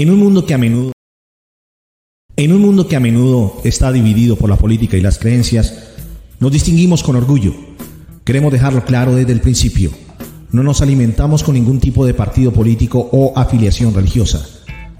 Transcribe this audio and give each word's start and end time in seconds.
En 0.00 0.08
un 0.08 0.18
mundo 0.18 0.46
que 0.46 0.54
a 0.54 0.58
menudo 0.58 0.92
en 2.34 2.52
un 2.54 2.62
mundo 2.62 2.88
que 2.88 2.96
a 2.96 3.00
menudo 3.00 3.60
está 3.64 3.92
dividido 3.92 4.34
por 4.34 4.48
la 4.48 4.56
política 4.56 4.96
y 4.96 5.02
las 5.02 5.18
creencias, 5.18 5.74
nos 6.38 6.50
distinguimos 6.50 7.02
con 7.02 7.16
orgullo. 7.16 7.52
Queremos 8.24 8.50
dejarlo 8.50 8.82
claro 8.86 9.14
desde 9.14 9.32
el 9.32 9.42
principio. 9.42 9.90
No 10.52 10.62
nos 10.62 10.80
alimentamos 10.80 11.42
con 11.42 11.52
ningún 11.52 11.80
tipo 11.80 12.06
de 12.06 12.14
partido 12.14 12.50
político 12.50 13.10
o 13.12 13.34
afiliación 13.36 13.92
religiosa. 13.92 14.42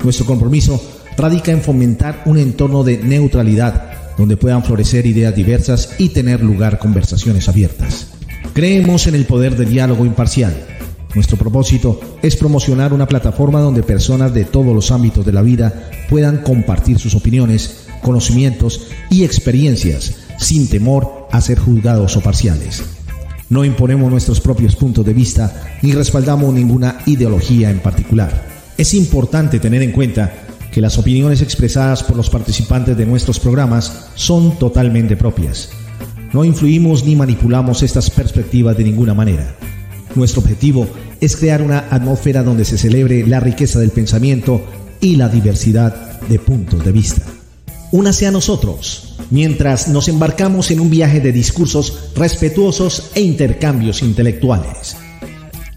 Nuestro 0.05 0.27
compromiso 0.27 0.79
radica 1.17 1.51
en 1.51 1.62
fomentar 1.62 2.23
un 2.27 2.37
entorno 2.37 2.85
de 2.85 2.98
neutralidad 2.98 4.17
donde 4.19 4.37
puedan 4.37 4.62
florecer 4.62 5.07
ideas 5.07 5.35
diversas 5.35 5.95
y 5.96 6.11
tener 6.11 6.43
lugar 6.43 6.79
conversaciones 6.79 7.48
abiertas. 7.48 8.09
Creemos 8.53 9.07
en 9.07 9.14
el 9.14 9.25
poder 9.25 9.57
del 9.57 9.71
diálogo 9.71 10.05
imparcial. 10.05 10.80
Nuestro 11.15 11.37
propósito 11.37 12.01
es 12.23 12.37
promocionar 12.37 12.93
una 12.93 13.07
plataforma 13.07 13.61
donde 13.61 13.83
personas 13.83 14.33
de 14.33 14.45
todos 14.45 14.75
los 14.75 14.93
ámbitos 14.93 15.27
de 15.27 15.33
la 15.33 15.43
vida 15.43 15.91
puedan 16.09 16.39
compartir 16.39 16.98
sus 16.98 17.15
opiniones, 17.15 17.87
conocimientos 18.01 18.87
y 19.11 19.25
experiencias 19.25 20.15
sin 20.39 20.69
temor 20.69 21.29
a 21.33 21.41
ser 21.41 21.59
juzgados 21.59 22.17
o 22.17 22.20
parciales. 22.20 22.83
No 23.48 23.65
imponemos 23.65 24.11
nuestros 24.11 24.41
propios 24.41 24.77
puntos 24.77 25.05
de 25.05 25.12
vista 25.12 25.79
ni 25.83 25.93
respaldamos 25.93 26.55
ninguna 26.55 26.98
ideología 27.07 27.70
en 27.70 27.81
particular. 27.81 28.47
Es 28.79 28.95
importante 28.95 29.59
tener 29.59 29.83
en 29.83 29.91
cuenta 29.91 30.33
que 30.70 30.81
las 30.81 30.97
opiniones 30.97 31.42
expresadas 31.42 32.05
por 32.05 32.17
los 32.17 32.31
participantes 32.31 32.97
de 32.97 33.06
nuestros 33.06 33.41
programas 33.41 34.06
son 34.15 34.56
totalmente 34.59 35.17
propias. 35.17 35.70
No 36.33 36.45
influimos 36.45 37.05
ni 37.05 37.17
manipulamos 37.17 37.83
estas 37.83 38.09
perspectivas 38.09 38.77
de 38.77 38.84
ninguna 38.84 39.15
manera. 39.15 39.56
Nuestro 40.14 40.41
objetivo 40.41 40.87
es 41.20 41.37
crear 41.37 41.62
una 41.62 41.87
atmósfera 41.91 42.42
donde 42.42 42.64
se 42.64 42.78
celebre 42.78 43.27
la 43.27 43.41
riqueza 43.41 43.78
del 43.78 43.91
pensamiento 43.91 44.60
y 45.00 45.16
la 45.16 45.28
diversidad 45.28 46.20
de 46.23 46.39
puntos 46.39 46.84
de 46.84 46.92
vista. 46.92 47.22
Únase 47.92 48.27
a 48.27 48.30
nosotros 48.30 49.17
mientras 49.30 49.89
nos 49.89 50.08
embarcamos 50.08 50.70
en 50.70 50.80
un 50.80 50.91
viaje 50.91 51.20
de 51.20 51.33
discursos 51.33 52.11
respetuosos 52.17 53.11
e 53.14 53.20
intercambios 53.20 54.02
intelectuales. 54.02 54.97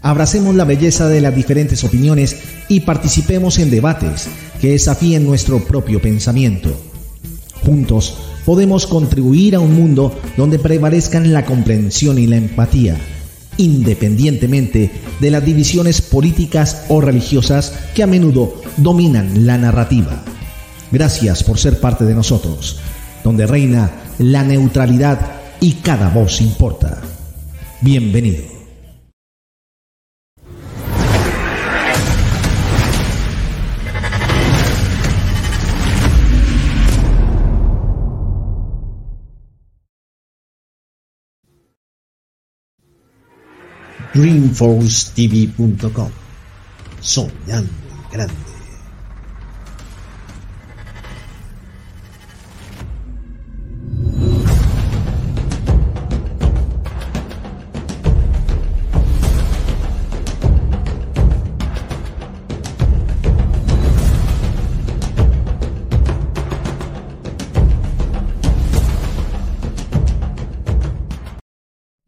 Abracemos 0.02 0.54
la 0.54 0.64
belleza 0.64 1.08
de 1.08 1.20
las 1.20 1.34
diferentes 1.34 1.82
opiniones 1.82 2.36
y 2.68 2.80
participemos 2.80 3.58
en 3.58 3.70
debates 3.70 4.28
que 4.60 4.72
desafíen 4.72 5.24
nuestro 5.24 5.64
propio 5.64 6.00
pensamiento. 6.00 6.70
Juntos 7.64 8.18
podemos 8.44 8.86
contribuir 8.86 9.54
a 9.54 9.60
un 9.60 9.74
mundo 9.74 10.18
donde 10.36 10.58
prevalezcan 10.58 11.32
la 11.32 11.46
comprensión 11.46 12.18
y 12.18 12.26
la 12.26 12.36
empatía, 12.36 12.98
independientemente 13.56 14.90
de 15.20 15.30
las 15.30 15.44
divisiones 15.44 16.00
políticas 16.00 16.84
o 16.88 17.00
religiosas 17.00 17.72
que 17.94 18.02
a 18.02 18.06
menudo 18.06 18.62
dominan 18.76 19.46
la 19.46 19.58
narrativa. 19.58 20.22
Gracias 20.90 21.42
por 21.42 21.58
ser 21.58 21.80
parte 21.80 22.04
de 22.04 22.14
nosotros, 22.14 22.78
donde 23.22 23.46
reina 23.46 23.90
la 24.18 24.44
neutralidad 24.44 25.18
y 25.60 25.72
cada 25.74 26.08
voz 26.08 26.40
importa. 26.40 27.00
Bienvenido. 27.80 28.53
dreamforcetv.com. 44.14 46.10
Soñando 47.00 47.70
grande. 48.10 48.53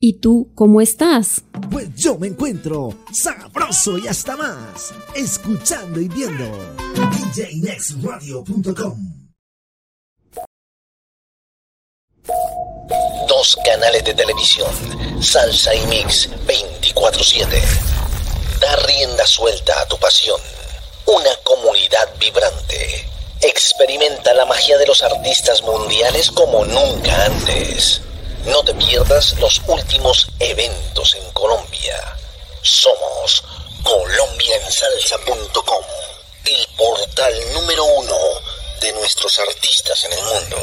¿Y 0.09 0.21
tú 0.21 0.53
cómo 0.55 0.81
estás? 0.81 1.43
Pues 1.69 1.89
yo 1.97 2.17
me 2.17 2.29
encuentro 2.29 2.97
sabroso 3.13 3.99
y 3.99 4.07
hasta 4.07 4.37
más, 4.37 4.95
escuchando 5.17 6.01
y 6.01 6.07
viendo 6.07 6.45
djnextradio.com. 7.35 9.33
Dos 13.27 13.59
canales 13.65 14.05
de 14.05 14.15
televisión, 14.15 14.71
Salsa 15.21 15.75
y 15.75 15.85
Mix 15.89 16.31
24/7. 16.47 17.61
Da 18.61 18.77
rienda 18.87 19.27
suelta 19.27 19.73
a 19.81 19.89
tu 19.89 19.99
pasión. 19.99 20.41
Una 21.07 21.35
comunidad 21.43 22.17
vibrante. 22.21 23.11
Experimenta 23.41 24.33
la 24.35 24.47
magia 24.47 24.79
de 24.79 24.87
los 24.87 25.03
artistas 25.03 25.63
mundiales 25.63 26.31
como 26.31 26.65
nunca 26.65 27.25
antes. 27.25 28.06
No 28.47 28.63
te 28.63 28.73
pierdas 28.75 29.37
los 29.41 29.61
últimos 29.67 30.29
eventos 30.39 31.17
en 31.17 31.33
Colombia. 31.33 31.97
Somos 32.63 33.43
colombiansalsa.com, 33.83 35.85
el 36.45 36.65
portal 36.77 37.33
número 37.55 37.85
uno 37.85 38.15
de 38.81 38.93
nuestros 38.93 39.37
artistas 39.41 40.05
en 40.05 40.13
el 40.13 40.23
mundo. 40.25 40.59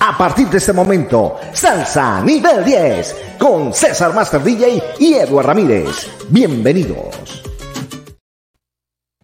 A 0.00 0.18
partir 0.18 0.48
de 0.48 0.58
este 0.58 0.72
momento, 0.72 1.38
Salsa 1.52 2.20
Nivel 2.22 2.64
10 2.64 3.14
con 3.38 3.72
César 3.72 4.12
Master 4.12 4.42
DJ 4.42 4.94
y 4.98 5.14
Eduard 5.14 5.46
Ramírez. 5.46 6.08
Bienvenidos. 6.28 7.49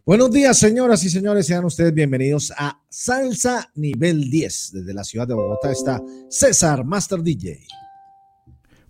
Buenos 0.07 0.31
días, 0.31 0.57
señoras 0.57 1.03
y 1.03 1.11
señores. 1.11 1.49
Sean 1.49 1.65
ustedes 1.65 1.93
bienvenidos 1.93 2.53
a 2.57 2.81
Salsa 2.89 3.73
Nivel 3.75 4.31
10. 4.31 4.71
Desde 4.75 4.95
la 4.95 5.03
ciudad 5.03 5.27
de 5.27 5.35
Bogotá 5.35 5.73
está 5.73 6.01
César 6.31 6.85
Master 6.85 7.25
DJ. 7.25 7.67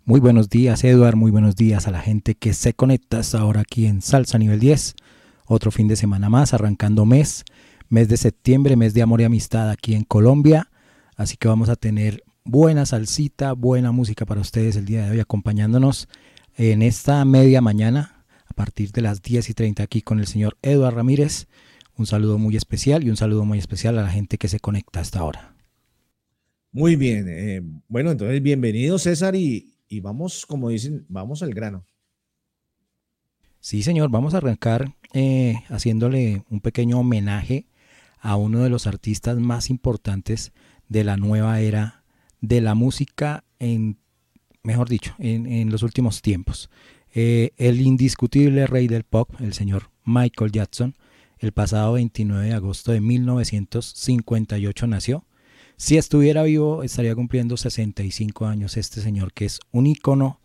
Muy 0.05 0.21
buenos 0.21 0.51
días, 0.51 0.85
Eduard. 0.85 1.17
Muy 1.17 1.31
buenos 1.31 1.57
días 1.57 1.89
a 1.89 1.91
la 1.91 2.03
gente 2.03 2.35
que 2.35 2.53
se 2.53 2.75
conecta 2.75 3.23
ahora 3.33 3.63
aquí 3.63 3.87
en 3.87 4.03
Salsa 4.03 4.37
Nivel 4.37 4.61
10. 4.61 4.95
Otro 5.47 5.71
fin 5.71 5.89
de 5.89 5.97
semana 5.97 6.29
más, 6.29 6.53
arrancando 6.53 7.07
mes, 7.07 7.47
mes 7.89 8.09
de 8.09 8.19
septiembre, 8.19 8.77
mes 8.77 8.93
de 8.93 9.01
amor 9.01 9.23
y 9.23 9.25
amistad 9.25 9.71
aquí 9.71 9.95
en 9.95 10.05
Colombia. 10.05 10.71
Así 11.17 11.39
que 11.39 11.49
vamos 11.49 11.71
a 11.71 11.77
tener 11.77 12.25
buena 12.45 12.85
salsita, 12.85 13.55
buena 13.55 13.91
música 13.91 14.27
para 14.27 14.43
ustedes 14.43 14.77
el 14.77 14.85
día 14.85 15.07
de 15.07 15.13
hoy, 15.13 15.21
acompañándonos 15.21 16.11
en 16.57 16.83
esta 16.83 17.25
media 17.25 17.63
mañana 17.63 18.16
partir 18.57 18.91
de 18.91 19.03
las 19.03 19.23
10 19.23 19.51
y 19.51 19.55
30 19.55 19.83
aquí 19.85 20.03
con 20.03 20.19
el 20.19 20.27
señor 20.27 20.57
Eduardo 20.63 20.97
Ramírez. 20.97 21.47
Un 21.97 22.07
saludo 22.07 22.39
muy 22.39 22.57
especial 22.57 23.05
y 23.05 23.11
un 23.11 23.17
saludo 23.17 23.45
muy 23.45 23.59
especial 23.59 23.99
a 23.99 24.03
la 24.03 24.11
gente 24.11 24.39
que 24.39 24.49
se 24.49 24.59
conecta 24.59 24.99
hasta 24.99 25.21
ahora. 25.21 25.55
Muy 26.73 26.97
bien. 26.97 27.27
Eh, 27.29 27.63
bueno, 27.87 28.11
entonces 28.11 28.43
bienvenido 28.43 28.99
César 28.99 29.37
y, 29.37 29.75
y 29.89 30.01
vamos, 30.01 30.47
como 30.47 30.71
dicen, 30.71 31.05
vamos 31.09 31.43
al 31.43 31.55
grano. 31.55 31.85
Sí, 33.61 33.83
señor, 33.83 34.11
vamos 34.11 34.35
a 34.35 34.39
arrancar 34.39 34.95
eh, 35.13 35.57
haciéndole 35.69 36.43
un 36.51 36.61
pequeño 36.61 36.99
homenaje 36.99 37.67
a 38.19 38.37
uno 38.37 38.63
de 38.63 38.71
los 38.71 38.87
artistas 38.87 39.39
más 39.39 39.71
importantes 39.71 40.53
de 40.89 41.05
la 41.05 41.17
nueva 41.17 41.61
era 41.61 42.05
de 42.41 42.61
la 42.61 42.75
música 42.75 43.45
en, 43.59 43.99
mejor 44.63 44.89
dicho, 44.89 45.15
en, 45.19 45.47
en 45.47 45.71
los 45.71 45.83
últimos 45.83 46.23
tiempos. 46.23 46.71
Eh, 47.19 47.55
el 47.57 47.81
indiscutible 47.81 48.67
rey 48.67 48.89
del 48.89 49.05
pop, 49.05 49.31
el 49.41 49.55
señor 49.55 49.91
Michael 50.05 50.53
Jackson, 50.53 50.95
el 51.39 51.53
pasado 51.53 51.95
29 51.95 52.49
de 52.49 52.53
agosto 52.53 52.93
de 52.93 53.01
1958 53.01 54.87
nació. 54.87 55.25
Si 55.79 55.97
estuviera 55.97 56.43
vivo, 56.43 56.83
estaría 56.83 57.15
cumpliendo 57.15 57.57
65 57.57 58.45
años 58.45 58.77
este 58.77 59.01
señor, 59.01 59.33
que 59.33 59.47
es 59.47 59.61
un 59.73 59.87
ícono, 59.87 60.43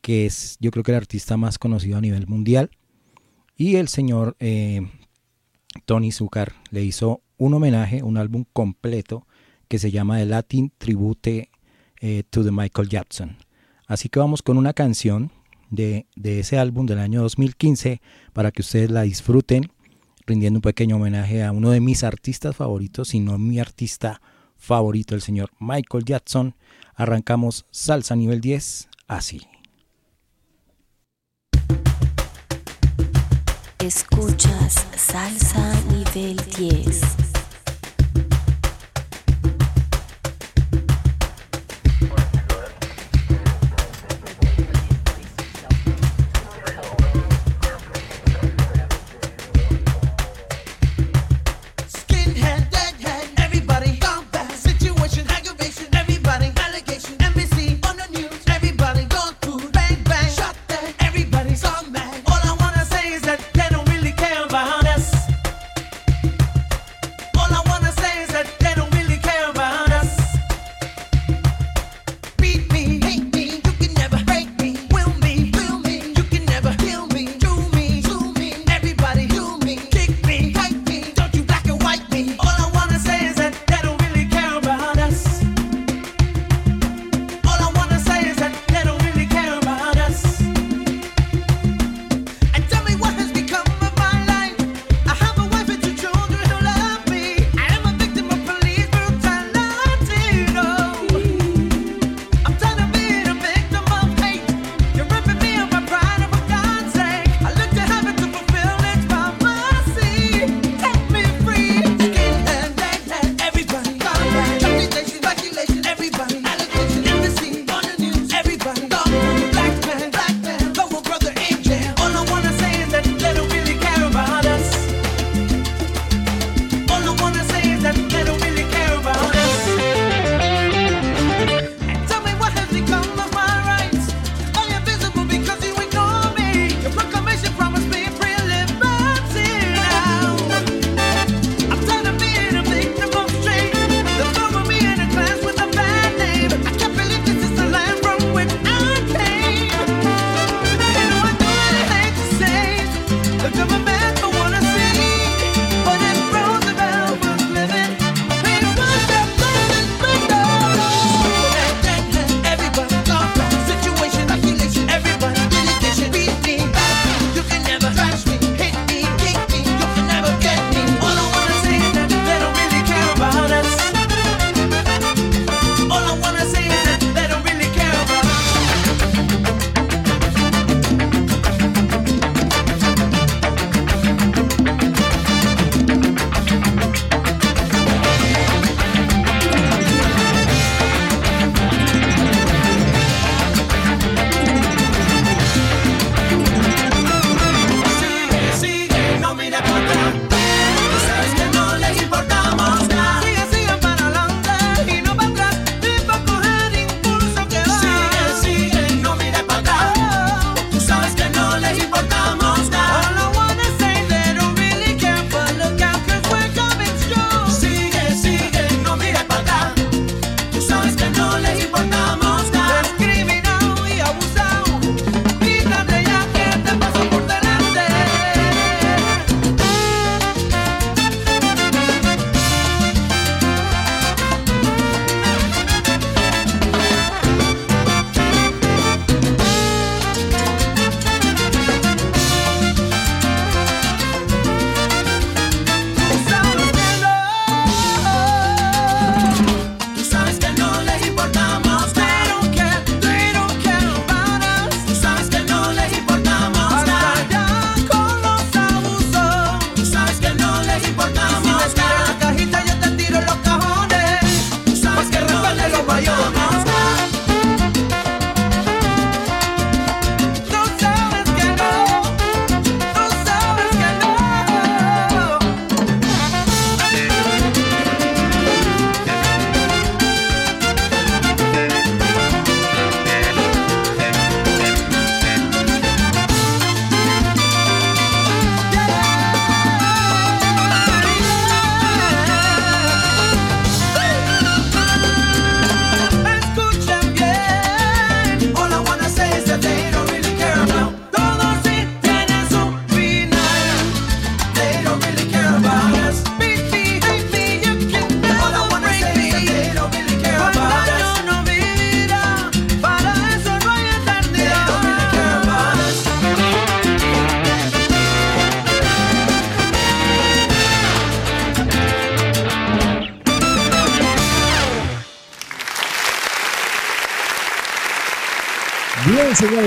que 0.00 0.24
es 0.24 0.56
yo 0.58 0.70
creo 0.70 0.84
que 0.84 0.92
el 0.92 0.96
artista 0.96 1.36
más 1.36 1.58
conocido 1.58 1.98
a 1.98 2.00
nivel 2.00 2.26
mundial. 2.26 2.70
Y 3.54 3.76
el 3.76 3.88
señor 3.88 4.38
eh, 4.40 4.90
Tony 5.84 6.12
Zucker 6.12 6.54
le 6.70 6.82
hizo 6.82 7.20
un 7.36 7.52
homenaje, 7.52 8.02
un 8.02 8.16
álbum 8.16 8.46
completo 8.54 9.26
que 9.68 9.78
se 9.78 9.90
llama 9.90 10.16
The 10.16 10.24
Latin 10.24 10.72
Tribute 10.78 11.50
eh, 12.00 12.22
to 12.30 12.42
the 12.42 12.52
Michael 12.52 12.88
Jackson. 12.88 13.36
Así 13.86 14.08
que 14.08 14.18
vamos 14.18 14.40
con 14.40 14.56
una 14.56 14.72
canción 14.72 15.30
de, 15.70 16.06
de, 16.16 16.40
ese 16.40 16.58
álbum 16.58 16.86
del 16.86 16.98
año 16.98 17.22
2015 17.22 18.00
para 18.32 18.50
que 18.50 18.62
ustedes 18.62 18.90
la 18.90 19.02
disfruten, 19.02 19.70
rindiendo 20.26 20.58
un 20.58 20.62
pequeño 20.62 20.96
homenaje 20.96 21.44
a 21.44 21.52
uno 21.52 21.70
de 21.70 21.80
mis 21.80 22.04
artistas 22.04 22.56
favoritos, 22.56 23.08
si 23.08 23.20
no 23.20 23.38
mi 23.38 23.58
artista 23.58 24.20
favorito, 24.56 25.14
el 25.14 25.22
señor 25.22 25.50
Michael 25.60 26.04
Jackson. 26.04 26.54
Arrancamos 26.94 27.66
Salsa 27.70 28.16
nivel 28.16 28.40
10 28.40 28.88
así. 29.06 29.42
Escuchas 33.78 34.86
Salsa 34.96 35.72
Nivel 35.90 36.36
10. 36.58 37.35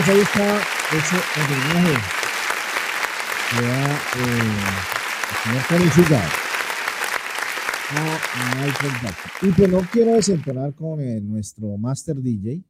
Ahí 0.07 0.19
está 0.21 0.61
ese 0.97 1.17
homenaje 1.35 1.99
que 3.49 3.61
da 3.65 3.83
el 5.75 5.91
señor 5.91 6.21
a 7.97 8.55
Michael 8.55 8.93
Jackson. 9.03 9.31
Y 9.41 9.51
pues 9.51 9.69
no 9.69 9.81
quiero 9.91 10.13
desentonar 10.13 10.73
con 10.73 11.01
eh, 11.01 11.19
nuestro 11.19 11.77
Master 11.77 12.15
DJ. 12.15 12.63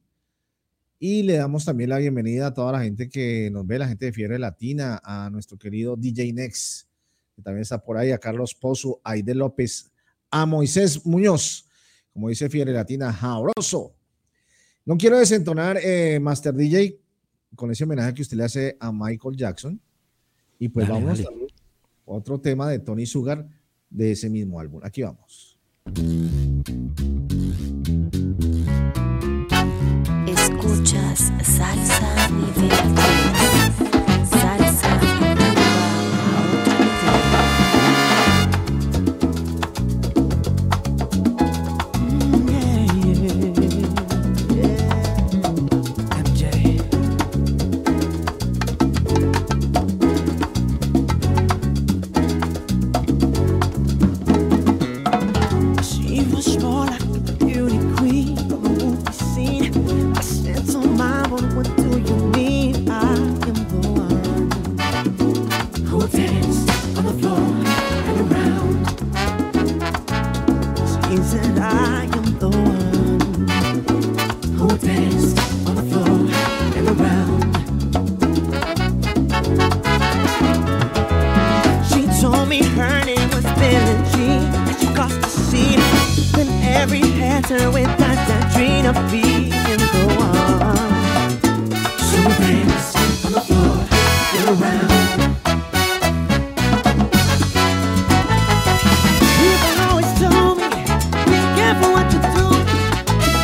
Y 0.97 1.21
le 1.21 1.37
damos 1.37 1.65
también 1.65 1.91
la 1.91 1.99
bienvenida 1.99 2.47
a 2.47 2.53
toda 2.53 2.71
la 2.71 2.81
gente 2.81 3.07
que 3.09 3.49
nos 3.51 3.65
ve, 3.67 3.77
la 3.77 3.87
gente 3.87 4.07
de 4.07 4.11
Fiebre 4.11 4.39
Latina, 4.39 4.99
a 5.03 5.29
nuestro 5.29 5.55
querido 5.57 5.95
DJ 5.95 6.33
Next, 6.33 6.87
que 7.35 7.43
también 7.43 7.61
está 7.61 7.77
por 7.77 7.97
ahí, 7.97 8.11
a 8.11 8.17
Carlos 8.17 8.55
Pozo, 8.55 9.01
a 9.03 9.11
Aide 9.11 9.35
López, 9.35 9.91
a 10.31 10.47
Moisés 10.47 11.05
Muñoz, 11.05 11.67
como 12.11 12.29
dice 12.29 12.49
Fiebre 12.49 12.73
Latina, 12.73 13.13
jabroso. 13.13 13.93
No 14.83 14.97
quiero 14.97 15.19
desentonar, 15.19 15.77
eh, 15.83 16.19
Master 16.19 16.55
DJ, 16.55 16.99
con 17.55 17.71
ese 17.71 17.83
homenaje 17.83 18.13
que 18.13 18.21
usted 18.21 18.37
le 18.37 18.43
hace 18.43 18.77
a 18.79 18.91
Michael 18.91 19.35
Jackson. 19.35 19.79
Y 20.57 20.69
pues 20.69 20.87
vamos 20.87 21.23
dale. 21.23 21.47
a 22.05 22.11
otro 22.11 22.39
tema 22.39 22.69
de 22.69 22.79
Tony 22.79 23.05
Sugar 23.05 23.47
de 23.89 24.11
ese 24.11 24.29
mismo 24.29 24.59
álbum. 24.59 24.81
Aquí 24.83 25.01
vamos. 25.01 25.57
Escuchas 30.27 31.31
salsa 31.43 32.29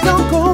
não 0.05 0.44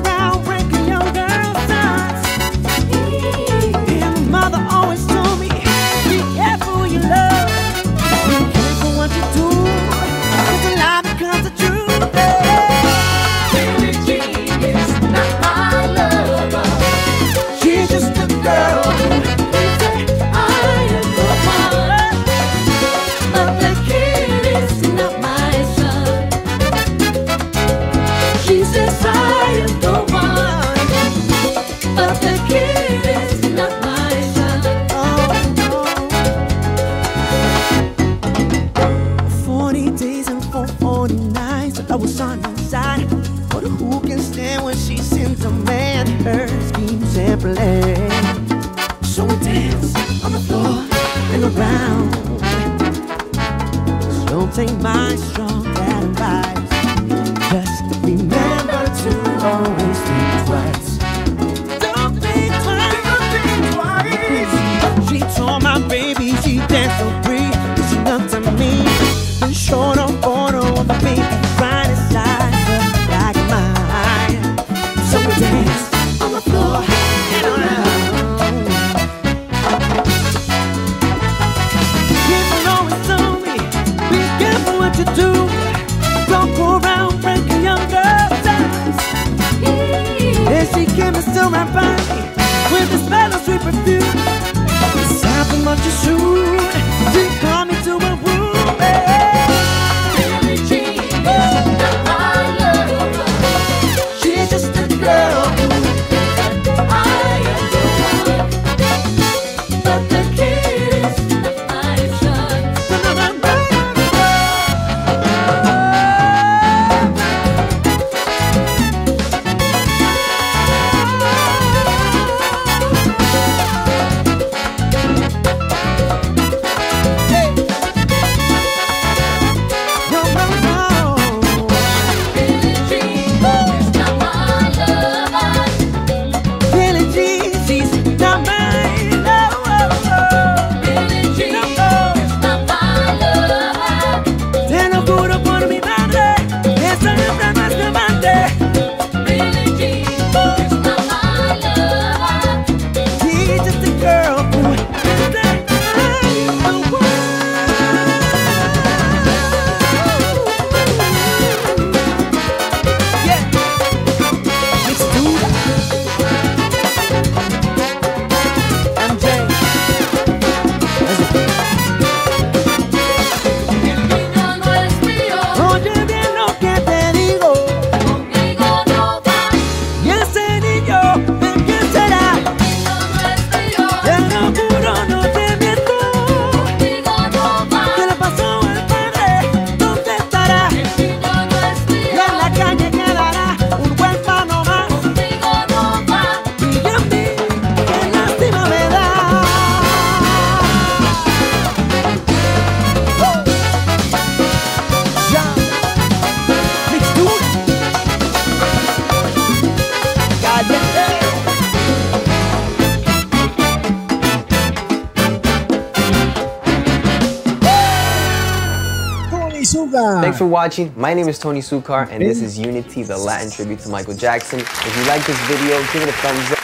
for 220.41 220.48
watching. 220.48 220.91
My 220.98 221.13
name 221.13 221.29
is 221.29 221.38
Tony 221.38 221.62
Sukar, 221.62 222.10
and 222.10 222.19
this 222.19 222.41
is 222.41 222.57
Unity, 222.57 223.03
the 223.03 223.15
Latin 223.15 223.51
tribute 223.51 223.79
to 223.81 223.89
Michael 223.89 224.15
Jackson. 224.15 224.60
If 224.60 224.98
you 224.98 225.03
like 225.05 225.24
this 225.24 225.38
video, 225.45 225.77
give 225.93 226.01
it 226.01 226.10
a 226.10 226.17
thumbs 226.24 226.51
up. 226.51 226.57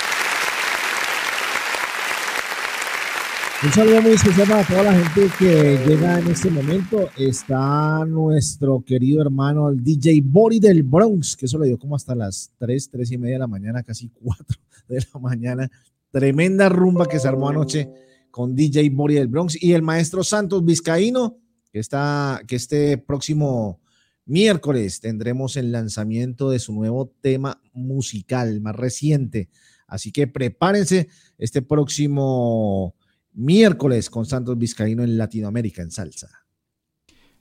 Un 3.63 3.71
saludo 3.73 4.01
muy 4.01 4.13
especial 4.13 4.47
para 4.47 4.63
toda 4.63 4.83
la 4.83 4.93
gente 4.93 5.29
que 5.37 5.77
llega 5.85 6.17
en 6.17 6.27
este 6.27 6.49
momento. 6.49 7.09
Está 7.17 8.03
nuestro 8.05 8.83
querido 8.83 9.21
hermano, 9.21 9.69
el 9.69 9.83
DJ 9.83 10.21
Bori 10.23 10.59
del 10.59 10.81
Bronx, 10.81 11.35
que 11.35 11.45
eso 11.45 11.59
le 11.59 11.67
dio 11.67 11.77
como 11.77 11.95
hasta 11.95 12.15
las 12.15 12.51
3, 12.57 12.89
3 12.89 13.11
y 13.11 13.17
media 13.19 13.35
de 13.35 13.39
la 13.39 13.47
mañana, 13.47 13.83
casi 13.83 14.09
4 14.09 14.57
de 14.87 15.05
la 15.13 15.19
mañana. 15.19 15.69
Tremenda 16.09 16.67
rumba 16.69 17.07
que 17.07 17.19
se 17.19 17.27
armó 17.27 17.49
anoche 17.49 17.89
con 18.31 18.55
DJ 18.55 18.89
Bori 18.89 19.15
del 19.15 19.27
Bronx 19.27 19.61
y 19.61 19.73
el 19.73 19.83
maestro 19.83 20.23
Santos 20.23 20.65
Vizcaíno, 20.65 21.37
que, 21.71 21.79
está, 21.79 22.41
que 22.47 22.55
este 22.55 22.97
próximo 22.97 23.79
miércoles 24.25 24.99
tendremos 24.99 25.57
el 25.57 25.71
lanzamiento 25.71 26.49
de 26.49 26.59
su 26.59 26.73
nuevo 26.73 27.13
tema 27.21 27.61
musical, 27.73 28.61
más 28.61 28.75
reciente. 28.75 29.49
Así 29.87 30.11
que 30.11 30.27
prepárense 30.27 31.07
este 31.37 31.61
próximo 31.61 32.95
miércoles 33.33 34.09
con 34.09 34.25
Santos 34.25 34.57
Vizcaíno 34.57 35.03
en 35.03 35.17
Latinoamérica 35.17 35.81
en 35.81 35.91
salsa. 35.91 36.29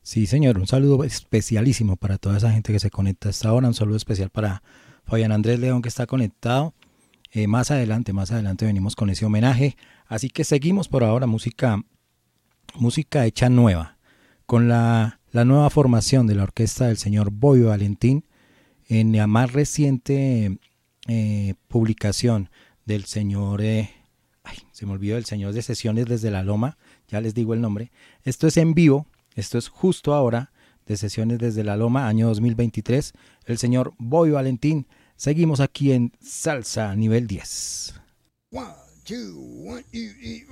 Sí, 0.02 0.26
señor, 0.26 0.58
un 0.58 0.68
saludo 0.68 1.02
especialísimo 1.02 1.96
para 1.96 2.16
toda 2.16 2.36
esa 2.36 2.52
gente 2.52 2.72
que 2.72 2.78
se 2.78 2.90
conecta 2.90 3.28
hasta 3.28 3.48
ahora. 3.48 3.66
Un 3.66 3.74
saludo 3.74 3.96
especial 3.96 4.30
para 4.30 4.62
Fabián 5.04 5.32
Andrés 5.32 5.58
León 5.58 5.82
que 5.82 5.88
está 5.88 6.06
conectado. 6.06 6.74
Eh, 7.32 7.48
más 7.48 7.72
adelante, 7.72 8.12
más 8.12 8.30
adelante 8.30 8.66
venimos 8.66 8.94
con 8.94 9.10
ese 9.10 9.24
homenaje. 9.24 9.76
Así 10.06 10.30
que 10.30 10.44
seguimos 10.44 10.86
por 10.86 11.02
ahora 11.02 11.26
música, 11.26 11.82
música 12.76 13.26
hecha 13.26 13.48
nueva, 13.48 13.95
con 14.46 14.68
la, 14.68 15.20
nueva 15.32 15.68
formación 15.68 16.26
de 16.26 16.34
la 16.34 16.44
orquesta 16.44 16.86
del 16.86 16.96
señor 16.96 17.30
Boy 17.30 17.60
Valentín 17.62 18.24
en 18.88 19.14
la 19.14 19.26
más 19.26 19.52
reciente 19.52 20.58
eh, 21.08 21.54
publicación 21.68 22.48
del 22.86 23.04
señor 23.04 23.60
eh, 23.60 23.90
ay, 24.44 24.56
se 24.72 24.86
me 24.86 24.92
olvidó 24.92 25.18
el 25.18 25.26
señor 25.26 25.52
de 25.52 25.60
sesiones 25.60 26.06
desde 26.06 26.30
la 26.30 26.42
Loma, 26.42 26.78
ya 27.08 27.20
les 27.20 27.34
digo 27.34 27.52
el 27.52 27.60
nombre. 27.60 27.90
Esto 28.22 28.46
es 28.46 28.56
en 28.56 28.72
vivo, 28.72 29.06
esto 29.34 29.58
es 29.58 29.68
justo 29.68 30.14
ahora, 30.14 30.52
de 30.86 30.96
sesiones 30.96 31.38
desde 31.38 31.64
la 31.64 31.76
Loma, 31.76 32.08
año 32.08 32.28
2023. 32.28 33.12
El 33.44 33.58
señor 33.58 33.92
Boy 33.98 34.30
Valentín. 34.30 34.86
Seguimos 35.16 35.60
aquí 35.60 35.92
en 35.92 36.12
Salsa 36.20 36.94
nivel 36.94 37.26
10. 37.26 37.94
One, 38.52 38.66
two, 39.04 39.34
one, 39.66 39.82
two, 39.92 40.12
three, 40.20 40.46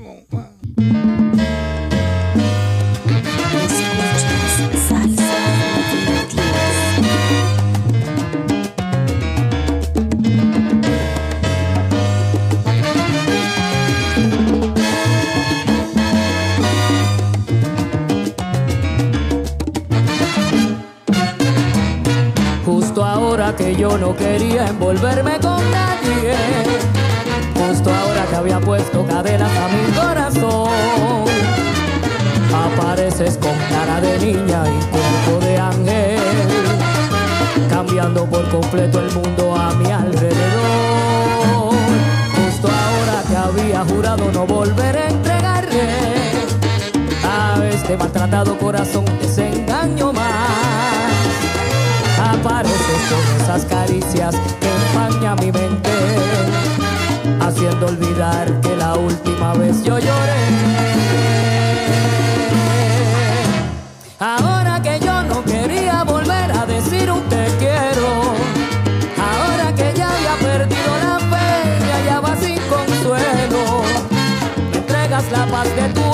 que 23.53 23.77
yo 23.77 23.97
no 23.99 24.17
quería 24.17 24.67
envolverme 24.67 25.39
con 25.39 25.61
nadie. 25.71 26.35
Justo 27.55 27.93
ahora 27.93 28.25
que 28.27 28.37
había 28.37 28.61
puesto 28.61 29.07
cadenas 29.07 29.53
a 29.57 29.69
mi 29.69 29.93
corazón. 29.93 31.14
Con 33.25 33.57
cara 33.71 34.03
de 34.03 34.19
niña 34.19 34.65
y 34.69 34.85
cuerpo 34.93 35.47
de 35.47 35.57
ángel. 35.59 36.21
Cambiando 37.71 38.27
por 38.27 38.47
completo 38.51 39.01
el 39.01 39.11
mundo 39.13 39.57
a 39.57 39.73
mi 39.77 39.91
alrededor. 39.91 41.75
Justo 42.37 42.69
ahora 42.69 43.23
que 43.27 43.37
había 43.37 43.83
jurado 43.87 44.31
no 44.31 44.47
volver 44.47 44.99
a 44.99 45.09
entregarle 45.09 45.89
a 47.25 47.65
este 47.73 47.97
maltratado 47.97 48.59
corazón 48.59 49.07
desengaño 49.19 50.13
más 50.13 50.55
apareces 52.19 53.01
con 53.09 53.43
esas 53.43 53.65
caricias 53.65 54.35
que 54.61 54.69
empaña 54.69 55.35
mi 55.37 55.51
mente, 55.51 55.91
haciendo 57.41 57.87
olvidar 57.87 58.61
que 58.61 58.77
la 58.77 58.95
última 58.97 59.55
vez 59.55 59.83
yo 59.83 59.99
lloré. 59.99 61.14
Ahora 64.27 64.81
que 64.81 64.99
yo 65.01 65.23
no 65.25 65.45
quería 65.45 66.03
volver 66.03 66.51
a 66.51 66.65
decir 66.65 67.11
un 67.11 67.21
te 67.29 67.45
quiero, 67.59 68.33
ahora 69.21 69.71
que 69.75 69.93
ya 69.95 70.09
había 70.09 70.35
perdido 70.37 70.93
la 71.03 71.19
fe 71.19 71.85
y 71.87 71.91
hallaba 71.91 72.35
sin 72.37 72.59
consuelo, 72.75 73.83
entregas 74.73 75.31
la 75.31 75.45
paz 75.45 75.69
de 75.77 75.89
tu 75.91 76.14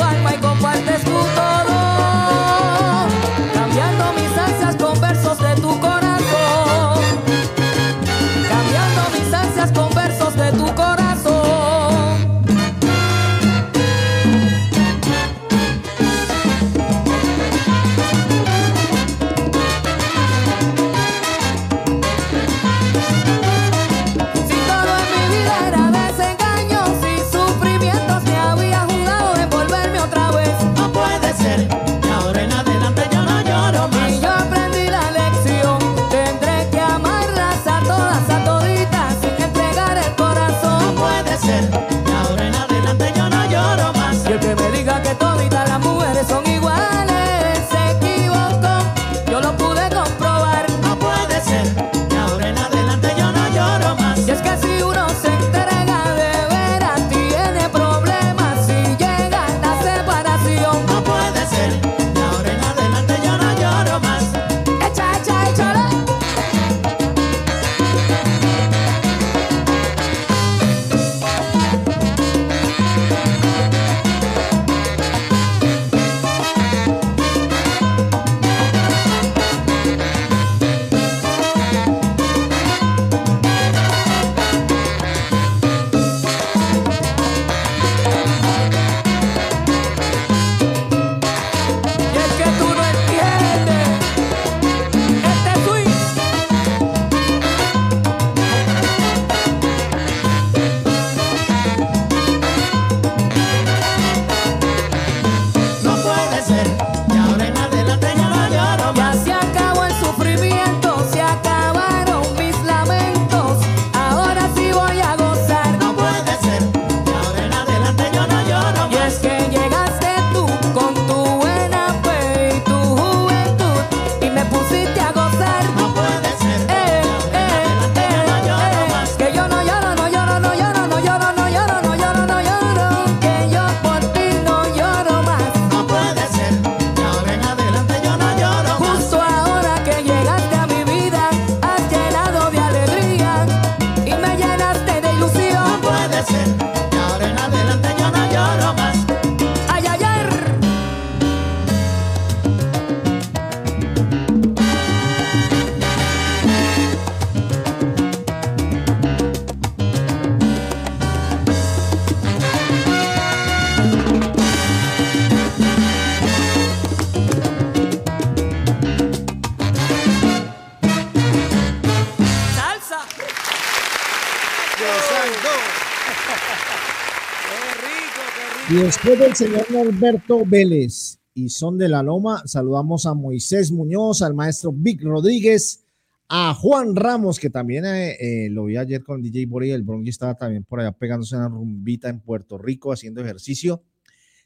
Y 178.71 178.75
después 178.77 179.19
del 179.19 179.35
señor 179.35 179.69
Norberto 179.73 180.45
Vélez 180.47 181.19
y 181.35 181.49
Son 181.49 181.77
de 181.77 181.89
la 181.89 182.05
Loma, 182.05 182.45
saludamos 182.47 183.05
a 183.05 183.15
Moisés 183.15 183.73
Muñoz, 183.73 184.23
al 184.23 184.33
maestro 184.33 184.71
Vic 184.73 185.03
Rodríguez, 185.03 185.85
a 186.29 186.55
Juan 186.55 186.95
Ramos, 186.95 187.41
que 187.41 187.51
también 187.51 187.85
eh, 187.85 188.17
eh, 188.21 188.49
lo 188.49 188.67
vi 188.67 188.77
ayer 188.77 189.03
con 189.03 189.23
DJ 189.23 189.47
Bori, 189.47 189.73
el 189.73 189.83
Bronqui 189.83 190.11
estaba 190.11 190.37
también 190.37 190.63
por 190.63 190.79
allá 190.79 190.93
pegándose 190.93 191.35
una 191.35 191.49
rumbita 191.49 192.09
en 192.09 192.21
Puerto 192.21 192.59
Rico 192.59 192.93
haciendo 192.93 193.21
ejercicio. 193.21 193.83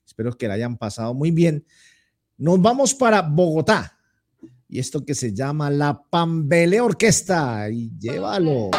Espero 0.07 0.33
que 0.33 0.49
la 0.49 0.55
hayan 0.55 0.79
pasado 0.79 1.13
muy 1.13 1.31
bien. 1.31 1.67
Nos 2.39 2.63
vamos 2.63 2.95
para 2.95 3.21
Bogotá 3.21 3.99
y 4.71 4.79
esto 4.79 5.05
que 5.05 5.15
se 5.15 5.35
llama 5.35 5.69
la 5.69 6.03
Pambele 6.03 6.81
Orquesta 6.81 7.69
y 7.69 7.93
llévalo. 7.99 8.71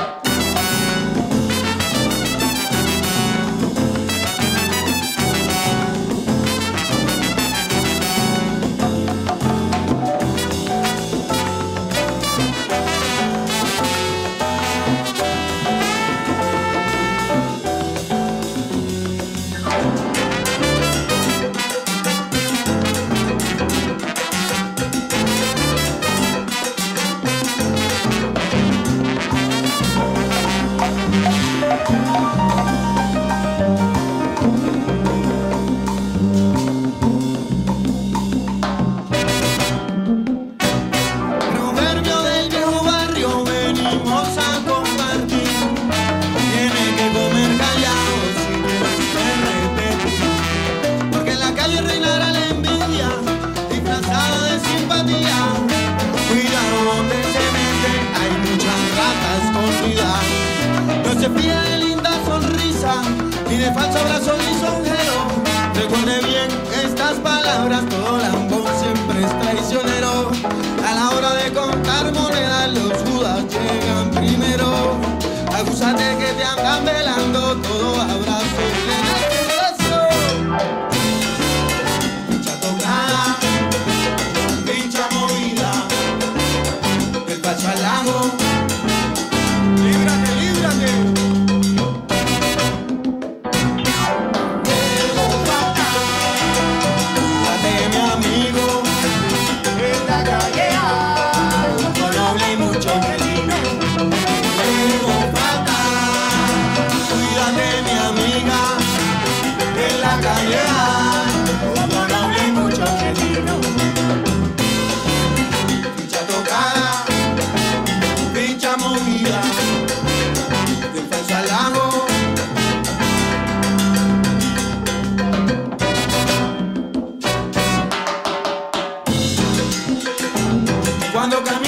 Cuando 131.28 131.44
camina 131.44 131.65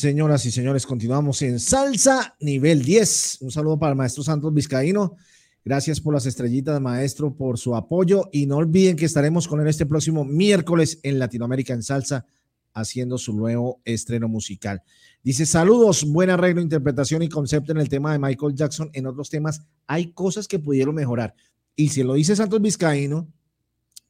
señoras 0.00 0.46
y 0.46 0.50
señores, 0.50 0.86
continuamos 0.86 1.42
en 1.42 1.60
Salsa 1.60 2.34
Nivel 2.40 2.82
10. 2.82 3.38
Un 3.42 3.50
saludo 3.50 3.78
para 3.78 3.92
el 3.92 3.98
maestro 3.98 4.22
Santos 4.22 4.52
Vizcaíno. 4.54 5.16
Gracias 5.62 6.00
por 6.00 6.14
las 6.14 6.24
estrellitas, 6.24 6.80
maestro, 6.80 7.36
por 7.36 7.58
su 7.58 7.76
apoyo. 7.76 8.30
Y 8.32 8.46
no 8.46 8.56
olviden 8.56 8.96
que 8.96 9.04
estaremos 9.04 9.46
con 9.46 9.60
él 9.60 9.66
este 9.68 9.84
próximo 9.84 10.24
miércoles 10.24 11.00
en 11.02 11.18
Latinoamérica 11.18 11.74
en 11.74 11.82
Salsa, 11.82 12.24
haciendo 12.72 13.18
su 13.18 13.34
nuevo 13.34 13.82
estreno 13.84 14.26
musical. 14.26 14.82
Dice, 15.22 15.44
saludos, 15.44 16.04
buen 16.10 16.30
arreglo, 16.30 16.62
interpretación 16.62 17.22
y 17.22 17.28
concepto 17.28 17.72
en 17.72 17.78
el 17.78 17.90
tema 17.90 18.12
de 18.12 18.18
Michael 18.18 18.54
Jackson. 18.54 18.88
En 18.94 19.06
otros 19.06 19.28
temas 19.28 19.60
hay 19.86 20.12
cosas 20.12 20.48
que 20.48 20.58
pudieron 20.58 20.94
mejorar. 20.94 21.34
Y 21.76 21.90
si 21.90 22.02
lo 22.02 22.14
dice 22.14 22.34
Santos 22.34 22.62
Vizcaíno, 22.62 23.30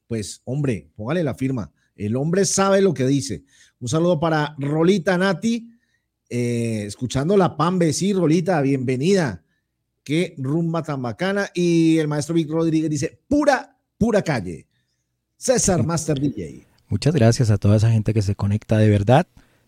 pues 0.07 0.41
hombre, 0.45 0.89
póngale 0.95 1.25
la 1.25 1.35
firma. 1.35 1.73
El 1.97 2.15
hombre 2.15 2.45
sabe 2.45 2.81
lo 2.81 2.95
que 2.95 3.07
dice. 3.09 3.43
Un 3.81 3.89
saludo 3.89 4.21
para 4.21 4.55
Rolita 4.57 5.19
Nati, 5.19 5.69
eh, 6.31 6.85
escuchando 6.87 7.37
la 7.37 7.57
Pambe. 7.57 7.93
Sí, 7.93 8.13
Rolita, 8.13 8.61
bienvenida. 8.63 9.43
Qué 10.05 10.35
rumba 10.39 10.83
tan 10.83 11.03
bacana. 11.03 11.51
Y 11.53 11.99
el 11.99 12.09
maestro 12.09 12.35
Vic 12.35 12.49
Rodríguez 12.49 12.89
dice, 12.89 13.21
pura, 13.29 13.77
pura 13.99 14.23
calle. 14.23 14.67
César 15.37 15.85
Master 15.85 16.19
DJ. 16.21 16.67
Muchas 16.89 17.15
gracias 17.15 17.51
a 17.51 17.59
toda 17.59 17.77
esa 17.77 17.91
gente 17.91 18.15
que 18.15 18.23
se 18.23 18.35
conecta 18.35 18.79
de 18.79 18.89
verdad. 18.89 19.27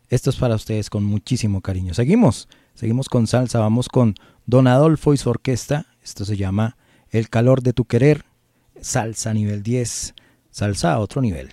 Esto 0.08 0.30
es 0.30 0.36
para 0.36 0.54
ustedes 0.54 0.88
con 0.88 1.04
muchísimo 1.04 1.60
cariño. 1.60 1.94
Seguimos, 1.94 2.48
seguimos 2.74 3.08
con 3.08 3.26
salsa. 3.26 3.58
Vamos 3.58 3.88
con 3.88 4.14
Don 4.46 4.66
Adolfo 4.66 5.14
y 5.14 5.16
su 5.16 5.30
orquesta. 5.30 5.86
Esto 6.02 6.24
se 6.24 6.36
llama 6.36 6.76
El 7.10 7.28
calor 7.28 7.62
de 7.62 7.72
tu 7.72 7.86
querer. 7.86 8.24
Salsa 8.80 9.34
nivel 9.34 9.62
10. 9.62 10.14
Salsa 10.50 10.92
a 10.92 10.98
otro 10.98 11.22
nivel. 11.22 11.50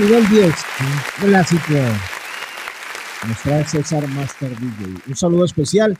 Nivel 0.00 0.26
10, 0.30 0.46
un 0.46 1.28
clásico. 1.28 1.74
Nos 3.28 3.70
César 3.70 4.08
Master 4.08 4.50
DJ. 4.58 5.02
Un 5.08 5.16
saludo 5.16 5.44
especial 5.44 5.98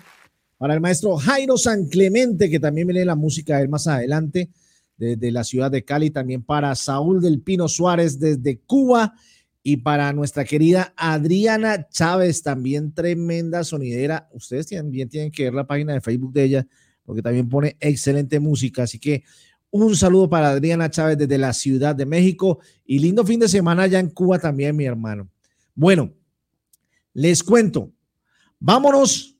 para 0.57 0.73
el 0.73 0.81
maestro 0.81 1.17
Jairo 1.17 1.59
San 1.59 1.87
Clemente, 1.87 2.49
que 2.49 2.59
también 2.59 2.87
viene 2.87 3.05
la 3.05 3.15
música 3.15 3.57
de 3.57 3.65
él 3.65 3.69
más 3.69 3.87
adelante, 3.87 4.49
desde 4.97 5.31
la 5.31 5.45
ciudad 5.45 5.71
de 5.71 5.85
Cali. 5.85 6.11
También 6.11 6.43
para 6.43 6.75
Saúl 6.77 7.21
del 7.21 7.43
Pino 7.43 7.69
Suárez 7.69 8.19
desde 8.19 8.61
Cuba. 8.61 9.15
Y 9.63 9.77
para 9.77 10.11
nuestra 10.15 10.47
querida 10.47 10.95
Adriana 10.97 11.87
Chávez, 11.91 12.43
también 12.43 12.95
tremenda 12.95 13.63
sonidera. 13.65 14.31
Ustedes 14.33 14.69
también 14.69 15.11
tienen 15.11 15.31
que 15.31 15.45
ver 15.45 15.55
la 15.55 15.67
página 15.67 15.93
de 15.93 16.01
Facebook 16.01 16.33
de 16.33 16.45
ella, 16.45 16.67
porque 17.05 17.21
también 17.21 17.51
pone 17.51 17.77
excelente 17.79 18.41
música. 18.41 18.85
Así 18.85 18.99
que 18.99 19.25
un 19.71 19.97
saludo 19.97 20.29
para 20.29 20.51
Adriana 20.51 20.91
Chávez 20.91 21.19
desde 21.19 21.39
la 21.39 21.53
Ciudad 21.53 21.95
de 21.95 22.07
México 22.07 22.59
y 22.85 22.99
lindo 22.99 23.25
fin 23.25 23.41
de 23.41 23.49
semana 23.49 23.85
allá 23.85 23.99
en 24.01 24.11
Cuba 24.11 24.39
también, 24.39 24.77
mi 24.77 24.85
hermano. 24.85 25.31
Bueno, 25.75 26.13
les 27.15 27.43
cuento. 27.43 27.93
Vámonos 28.59 29.37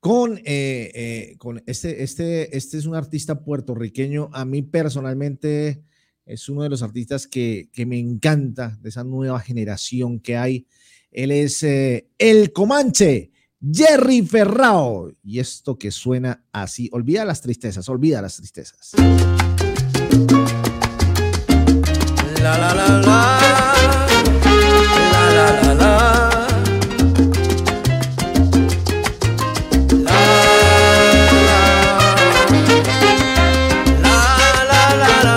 con, 0.00 0.38
eh, 0.38 0.90
eh, 0.94 1.34
con 1.38 1.62
este, 1.66 2.02
este, 2.02 2.56
este 2.56 2.78
es 2.78 2.86
un 2.86 2.94
artista 2.94 3.42
puertorriqueño. 3.42 4.30
A 4.32 4.44
mí 4.44 4.62
personalmente 4.62 5.82
es 6.26 6.48
uno 6.48 6.62
de 6.62 6.68
los 6.68 6.82
artistas 6.82 7.26
que, 7.26 7.70
que 7.72 7.86
me 7.86 7.98
encanta 7.98 8.78
de 8.80 8.90
esa 8.90 9.04
nueva 9.04 9.40
generación 9.40 10.20
que 10.20 10.36
hay. 10.36 10.66
Él 11.10 11.30
es 11.30 11.62
eh, 11.62 12.08
El 12.18 12.52
Comanche, 12.52 13.30
Jerry 13.60 14.22
Ferrao. 14.22 15.10
Y 15.22 15.38
esto 15.38 15.78
que 15.78 15.90
suena 15.90 16.44
así, 16.52 16.88
olvida 16.92 17.24
las 17.24 17.40
tristezas, 17.40 17.88
olvida 17.88 18.20
las 18.20 18.36
tristezas. 18.36 18.92
La 22.42 22.56
la 22.56 22.72
la 22.72 22.86
la. 22.88 23.20
La 25.12 25.22
la 25.36 25.46
la 25.60 25.74
la. 25.74 25.94
La 30.04 30.20
la 34.02 34.52
la 34.70 34.82
la 35.02 35.12
la. 35.24 35.36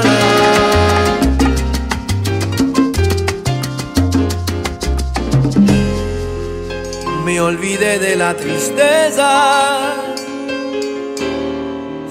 Me 7.25 7.35
olvidé 7.41 7.97
de 7.99 8.15
la 8.15 8.35
tristeza 8.35 9.31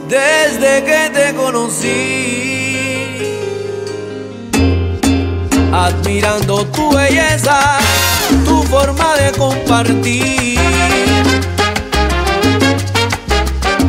desde 0.09 0.85
que 0.85 1.11
te 1.15 1.35
conocí 1.35 2.60
admirando 5.73 6.67
tu 6.67 6.91
belleza, 6.95 7.79
tu 8.45 8.63
forma 8.65 9.15
de 9.17 9.33
compartir. 9.33 10.59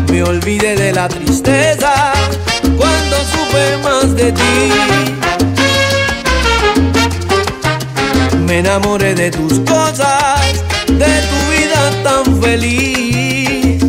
Me 0.09 0.23
olvidé 0.23 0.75
de 0.75 0.93
la 0.93 1.07
tristeza 1.07 2.13
cuando 2.77 3.15
supe 3.31 3.77
más 3.83 4.15
de 4.15 4.31
ti. 4.31 4.71
Me 8.45 8.59
enamoré 8.59 9.15
de 9.15 9.31
tus 9.31 9.59
cosas, 9.61 10.41
de 10.87 11.21
tu 11.29 11.39
vida 11.51 11.91
tan 12.03 12.41
feliz. 12.41 13.83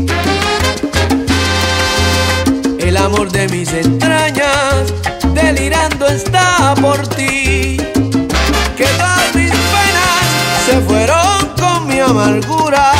El 2.79 2.97
amor 2.97 3.31
de 3.31 3.49
mis 3.49 3.73
entrañas 3.73 4.93
delirando 5.35 6.07
está 6.07 6.75
por 6.81 7.07
ti. 7.09 7.82
Se 10.73 10.81
fueron 10.81 11.49
con 11.61 11.87
mi 11.87 12.01
amargura 12.01 12.93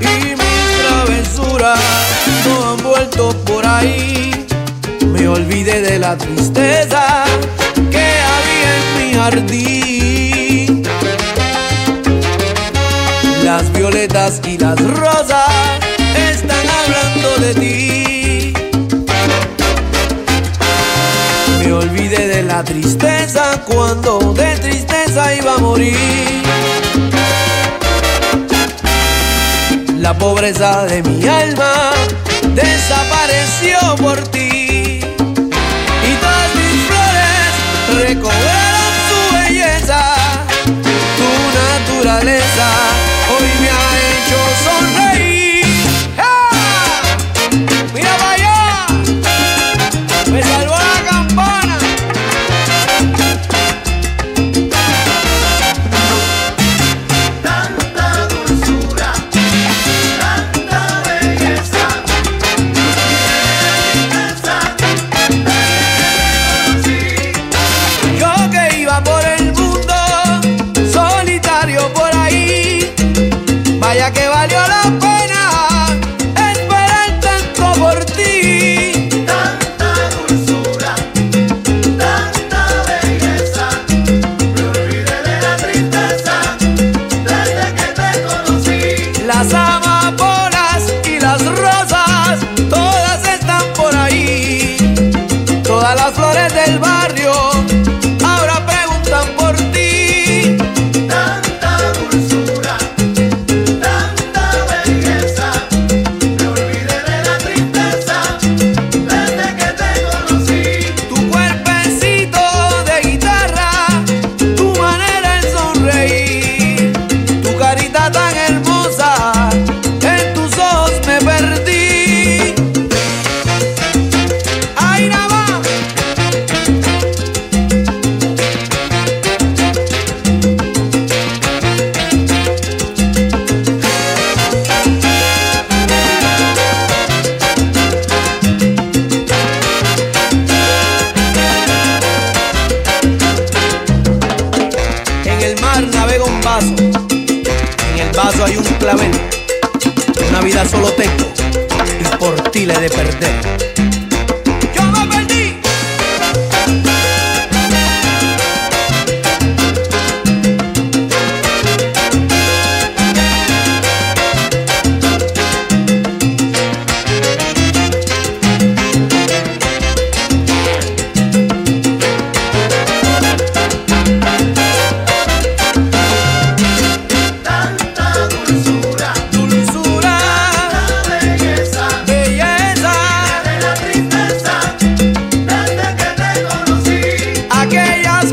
y 0.00 0.30
mis 0.40 0.66
travesuras 0.80 1.78
no 2.46 2.70
han 2.70 2.82
vuelto 2.82 3.36
por 3.44 3.66
ahí. 3.66 4.46
Me 5.12 5.28
olvidé 5.28 5.82
de 5.82 5.98
la 5.98 6.16
tristeza 6.16 7.24
que 7.94 8.06
había 8.34 8.70
en 8.80 8.86
mi 8.98 9.14
jardín. 9.14 10.82
Las 13.44 13.70
violetas 13.72 14.40
y 14.46 14.56
las 14.56 14.80
rosas 14.80 15.50
están 16.30 16.66
hablando 16.78 17.28
de 17.44 17.54
ti. 17.60 18.09
Me 21.70 21.76
olvidé 21.76 22.26
de 22.26 22.42
la 22.42 22.64
tristeza 22.64 23.62
cuando 23.64 24.18
de 24.34 24.56
tristeza 24.56 25.32
iba 25.36 25.54
a 25.54 25.58
morir. 25.58 26.42
La 29.96 30.18
pobreza 30.18 30.86
de 30.86 31.00
mi 31.04 31.28
alma 31.28 31.92
desapareció 32.56 33.78
por 34.02 34.18
ti. 34.32 34.98
Y 34.98 36.12
todas 36.24 36.50
mis 36.58 36.76
flores 36.88 37.52
recobraron 38.04 38.92
su 39.08 39.20
belleza. 39.36 40.02
Tu 41.18 41.30
naturaleza 41.62 42.99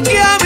Yeah. 0.10 0.37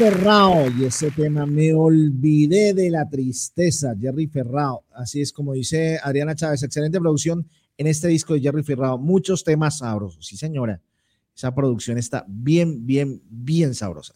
Ferrao 0.00 0.70
y 0.70 0.86
ese 0.86 1.10
tema 1.10 1.44
me 1.44 1.74
olvidé 1.74 2.72
de 2.72 2.88
la 2.88 3.06
tristeza, 3.06 3.94
Jerry 4.00 4.28
Ferrao. 4.28 4.86
Así 4.94 5.20
es 5.20 5.30
como 5.30 5.52
dice 5.52 5.98
Adriana 6.02 6.34
Chávez, 6.34 6.62
excelente 6.62 6.98
producción 6.98 7.46
en 7.76 7.86
este 7.86 8.08
disco 8.08 8.32
de 8.32 8.40
Jerry 8.40 8.62
Ferrao. 8.62 8.96
Muchos 8.96 9.44
temas 9.44 9.76
sabrosos, 9.76 10.26
sí 10.26 10.38
señora. 10.38 10.80
Esa 11.36 11.54
producción 11.54 11.98
está 11.98 12.24
bien, 12.26 12.86
bien, 12.86 13.20
bien 13.28 13.74
sabrosa. 13.74 14.14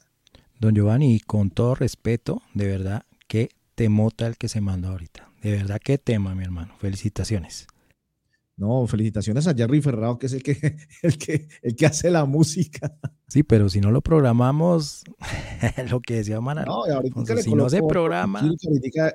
Don 0.59 0.75
Giovanni, 0.75 1.21
con 1.21 1.51
todo 1.51 1.75
respeto, 1.75 2.41
de 2.55 2.67
verdad, 2.67 3.03
qué 3.29 3.51
temota 3.75 4.27
el 4.27 4.39
que 4.39 4.49
se 4.49 4.63
mandó 4.63 4.89
ahorita. 4.89 5.29
De 5.43 5.51
verdad, 5.51 5.83
qué 5.85 5.99
tema, 5.99 6.35
mi 6.35 6.45
hermano. 6.45 6.75
Felicitaciones. 6.79 7.67
No, 8.57 8.87
felicitaciones 8.87 9.49
a 9.49 9.55
Jerry 9.55 9.81
Ferrao, 9.81 10.19
que 10.19 10.27
es 10.27 10.33
el 10.33 10.43
que, 10.43 10.77
el 11.03 11.19
que, 11.19 11.49
el 11.63 11.75
que 11.75 11.87
hace 11.87 12.11
la 12.11 12.25
música. 12.25 12.97
Sí, 13.27 13.43
pero 13.43 13.69
si 13.69 13.81
no 13.81 13.91
lo 13.91 14.01
programamos, 14.01 15.03
lo 15.91 16.01
que 16.01 16.17
decía 16.17 16.41
Maná, 16.41 16.65
No, 16.65 16.87
y 16.87 16.91
ahorita 16.91 17.21
Entonces, 17.21 17.37
le 17.37 17.43
si 17.43 17.55
no 17.55 17.69
se 17.69 17.83
programa, 17.83 18.49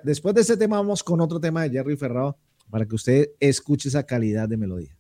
Después 0.04 0.36
de 0.36 0.42
este 0.42 0.58
tema, 0.58 0.78
vamos 0.78 1.04
con 1.04 1.22
otro 1.22 1.40
tema 1.40 1.64
de 1.64 1.70
Jerry 1.70 1.96
Ferrao 1.96 2.38
para 2.70 2.86
que 2.86 2.96
usted 2.96 3.30
escuche 3.40 3.90
esa 3.90 4.04
calidad 4.04 4.50
de 4.50 4.58
melodía. 4.58 4.98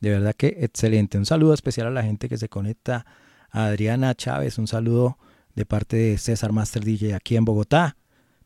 de 0.00 0.10
verdad 0.10 0.34
que 0.36 0.58
excelente. 0.60 1.16
Un 1.16 1.26
saludo 1.26 1.54
especial 1.54 1.86
a 1.86 1.90
la 1.90 2.02
gente 2.02 2.28
que 2.28 2.36
se 2.36 2.48
conecta. 2.48 3.06
A 3.52 3.66
Adriana 3.66 4.14
Chávez, 4.14 4.58
un 4.58 4.68
saludo 4.68 5.18
de 5.56 5.66
parte 5.66 5.96
de 5.96 6.18
César 6.18 6.52
Master 6.52 6.84
DJ 6.84 7.14
aquí 7.14 7.36
en 7.36 7.44
Bogotá. 7.44 7.96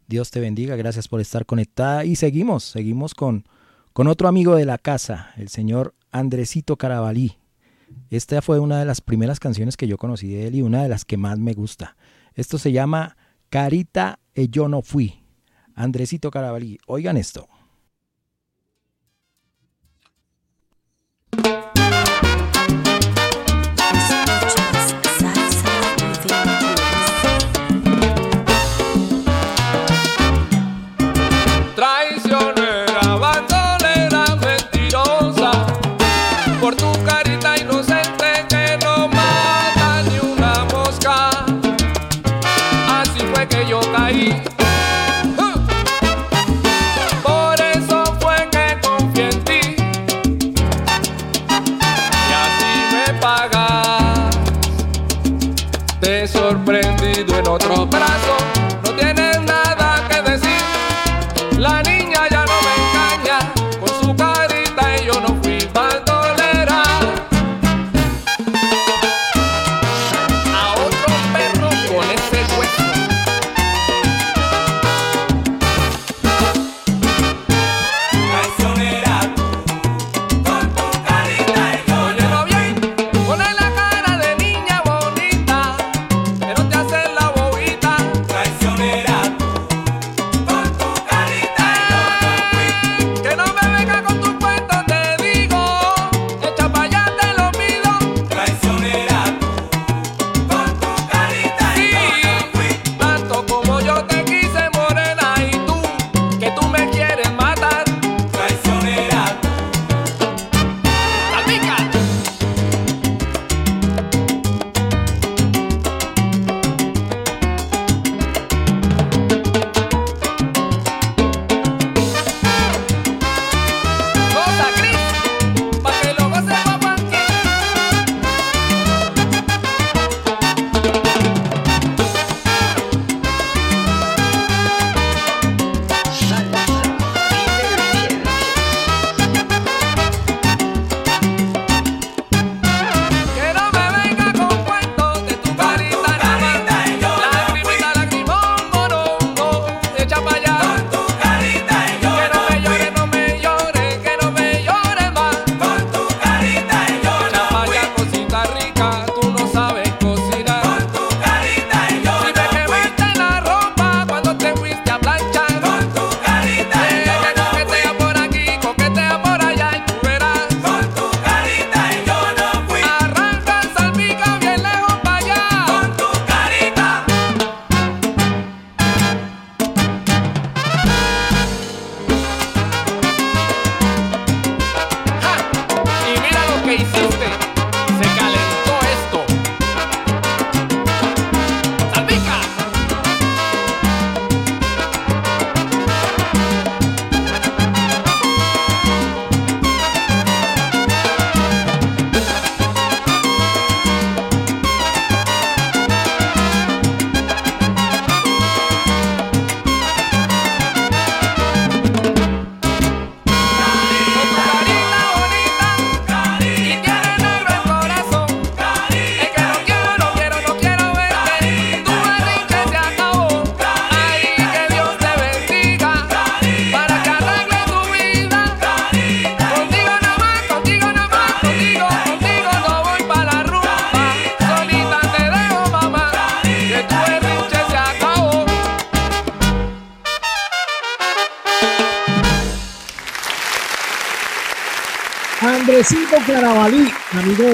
Dios 0.07 0.30
te 0.30 0.41
bendiga, 0.41 0.76
gracias 0.76 1.09
por 1.09 1.20
estar 1.20 1.45
conectada. 1.45 2.05
Y 2.05 2.16
seguimos, 2.16 2.64
seguimos 2.64 3.14
con, 3.14 3.45
con 3.95 4.09
otro 4.09 4.26
amigo 4.26 4.57
de 4.57 4.64
la 4.64 4.76
casa, 4.76 5.30
el 5.36 5.49
señor 5.49 5.95
Andresito 6.11 6.76
Carabalí. 6.76 7.38
Esta 8.11 8.42
fue 8.42 8.59
una 8.59 8.80
de 8.80 8.84
las 8.84 9.01
primeras 9.01 9.38
canciones 9.38 9.76
que 9.76 9.86
yo 9.86 9.99
conocí 9.99 10.34
de 10.34 10.49
él 10.49 10.57
y 10.57 10.62
una 10.62 10.82
de 10.82 10.88
las 10.88 11.05
que 11.05 11.16
más 11.16 11.38
me 11.38 11.55
gusta. 11.55 11.97
Esto 12.34 12.59
se 12.59 12.72
llama 12.72 13.16
Carita 13.51 14.18
e 14.34 14.49
yo 14.49 14.66
no 14.66 14.82
fui. 14.82 15.22
Andresito 15.76 16.32
Carabalí, 16.32 16.76
oigan 16.88 17.16
esto. 17.16 17.49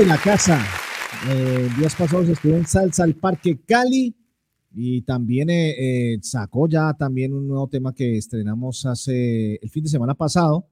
De 0.01 0.07
la 0.07 0.17
casa. 0.17 0.65
Eh, 1.29 1.69
días 1.77 1.95
pasados 1.95 2.27
estuvo 2.27 2.55
en 2.55 2.67
Salsa 2.67 3.05
al 3.05 3.17
Parque 3.17 3.61
Cali 3.67 4.17
y 4.73 5.03
también 5.03 5.51
eh, 5.51 6.15
eh, 6.15 6.19
sacó 6.23 6.67
ya 6.67 6.95
también 6.95 7.35
un 7.35 7.47
nuevo 7.47 7.69
tema 7.69 7.95
que 7.95 8.17
estrenamos 8.17 8.87
hace 8.87 9.57
el 9.57 9.69
fin 9.69 9.85
de 9.85 9.91
semana 9.91 10.15
pasado. 10.15 10.67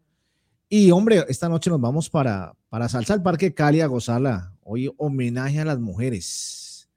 Y 0.66 0.91
hombre, 0.93 1.26
esta 1.29 1.47
noche 1.47 1.68
nos 1.68 1.79
vamos 1.79 2.09
para, 2.09 2.55
para 2.70 2.89
Salsa 2.89 3.12
al 3.12 3.22
Parque 3.22 3.53
Cali 3.53 3.83
a 3.83 3.87
gozarla. 3.87 4.55
Hoy 4.62 4.91
homenaje 4.97 5.61
a 5.61 5.66
las 5.66 5.79
mujeres. 5.79 6.89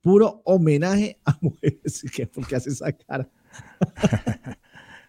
Puro 0.00 0.42
homenaje 0.44 1.18
a 1.24 1.36
mujeres. 1.40 2.04
¿Qué? 2.14 2.28
¿Por 2.28 2.46
qué 2.46 2.56
hace 2.56 2.70
esa 2.70 2.92
cara? 2.92 3.28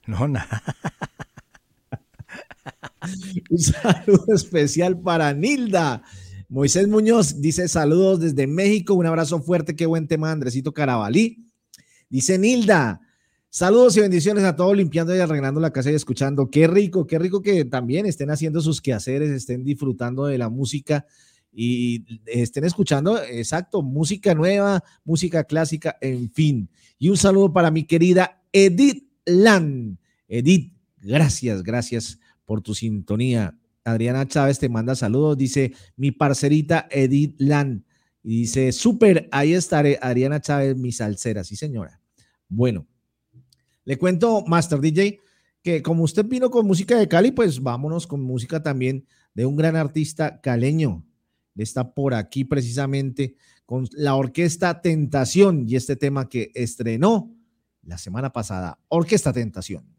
No, 0.07 0.27
nada. 0.27 0.63
Un 3.51 3.59
saludo 3.59 4.33
especial 4.33 4.99
para 4.99 5.31
Nilda. 5.33 6.01
Moisés 6.51 6.85
Muñoz 6.89 7.39
dice 7.39 7.69
saludos 7.69 8.19
desde 8.19 8.45
México. 8.45 8.93
Un 8.93 9.05
abrazo 9.05 9.41
fuerte. 9.41 9.73
Qué 9.73 9.85
buen 9.85 10.05
tema, 10.05 10.33
Andresito 10.33 10.73
Carabalí. 10.73 11.45
Dice 12.09 12.37
Nilda. 12.37 12.99
Saludos 13.49 13.95
y 13.95 14.01
bendiciones 14.01 14.43
a 14.43 14.53
todos 14.57 14.75
limpiando 14.75 15.15
y 15.15 15.19
arreglando 15.19 15.61
la 15.61 15.71
casa 15.71 15.91
y 15.91 15.95
escuchando. 15.95 16.49
Qué 16.49 16.67
rico, 16.67 17.07
qué 17.07 17.19
rico 17.19 17.41
que 17.41 17.63
también 17.63 18.05
estén 18.05 18.31
haciendo 18.31 18.59
sus 18.59 18.81
quehaceres, 18.81 19.29
estén 19.29 19.63
disfrutando 19.63 20.25
de 20.25 20.37
la 20.37 20.49
música 20.49 21.05
y 21.53 22.03
estén 22.25 22.65
escuchando, 22.65 23.23
exacto, 23.23 23.81
música 23.81 24.35
nueva, 24.35 24.83
música 25.05 25.45
clásica, 25.45 25.97
en 26.01 26.29
fin. 26.29 26.69
Y 26.99 27.07
un 27.07 27.15
saludo 27.15 27.53
para 27.53 27.71
mi 27.71 27.85
querida 27.85 28.43
Edith 28.51 29.09
Lan. 29.23 29.97
Edith, 30.27 30.73
gracias, 30.97 31.63
gracias 31.63 32.19
por 32.43 32.61
tu 32.61 32.75
sintonía. 32.75 33.57
Adriana 33.83 34.27
Chávez 34.27 34.59
te 34.59 34.69
manda 34.69 34.95
saludos, 34.95 35.37
dice 35.37 35.73
mi 35.95 36.11
parcerita 36.11 36.87
Edith 36.91 37.35
Lan. 37.39 37.85
Y 38.23 38.41
dice, 38.41 38.71
súper, 38.71 39.27
ahí 39.31 39.53
estaré, 39.53 39.97
Adriana 40.01 40.39
Chávez, 40.39 40.77
mi 40.77 40.91
salsera, 40.91 41.43
sí 41.43 41.55
señora. 41.55 41.99
Bueno, 42.47 42.85
le 43.83 43.97
cuento, 43.97 44.43
Master 44.45 44.79
DJ, 44.79 45.19
que 45.63 45.81
como 45.81 46.03
usted 46.03 46.25
vino 46.25 46.51
con 46.51 46.67
música 46.67 46.97
de 46.97 47.07
Cali, 47.07 47.31
pues 47.31 47.61
vámonos 47.61 48.05
con 48.05 48.21
música 48.21 48.61
también 48.61 49.07
de 49.33 49.45
un 49.45 49.55
gran 49.55 49.75
artista 49.75 50.39
caleño. 50.39 51.03
Está 51.55 51.93
por 51.93 52.13
aquí 52.13 52.45
precisamente 52.45 53.35
con 53.65 53.87
la 53.93 54.15
orquesta 54.15 54.81
Tentación 54.81 55.65
y 55.67 55.75
este 55.75 55.95
tema 55.95 56.29
que 56.29 56.51
estrenó 56.53 57.35
la 57.83 57.97
semana 57.97 58.31
pasada, 58.31 58.79
Orquesta 58.87 59.33
Tentación. 59.33 59.90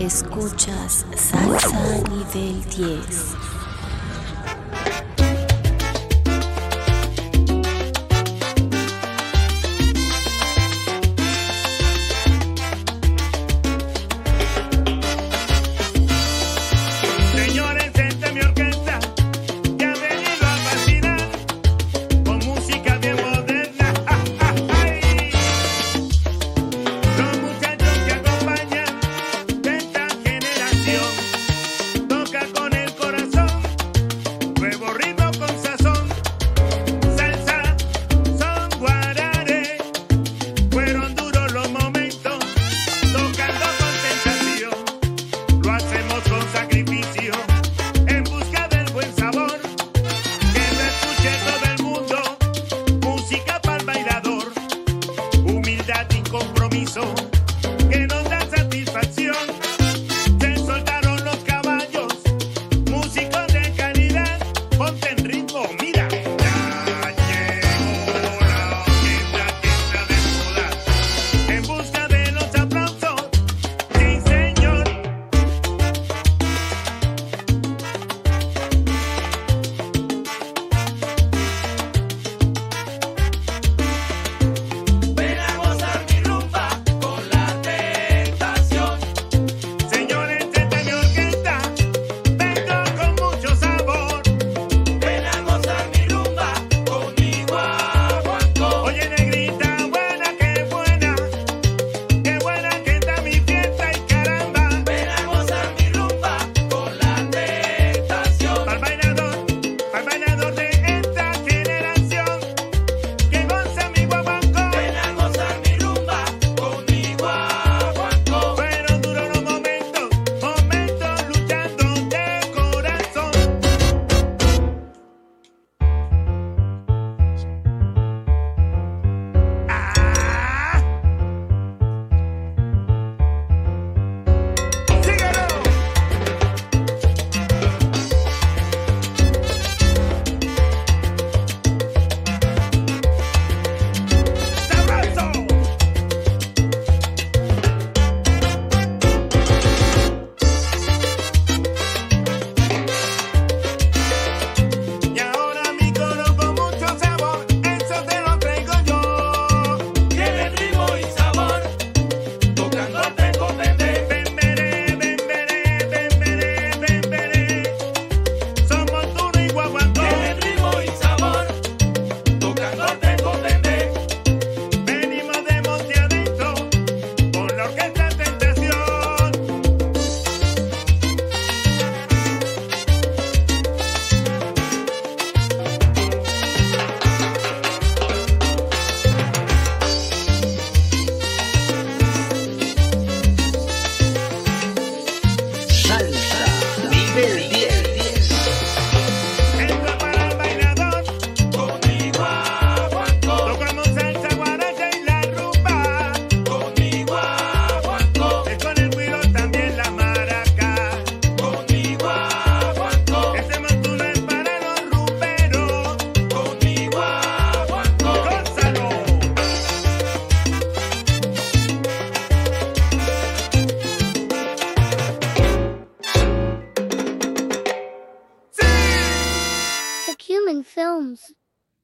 Escuchas 0.00 1.04
Salsa 1.14 1.78
Nivel 2.08 2.64
10. 2.70 3.59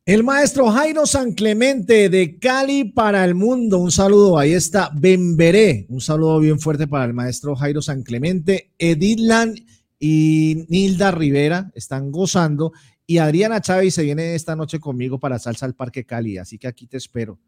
El 0.06 0.22
maestro 0.22 0.70
Jairo 0.70 1.04
San 1.04 1.32
Clemente 1.32 2.08
de 2.08 2.38
Cali 2.38 2.84
para 2.84 3.24
el 3.24 3.34
mundo. 3.34 3.78
Un 3.78 3.90
saludo. 3.90 4.38
Ahí 4.38 4.52
está 4.52 4.88
Bemberé. 4.94 5.84
Un 5.88 6.00
saludo 6.00 6.38
bien 6.38 6.60
fuerte 6.60 6.86
para 6.86 7.06
el 7.06 7.12
maestro 7.12 7.56
Jairo 7.56 7.82
San 7.82 8.04
Clemente. 8.04 8.70
Editland 8.78 9.58
y 9.98 10.64
Nilda 10.68 11.10
Rivera 11.10 11.72
están 11.74 12.12
gozando. 12.12 12.72
Y 13.04 13.18
Adriana 13.18 13.60
Chávez 13.60 13.94
se 13.94 14.04
viene 14.04 14.36
esta 14.36 14.54
noche 14.54 14.78
conmigo 14.78 15.18
para 15.18 15.40
Salsa 15.40 15.66
al 15.66 15.74
Parque 15.74 16.04
Cali. 16.04 16.38
Así 16.38 16.56
que 16.56 16.68
aquí 16.68 16.86
te 16.86 16.98
espero. 16.98 17.40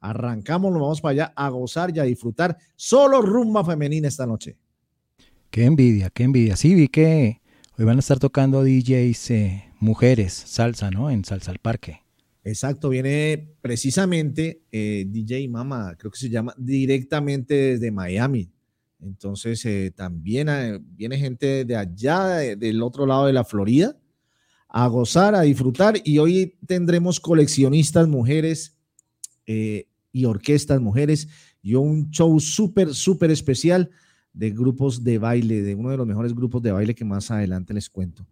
Arrancamos, 0.00 0.72
nos 0.72 0.80
vamos 0.80 1.02
para 1.02 1.12
allá 1.12 1.32
a 1.36 1.50
gozar 1.50 1.94
y 1.94 1.98
a 1.98 2.04
disfrutar. 2.04 2.56
Solo 2.76 3.20
rumba 3.20 3.62
femenina 3.62 4.08
esta 4.08 4.24
noche. 4.24 4.56
Qué 5.50 5.64
envidia, 5.66 6.08
qué 6.08 6.22
envidia. 6.22 6.56
Sí, 6.56 6.74
vi 6.74 6.88
que 6.88 7.42
hoy 7.76 7.84
van 7.84 7.98
a 7.98 8.00
estar 8.00 8.18
tocando 8.18 8.64
DJs 8.64 9.30
eh, 9.32 9.64
mujeres, 9.80 10.32
salsa, 10.32 10.90
¿no? 10.90 11.10
En 11.10 11.22
Salsa 11.22 11.50
al 11.50 11.58
Parque. 11.58 12.05
Exacto, 12.46 12.88
viene 12.90 13.56
precisamente 13.60 14.62
eh, 14.70 15.04
DJ 15.08 15.48
Mama, 15.48 15.96
creo 15.98 16.12
que 16.12 16.18
se 16.18 16.28
llama, 16.30 16.54
directamente 16.56 17.54
desde 17.54 17.90
Miami. 17.90 18.48
Entonces 19.00 19.64
eh, 19.64 19.92
también 19.94 20.48
eh, 20.48 20.78
viene 20.80 21.18
gente 21.18 21.64
de 21.64 21.74
allá, 21.74 22.28
de- 22.36 22.54
del 22.54 22.82
otro 22.84 23.04
lado 23.04 23.26
de 23.26 23.32
la 23.32 23.42
Florida, 23.42 23.96
a 24.68 24.86
gozar, 24.86 25.34
a 25.34 25.40
disfrutar. 25.40 25.96
Y 26.04 26.18
hoy 26.18 26.56
tendremos 26.68 27.18
coleccionistas 27.18 28.06
mujeres 28.06 28.76
eh, 29.46 29.88
y 30.12 30.24
orquestas 30.24 30.80
mujeres 30.80 31.26
y 31.62 31.74
un 31.74 32.10
show 32.10 32.38
súper, 32.38 32.94
súper 32.94 33.32
especial 33.32 33.90
de 34.32 34.50
grupos 34.50 35.02
de 35.02 35.18
baile, 35.18 35.62
de 35.62 35.74
uno 35.74 35.90
de 35.90 35.96
los 35.96 36.06
mejores 36.06 36.32
grupos 36.32 36.62
de 36.62 36.70
baile 36.70 36.94
que 36.94 37.04
más 37.04 37.28
adelante 37.32 37.74
les 37.74 37.90
cuento. 37.90 38.24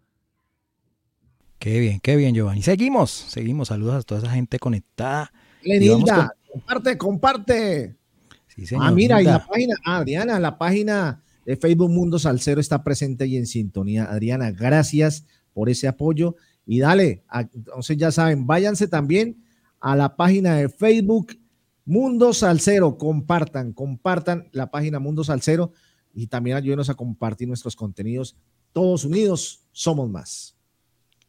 Qué 1.64 1.80
bien, 1.80 1.98
qué 1.98 2.14
bien, 2.16 2.34
Giovanni. 2.34 2.60
Seguimos, 2.60 3.10
seguimos. 3.10 3.68
Saludos 3.68 3.94
a 3.94 4.02
toda 4.02 4.20
esa 4.20 4.30
gente 4.30 4.58
conectada. 4.58 5.32
Lenilda, 5.62 6.34
con- 6.52 6.60
comparte, 6.60 6.98
comparte. 6.98 7.96
Sí, 8.48 8.66
señor, 8.66 8.84
ah, 8.86 8.90
mira, 8.90 9.22
y 9.22 9.24
la 9.24 9.46
página, 9.46 9.74
ah, 9.86 9.96
Adriana, 9.96 10.38
la 10.38 10.58
página 10.58 11.22
de 11.46 11.56
Facebook 11.56 11.88
Mundo 11.90 12.18
Salcero 12.18 12.60
está 12.60 12.84
presente 12.84 13.26
y 13.26 13.38
en 13.38 13.46
sintonía. 13.46 14.04
Adriana, 14.04 14.50
gracias 14.50 15.24
por 15.54 15.70
ese 15.70 15.88
apoyo. 15.88 16.36
Y 16.66 16.80
dale, 16.80 17.24
a- 17.28 17.48
entonces 17.54 17.96
ya 17.96 18.12
saben, 18.12 18.46
váyanse 18.46 18.86
también 18.86 19.42
a 19.80 19.96
la 19.96 20.16
página 20.16 20.56
de 20.56 20.68
Facebook 20.68 21.34
Mundo 21.86 22.34
Salcero. 22.34 22.98
Compartan, 22.98 23.72
compartan 23.72 24.50
la 24.52 24.70
página 24.70 24.98
Mundo 24.98 25.24
Salcero 25.24 25.72
y 26.12 26.26
también 26.26 26.58
ayúdenos 26.58 26.90
a 26.90 26.94
compartir 26.94 27.48
nuestros 27.48 27.74
contenidos. 27.74 28.36
Todos 28.74 29.06
unidos 29.06 29.62
somos 29.72 30.10
más. 30.10 30.53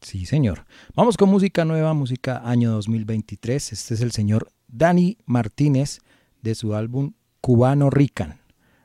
Sí, 0.01 0.25
señor. 0.25 0.65
Vamos 0.95 1.17
con 1.17 1.29
música 1.29 1.65
nueva, 1.65 1.93
música 1.93 2.41
año 2.43 2.71
2023. 2.71 3.73
Este 3.73 3.93
es 3.93 4.01
el 4.01 4.11
señor 4.11 4.49
Dani 4.67 5.17
Martínez 5.25 5.99
de 6.41 6.55
su 6.55 6.75
álbum 6.75 7.13
Cubano 7.41 7.89
Rican. 7.89 8.39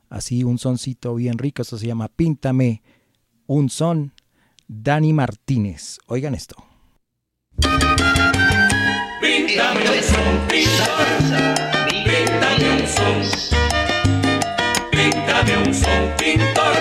Así 0.08 0.44
un 0.44 0.58
soncito 0.58 1.14
bien 1.14 1.38
rico, 1.38 1.62
eso 1.62 1.78
se 1.78 1.86
llama 1.86 2.08
Píntame 2.08 2.82
un 3.46 3.68
son. 3.68 4.12
Dani 4.66 5.12
Martínez. 5.12 5.98
Oigan 6.06 6.34
esto. 6.34 6.56
Píntame 9.20 9.80
un 9.80 10.02
son, 10.02 10.48
pintor. 10.48 11.06
Píntame 12.04 12.80
un 12.80 12.86
son. 12.86 13.22
Píntame 14.92 15.56
un 15.58 15.74
son, 15.74 16.16
pintor. 16.16 16.76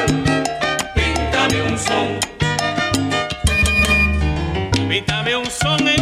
Píntame 0.94 1.62
un 1.64 1.78
son. 1.78 2.39
Son 5.62 5.99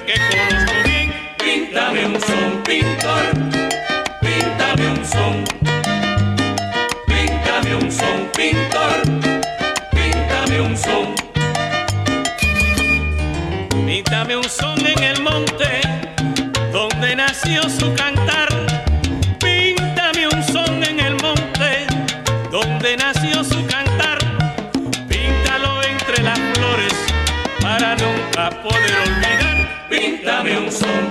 que 0.00 0.14
conozco 0.14 0.72
bien. 0.84 1.12
Píntame 1.38 2.06
un 2.06 2.20
son, 2.20 2.62
pintor. 2.64 3.24
Píntame 4.20 4.88
un 4.88 5.04
son. 5.04 5.44
Píntame 7.06 7.74
un 7.76 7.90
son, 7.90 8.28
pintor. 8.36 9.02
Píntame 9.90 10.60
un 10.60 10.76
son. 10.76 11.14
Píntame 13.86 14.36
un 14.36 14.44
son 14.44 14.86
en 14.86 15.02
el 15.02 15.22
monte 15.22 15.80
donde 16.72 17.16
nació 17.16 17.62
su 17.68 17.92
cantar. 17.94 18.57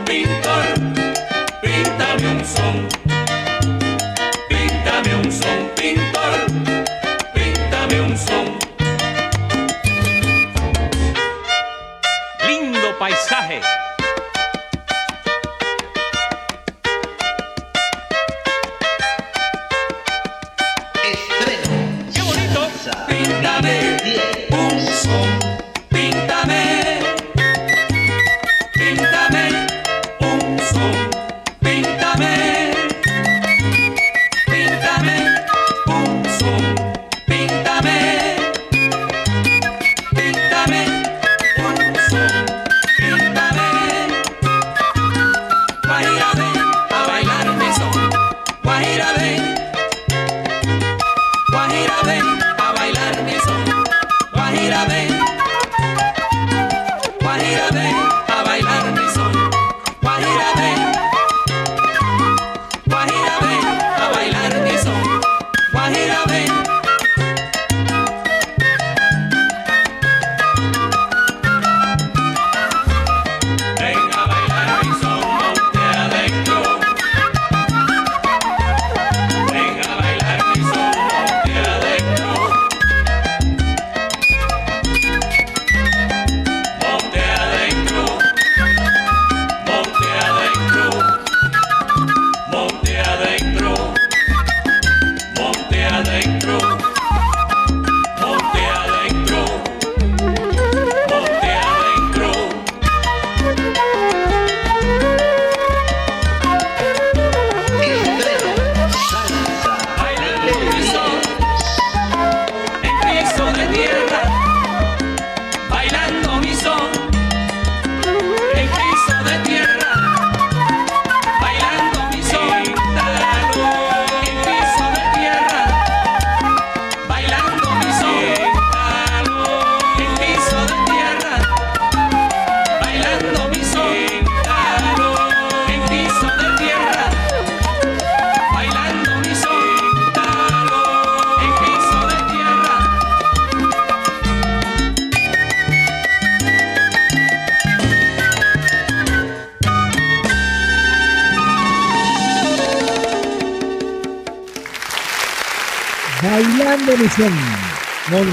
Pintor. 0.07 0.56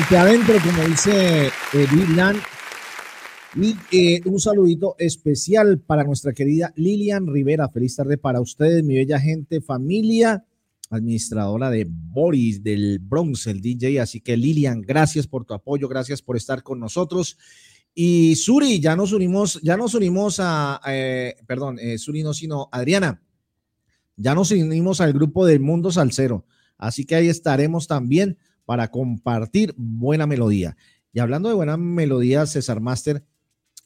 Monte 0.05 0.19
adentro, 0.19 0.55
como 0.61 0.87
dice 0.87 1.47
eh, 1.47 1.87
Lilian. 1.95 2.37
Y 3.57 3.75
eh, 3.91 4.21
un 4.27 4.39
saludito 4.39 4.97
especial 4.99 5.79
para 5.81 6.05
nuestra 6.05 6.35
querida 6.35 6.75
Lilian 6.77 7.27
Rivera. 7.27 7.71
Feliz 7.71 7.97
tarde 7.97 8.19
para 8.19 8.43
ustedes, 8.43 8.85
mi 8.85 8.97
bella 8.97 9.19
gente, 9.19 9.63
familia, 9.63 10.45
administradora 10.91 11.71
de 11.71 11.87
Boris 11.89 12.63
del 12.63 12.99
Bronx, 12.99 13.47
el 13.47 13.63
DJ. 13.63 13.99
Así 13.99 14.21
que 14.21 14.37
Lilian, 14.37 14.83
gracias 14.83 15.27
por 15.27 15.47
tu 15.47 15.55
apoyo, 15.55 15.89
gracias 15.89 16.21
por 16.21 16.37
estar 16.37 16.63
con 16.63 16.81
nosotros. 16.81 17.39
Y 17.95 18.37
Suri, 18.37 18.81
ya 18.81 18.97
nos 18.97 19.13
unimos, 19.13 19.59
ya 19.63 19.79
nos 19.79 19.95
unimos 19.95 20.37
a, 20.39 20.83
eh, 20.87 21.35
perdón, 21.47 21.79
eh, 21.79 21.97
Suri 21.97 22.23
no, 22.23 22.35
sino 22.35 22.69
Adriana, 22.73 23.23
ya 24.17 24.35
nos 24.35 24.51
unimos 24.51 25.01
al 25.01 25.15
grupo 25.15 25.47
del 25.47 25.61
Mundo 25.61 25.91
Salsero. 25.91 26.45
Así 26.77 27.07
que 27.07 27.15
ahí 27.15 27.29
estaremos 27.29 27.87
también 27.87 28.37
para 28.65 28.91
compartir 28.91 29.75
buena 29.77 30.27
melodía. 30.27 30.77
Y 31.13 31.21
hablando 31.21 31.49
de 31.49 31.55
buena 31.55 31.77
melodía, 31.77 32.47
César 32.47 32.81
Master, 32.81 33.25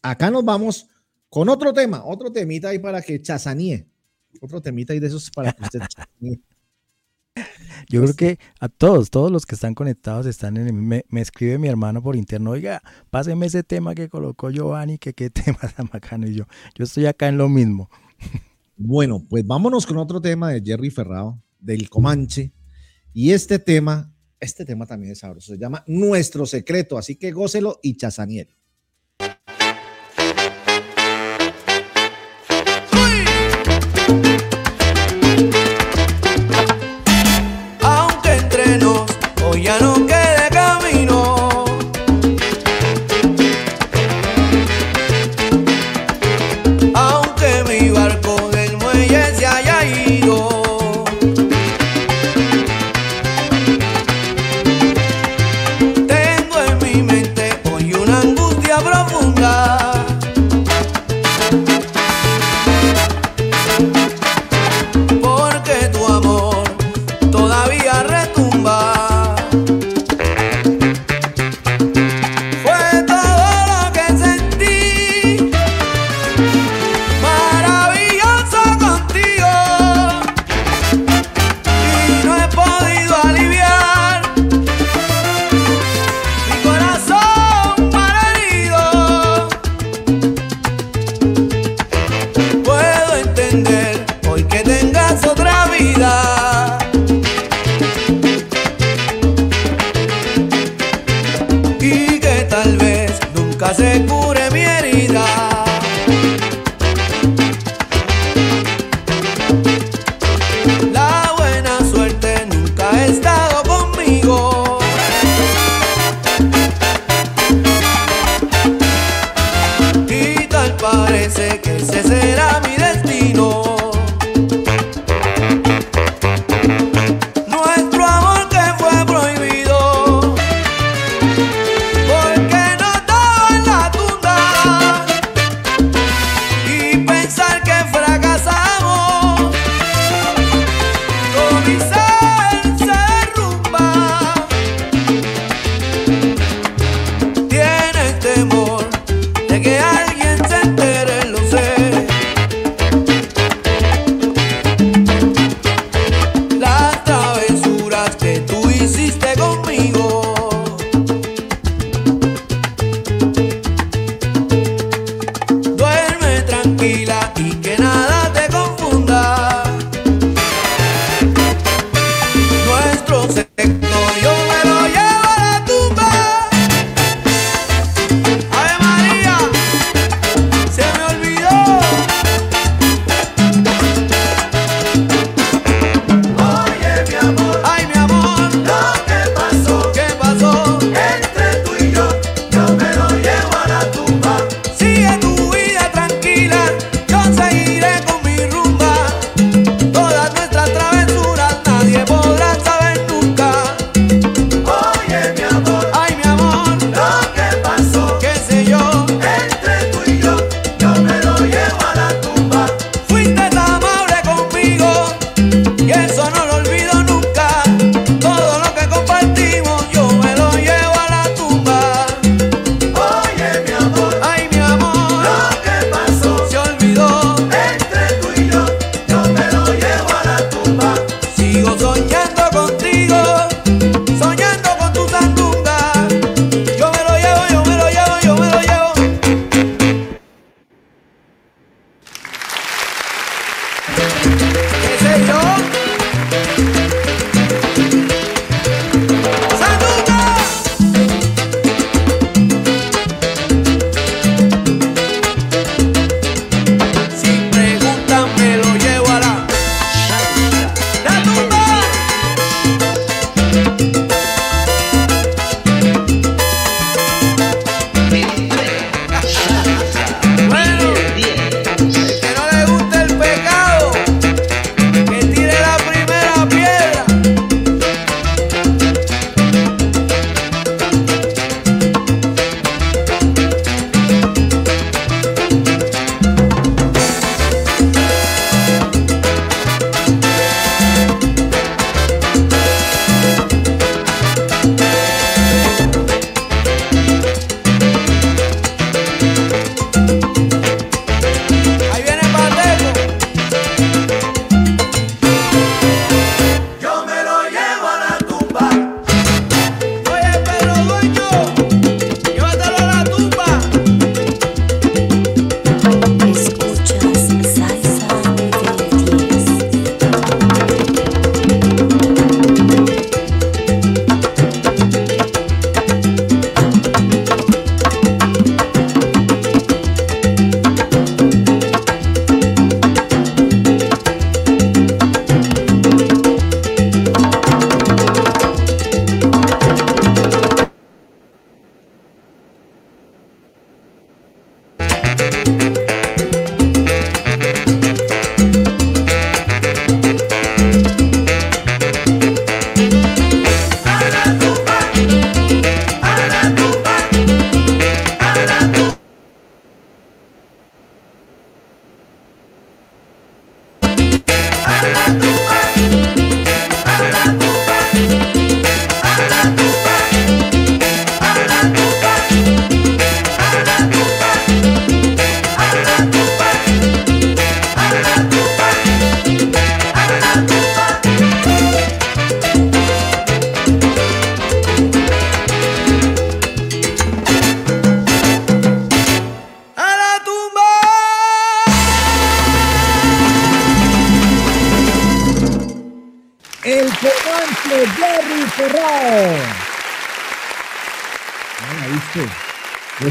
acá 0.03 0.31
nos 0.31 0.45
vamos 0.45 0.89
con 1.29 1.49
otro 1.49 1.72
tema, 1.72 2.05
otro 2.05 2.33
temita 2.33 2.68
ahí 2.68 2.79
para 2.79 3.03
que 3.03 3.20
chazaníe. 3.20 3.87
Otro 4.41 4.61
temita 4.61 4.93
ahí 4.93 5.01
de 5.01 5.09
esos 5.09 5.31
para 5.31 5.53
que 5.53 5.62
usted 5.62 5.81
chazaníe. 5.81 6.41
Yo 7.89 8.03
creo 8.03 8.14
que 8.14 8.39
a 8.61 8.68
todos, 8.68 9.11
todos 9.11 9.31
los 9.31 9.47
que 9.47 9.55
están 9.55 9.74
conectados 9.74 10.26
están 10.26 10.57
en 10.57 10.66
el- 10.66 10.72
me, 10.72 11.05
me 11.09 11.20
escribe 11.20 11.59
mi 11.59 11.68
hermano 11.68 12.03
por 12.03 12.16
interno, 12.16 12.51
oiga, 12.51 12.83
páseme 13.11 13.47
ese 13.47 13.62
tema 13.62 13.95
que 13.95 14.09
colocó 14.09 14.51
Giovanni, 14.51 14.99
que 14.99 15.12
qué 15.14 15.31
tema 15.31 15.59
tan 15.76 15.89
bacano. 15.93 16.26
Y 16.26 16.35
yo, 16.35 16.45
yo 16.74 16.85
estoy 16.85 17.07
acá 17.07 17.29
en 17.29 17.39
lo 17.39 17.49
mismo. 17.49 17.91
Bueno, 18.76 19.24
pues 19.29 19.47
vámonos 19.47 19.87
con 19.87 19.97
otro 19.99 20.20
tema 20.20 20.51
de 20.51 20.62
Jerry 20.64 20.91
Ferrao, 20.91 21.41
del 21.59 21.89
Comanche. 21.89 22.53
Y 23.12 23.33
este 23.33 23.59
tema, 23.59 24.12
este 24.41 24.64
tema 24.64 24.86
también 24.86 25.12
es 25.12 25.20
sabroso, 25.20 25.53
se 25.53 25.59
llama 25.59 25.84
Nuestro 25.86 26.47
Secreto, 26.47 26.99
así 26.99 27.16
que 27.16 27.32
gócelo 27.32 27.80
y 27.82 27.97
chazaniel. 27.97 28.57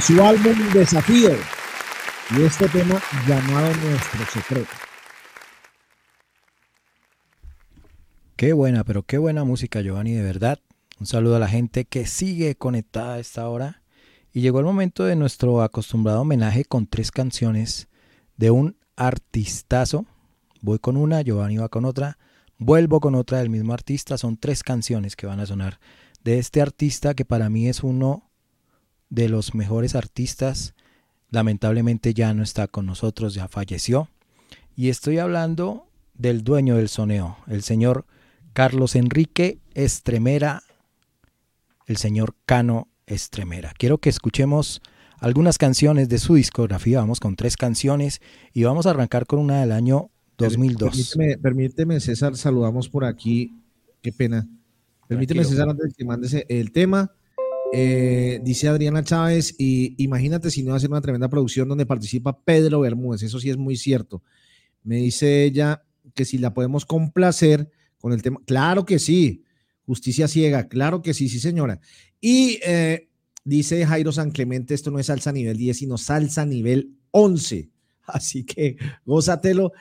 Su 0.08 0.24
álbum 0.24 0.56
Desafío. 0.74 1.32
Y 2.32 2.44
este 2.44 2.70
tema 2.70 2.98
llamado 3.28 3.68
Nuestro 3.76 4.26
Secreto. 4.32 4.72
Qué 8.38 8.54
buena, 8.54 8.86
pero 8.86 9.04
qué 9.04 9.18
buena 9.18 9.44
música, 9.44 9.82
Giovanni, 9.82 10.14
de 10.14 10.24
verdad. 10.24 10.60
Un 10.98 11.08
saludo 11.08 11.36
a 11.36 11.40
la 11.40 11.50
gente 11.50 11.84
que 11.84 12.06
sigue 12.06 12.56
conectada 12.56 13.16
a 13.16 13.20
esta 13.20 13.50
hora. 13.50 13.82
Y 14.32 14.40
llegó 14.40 14.60
el 14.60 14.66
momento 14.66 15.04
de 15.04 15.18
nuestro 15.18 15.62
acostumbrado 15.62 16.22
homenaje 16.22 16.64
con 16.64 16.88
tres 16.88 17.12
canciones 17.12 17.90
de 18.38 18.50
un 18.50 18.78
artistazo. 18.96 20.06
Voy 20.62 20.80
con 20.80 20.96
una, 20.96 21.22
Giovanni 21.22 21.58
va 21.58 21.68
con 21.68 21.84
otra, 21.84 22.18
vuelvo 22.58 23.02
con 23.02 23.14
otra 23.14 23.40
del 23.40 23.50
mismo 23.50 23.74
artista. 23.74 24.18
Son 24.18 24.38
tres 24.38 24.64
canciones 24.64 25.18
que 25.18 25.28
van 25.28 25.42
a 25.42 25.46
sonar 25.46 25.82
de 26.24 26.40
este 26.40 26.62
artista 26.62 27.14
que 27.14 27.26
para 27.26 27.50
mí 27.50 27.68
es 27.68 27.84
uno 27.84 28.27
de 29.10 29.30
los 29.30 29.56
mejores 29.56 29.96
artistas. 29.96 30.74
Lamentablemente 31.30 32.14
ya 32.14 32.34
no 32.34 32.44
está 32.44 32.68
con 32.68 32.86
nosotros, 32.86 33.34
ya 33.34 33.48
falleció. 33.48 34.10
Y 34.76 34.90
estoy 34.90 35.18
hablando 35.18 35.88
del 36.14 36.44
dueño 36.44 36.78
del 36.78 36.90
soneo, 36.90 37.38
el 37.48 37.64
señor 37.64 38.06
Carlos 38.54 38.96
Enrique 38.96 39.60
Estremera, 39.74 40.64
el 41.86 41.98
señor 41.98 42.36
Cano 42.46 42.88
Estremera. 43.06 43.74
Quiero 43.78 44.00
que 44.00 44.10
escuchemos 44.10 44.82
algunas 45.20 45.58
canciones 45.58 46.10
de 46.10 46.18
su 46.20 46.36
discografía. 46.36 47.00
Vamos 47.00 47.20
con 47.20 47.36
tres 47.36 47.58
canciones 47.58 48.22
y 48.54 48.64
vamos 48.64 48.86
a 48.86 48.92
arrancar 48.92 49.26
con 49.26 49.40
una 49.40 49.62
del 49.62 49.72
año 49.72 50.10
2002. 50.38 51.16
Permíteme, 51.16 51.38
permíteme, 51.38 52.00
César, 52.00 52.36
saludamos 52.36 52.90
por 52.90 53.06
aquí. 53.06 53.54
Qué 54.02 54.12
pena. 54.12 54.48
Permíteme, 55.08 55.42
Tranquilo. 55.42 55.44
César, 55.44 55.70
antes 55.70 55.90
de 55.90 55.94
que 55.94 56.06
mandes 56.06 56.46
el 56.48 56.72
tema. 56.72 57.12
Eh, 57.72 58.40
dice 58.42 58.68
Adriana 58.68 59.04
Chávez, 59.04 59.56
y 59.58 60.02
imagínate 60.02 60.50
si 60.52 60.64
no 60.64 60.72
va 60.72 60.78
a 60.78 60.80
ser 60.80 60.90
una 60.90 61.02
tremenda 61.02 61.30
producción 61.30 61.68
donde 61.68 61.86
participa 61.86 62.42
Pedro 62.42 62.82
Bermúdez. 62.82 63.24
Eso 63.24 63.40
sí 63.40 63.50
es 63.50 63.58
muy 63.58 63.76
cierto. 63.76 64.24
Me 64.84 64.98
dice 64.98 65.44
ella 65.44 65.84
que 66.14 66.26
si 66.26 66.38
la 66.38 66.54
podemos 66.54 66.86
complacer 66.86 67.70
con 68.00 68.14
el 68.14 68.22
tema. 68.22 68.40
Claro 68.46 68.86
que 68.86 69.00
sí. 69.00 69.44
Justicia 69.86 70.28
ciega. 70.28 70.68
Claro 70.68 71.02
que 71.02 71.14
sí, 71.14 71.30
sí, 71.30 71.40
señora. 71.40 71.80
Y 72.20 72.60
eh, 72.66 73.10
dice 73.44 73.86
Jairo 73.86 74.12
San 74.12 74.32
Clemente, 74.32 74.74
esto 74.74 74.92
no 74.92 75.00
es 75.00 75.08
salsa 75.08 75.32
nivel 75.32 75.58
10, 75.58 75.78
sino 75.78 75.98
salsa 75.98 76.46
nivel 76.46 76.96
11. 77.12 77.70
Así 78.06 78.44
que 78.44 78.78
gózatelo. 79.06 79.74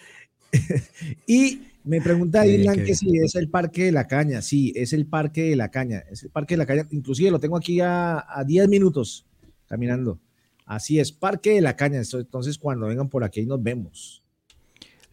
y 1.27 1.61
me 1.87 2.01
pregunta 2.01 2.43
Dylan 2.43 2.85
que 2.85 2.95
si 2.95 3.17
es 3.19 3.35
el 3.37 3.49
Parque 3.49 3.85
de 3.85 3.93
la 3.93 4.07
Caña. 4.07 4.43
Sí, 4.43 4.73
es 4.77 4.93
el 4.93 5.07
Parque 5.07 5.45
de 5.45 5.57
la 5.57 5.71
Caña. 5.71 6.05
Es 6.11 6.25
el 6.25 6.31
Parque 6.31 6.55
de 6.55 6.59
la 6.59 6.67
Caña. 6.67 6.87
Inclusive 6.91 7.31
lo 7.31 7.41
tengo 7.41 7.57
aquí 7.57 7.81
a, 7.81 8.25
a 8.29 8.45
10 8.45 8.69
minutos 8.69 9.27
caminando. 9.67 10.21
Así 10.65 10.99
es, 10.99 11.13
Parque 11.13 11.55
de 11.55 11.61
la 11.61 11.77
Caña. 11.77 12.01
Entonces, 12.13 12.59
cuando 12.59 12.87
vengan 12.87 13.09
por 13.09 13.25
aquí, 13.25 13.47
nos 13.47 13.63
vemos. 13.63 14.23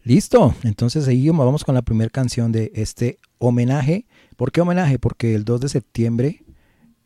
Listo, 0.02 0.54
entonces 0.64 1.06
seguimos, 1.06 1.46
vamos 1.46 1.64
con 1.64 1.74
la 1.74 1.80
primera 1.80 2.10
canción 2.10 2.52
de 2.52 2.70
este 2.74 3.20
homenaje. 3.38 4.06
¿Por 4.36 4.52
qué 4.52 4.60
homenaje? 4.60 4.98
Porque 4.98 5.34
el 5.34 5.44
2 5.44 5.62
de 5.62 5.68
septiembre 5.70 6.44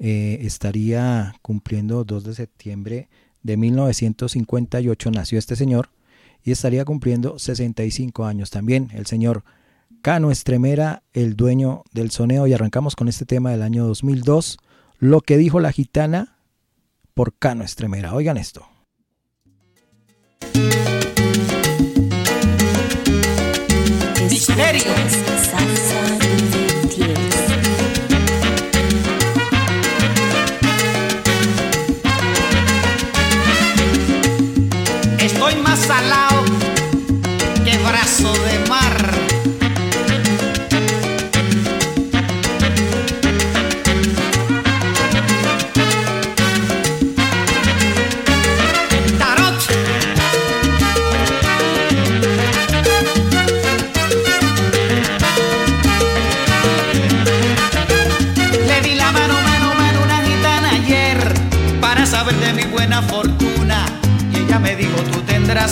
eh, 0.00 0.38
estaría 0.40 1.34
cumpliendo 1.42 2.04
2 2.04 2.24
de 2.24 2.34
septiembre 2.34 3.08
de 3.42 3.56
1958 3.56 5.10
nació 5.12 5.38
este 5.38 5.54
señor 5.54 5.90
y 6.42 6.50
estaría 6.50 6.84
cumpliendo 6.84 7.38
65 7.38 8.24
años 8.24 8.50
también 8.50 8.88
el 8.92 9.06
señor 9.06 9.44
Cano 10.02 10.30
Estremera, 10.30 11.02
el 11.12 11.36
dueño 11.36 11.82
del 11.92 12.10
soneo 12.10 12.46
y 12.46 12.52
arrancamos 12.52 12.96
con 12.96 13.08
este 13.08 13.24
tema 13.24 13.50
del 13.50 13.62
año 13.62 13.86
2002, 13.86 14.58
lo 14.98 15.20
que 15.20 15.36
dijo 15.36 15.60
la 15.60 15.72
gitana 15.72 16.38
por 17.14 17.34
Cano 17.36 17.64
Estremera. 17.64 18.14
Oigan 18.14 18.36
esto. 18.36 18.66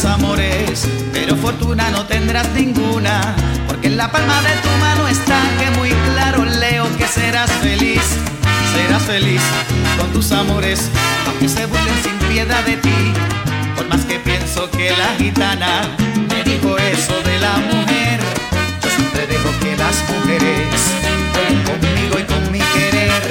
Amores, 0.05 0.87
pero 1.13 1.37
fortuna 1.37 1.91
no 1.91 2.05
tendrás 2.05 2.49
ninguna. 2.51 3.35
Porque 3.67 3.87
en 3.89 3.97
la 3.97 4.11
palma 4.11 4.43
de 4.43 4.55
tu 4.57 4.69
mano 4.81 5.09
está 5.09 5.41
que 5.59 5.71
muy 5.79 5.91
claro 6.13 6.45
leo 6.45 6.85
que 6.97 7.07
serás 7.07 7.51
feliz. 7.63 8.03
Serás 8.75 9.03
feliz 9.03 9.41
con 9.99 10.13
tus 10.13 10.33
amores, 10.33 10.91
aunque 11.27 11.49
se 11.49 11.67
burlen 11.67 11.95
sin 12.03 12.29
piedad 12.29 12.63
de 12.65 12.77
ti. 12.77 13.13
Por 13.75 13.89
más 13.89 14.05
que 14.05 14.19
pienso 14.19 14.71
que 14.71 14.91
la 14.91 15.15
gitana 15.19 15.83
me 16.29 16.43
dijo 16.45 16.77
eso 16.77 17.15
de 17.25 17.39
la 17.39 17.57
mujer, 17.57 18.21
yo 18.83 18.91
siempre 18.91 19.27
dejo 19.27 19.51
que 19.61 19.77
las 19.77 19.97
mujeres 20.11 20.69
jueguen 21.33 21.63
conmigo 21.65 22.19
y 22.19 22.25
con 22.25 22.53
mi 22.53 22.59
querer. 22.59 23.23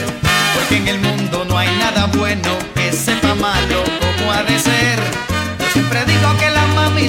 Porque 0.56 0.78
en 0.78 0.88
el 0.88 1.00
mundo 1.00 1.46
no 1.48 1.58
hay 1.58 1.70
nada 1.78 2.08
bueno 2.08 2.58
que 2.74 2.92
sepa 2.92 3.36
malo 3.36 3.84
como 4.00 4.32
ha 4.32 4.44
de 4.44 4.58
ser. 4.58 5.00
Siempre 5.74 6.06
digo 6.06 6.38
que 6.40 6.55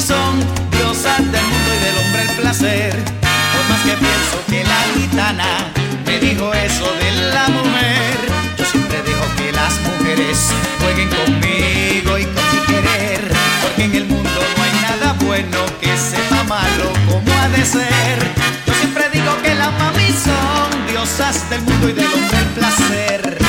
son 0.01 0.40
diosas 0.70 1.18
del 1.18 1.42
mundo 1.42 1.70
y 1.74 1.84
del 1.84 1.99
hombre 1.99 2.22
el 2.22 2.36
placer. 2.36 2.92
Por 2.92 3.68
más 3.70 3.80
que 3.80 3.97
pienso 3.97 4.36
que 4.49 4.62
la 4.64 4.80
gitana 4.94 5.72
me 6.05 6.18
dijo 6.18 6.53
eso 6.53 6.92
de 7.01 7.12
la 7.32 7.49
mujer, 7.49 8.16
yo 8.59 8.64
siempre 8.64 9.03
dejo 9.03 9.24
que 9.36 9.53
las 9.53 9.72
mujeres 9.80 10.51
jueguen 10.80 11.09
conmigo 11.09 12.18
y 12.18 12.24
con 12.24 12.44
mi 12.53 12.61
querer. 12.66 13.20
Porque 13.62 13.84
en 13.84 13.94
el 13.94 14.05
mundo 14.07 14.40
no 14.57 14.62
hay 14.62 14.72
nada 14.82 15.12
bueno 15.24 15.59
que 15.80 15.97
sepa 15.97 16.42
malo 16.44 16.92
como 17.09 17.40
ha 17.40 17.49
de 17.49 17.64
ser. 17.64 18.18
Yo 18.66 18.74
siempre 18.74 19.09
digo 19.12 19.32
que 19.42 19.55
las 19.55 19.72
mami 19.78 20.09
son 20.12 20.86
diosas 20.88 21.48
del 21.48 21.62
mundo 21.62 21.89
y 21.89 21.93
del 21.93 22.06
hombre 22.06 22.39
el 22.39 22.48
placer. 22.48 23.45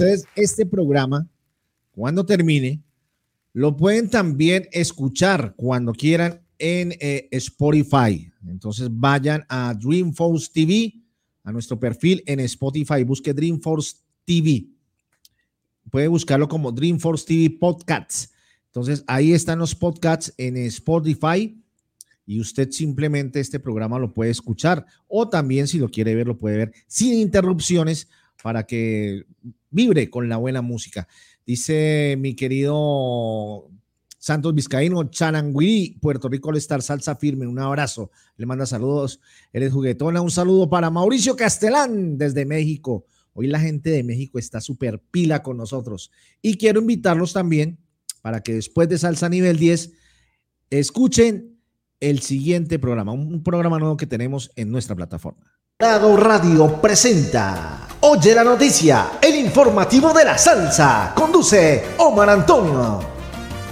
Ustedes 0.00 0.24
este 0.34 0.64
programa, 0.64 1.28
cuando 1.90 2.24
termine, 2.24 2.82
lo 3.52 3.76
pueden 3.76 4.08
también 4.08 4.66
escuchar 4.72 5.54
cuando 5.56 5.92
quieran 5.92 6.40
en 6.58 6.92
eh, 7.00 7.28
Spotify. 7.32 8.32
Entonces 8.46 8.88
vayan 8.90 9.44
a 9.48 9.74
Dreamforce 9.74 10.48
TV, 10.52 10.94
a 11.44 11.52
nuestro 11.52 11.78
perfil 11.78 12.22
en 12.26 12.40
Spotify, 12.40 13.04
busque 13.04 13.34
Dreamforce 13.34 13.96
TV. 14.24 14.68
Puede 15.90 16.08
buscarlo 16.08 16.48
como 16.48 16.72
Dreamforce 16.72 17.26
TV 17.26 17.58
Podcasts. 17.58 18.30
Entonces 18.66 19.04
ahí 19.06 19.34
están 19.34 19.58
los 19.58 19.74
podcasts 19.74 20.32
en 20.38 20.56
Spotify 20.56 21.60
y 22.24 22.40
usted 22.40 22.70
simplemente 22.70 23.40
este 23.40 23.58
programa 23.58 23.98
lo 23.98 24.14
puede 24.14 24.30
escuchar 24.30 24.86
o 25.08 25.28
también 25.28 25.66
si 25.66 25.78
lo 25.78 25.90
quiere 25.90 26.14
ver 26.14 26.28
lo 26.28 26.38
puede 26.38 26.56
ver 26.56 26.72
sin 26.86 27.14
interrupciones 27.14 28.08
para 28.42 28.64
que 28.64 29.24
vibre 29.70 30.10
con 30.10 30.28
la 30.28 30.36
buena 30.36 30.62
música. 30.62 31.08
Dice 31.46 32.16
mi 32.18 32.34
querido 32.34 33.70
Santos 34.18 34.54
Vizcaíno, 34.54 35.04
Chananguirí, 35.10 35.98
Puerto 36.00 36.28
Rico, 36.28 36.52
estar 36.52 36.82
salsa 36.82 37.16
firme. 37.16 37.46
Un 37.46 37.58
abrazo. 37.58 38.10
Le 38.36 38.44
manda 38.46 38.66
saludos. 38.66 39.20
Eres 39.52 39.72
juguetona. 39.72 40.20
Un 40.20 40.30
saludo 40.30 40.68
para 40.68 40.90
Mauricio 40.90 41.34
Castelán 41.36 42.18
desde 42.18 42.44
México. 42.44 43.06
Hoy 43.32 43.46
la 43.46 43.60
gente 43.60 43.90
de 43.90 44.02
México 44.02 44.38
está 44.38 44.60
súper 44.60 45.00
pila 45.10 45.42
con 45.42 45.56
nosotros. 45.56 46.10
Y 46.42 46.58
quiero 46.58 46.80
invitarlos 46.80 47.32
también 47.32 47.78
para 48.20 48.42
que 48.42 48.54
después 48.54 48.88
de 48.88 48.98
Salsa 48.98 49.28
Nivel 49.28 49.58
10 49.58 49.92
escuchen 50.68 51.58
el 52.00 52.20
siguiente 52.20 52.78
programa, 52.78 53.12
un 53.12 53.42
programa 53.42 53.78
nuevo 53.78 53.96
que 53.96 54.06
tenemos 54.06 54.50
en 54.56 54.70
nuestra 54.70 54.94
plataforma. 54.94 55.50
Radio 55.78 56.80
presenta 56.82 57.88
Oye 58.02 58.34
la 58.34 58.42
noticia, 58.42 59.18
el 59.20 59.36
informativo 59.36 60.14
de 60.14 60.24
la 60.24 60.38
salsa. 60.38 61.12
Conduce 61.14 61.84
Omar 61.98 62.30
Antonio. 62.30 62.98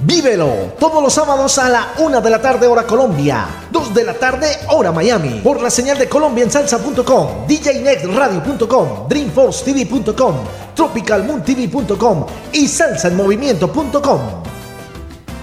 Vívelo 0.03 0.75
todos 0.79 1.03
los 1.03 1.15
sábados 1.15 1.59
a 1.59 1.71
la 1.71 1.89
una 2.01 2.21
de 2.21 2.29
la 2.29 2.41
tarde 2.41 2.67
hora 2.67 2.87
Colombia, 2.87 3.47
2 3.73 3.95
de 3.95 4.05
la 4.05 4.13
tarde 4.13 4.49
hora 4.69 4.93
Miami, 4.93 5.41
por 5.41 5.63
la 5.63 5.71
señal 5.71 5.99
de 5.99 6.11
colombiansalsa.com, 6.11 7.47
djnetradio.com, 7.49 9.09
dreamforcetv.com, 9.09 10.35
tropicalmoontv.com 10.77 12.27
y 12.53 12.69
salsaenmovimiento.com. 12.69 14.21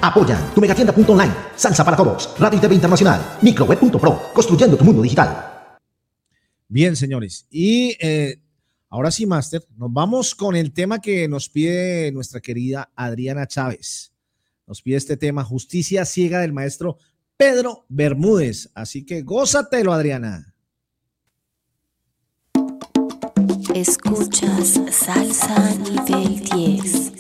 Apoyan 0.02 0.54
tu 0.54 0.62
megatienda.online, 0.62 1.34
salsa 1.56 1.84
para 1.84 1.98
todos, 1.98 2.36
radio 2.38 2.60
y 2.60 2.62
TV 2.62 2.76
internacional, 2.76 3.38
microweb.pro, 3.42 4.32
construyendo 4.32 4.78
tu 4.78 4.86
mundo 4.86 5.02
digital. 5.02 5.54
Bien, 6.68 6.96
señores. 6.96 7.46
Y 7.50 7.96
eh, 8.00 8.40
ahora 8.90 9.12
sí, 9.12 9.26
Master, 9.26 9.64
nos 9.78 9.92
vamos 9.92 10.36
con 10.36 10.56
el 10.56 10.74
tema 10.74 11.00
que 11.00 11.28
nos 11.28 11.50
pide 11.50 12.12
nuestra 12.12 12.40
querida 12.40 12.92
Adriana 12.96 13.48
Chávez. 13.48 14.12
Nos 14.68 14.82
pide 14.82 14.98
este 14.98 15.18
tema, 15.18 15.44
Justicia 15.44 16.06
Ciega 16.06 16.40
del 16.40 16.54
maestro 16.54 16.98
Pedro 17.38 17.86
Bermúdez. 17.90 18.70
Así 18.74 19.06
que 19.06 19.22
gózatelo, 19.22 19.94
Adriana. 19.94 20.56
Escuchas 23.74 24.80
Salsa 24.90 25.76
Nivel 25.76 26.40
10. 26.40 27.15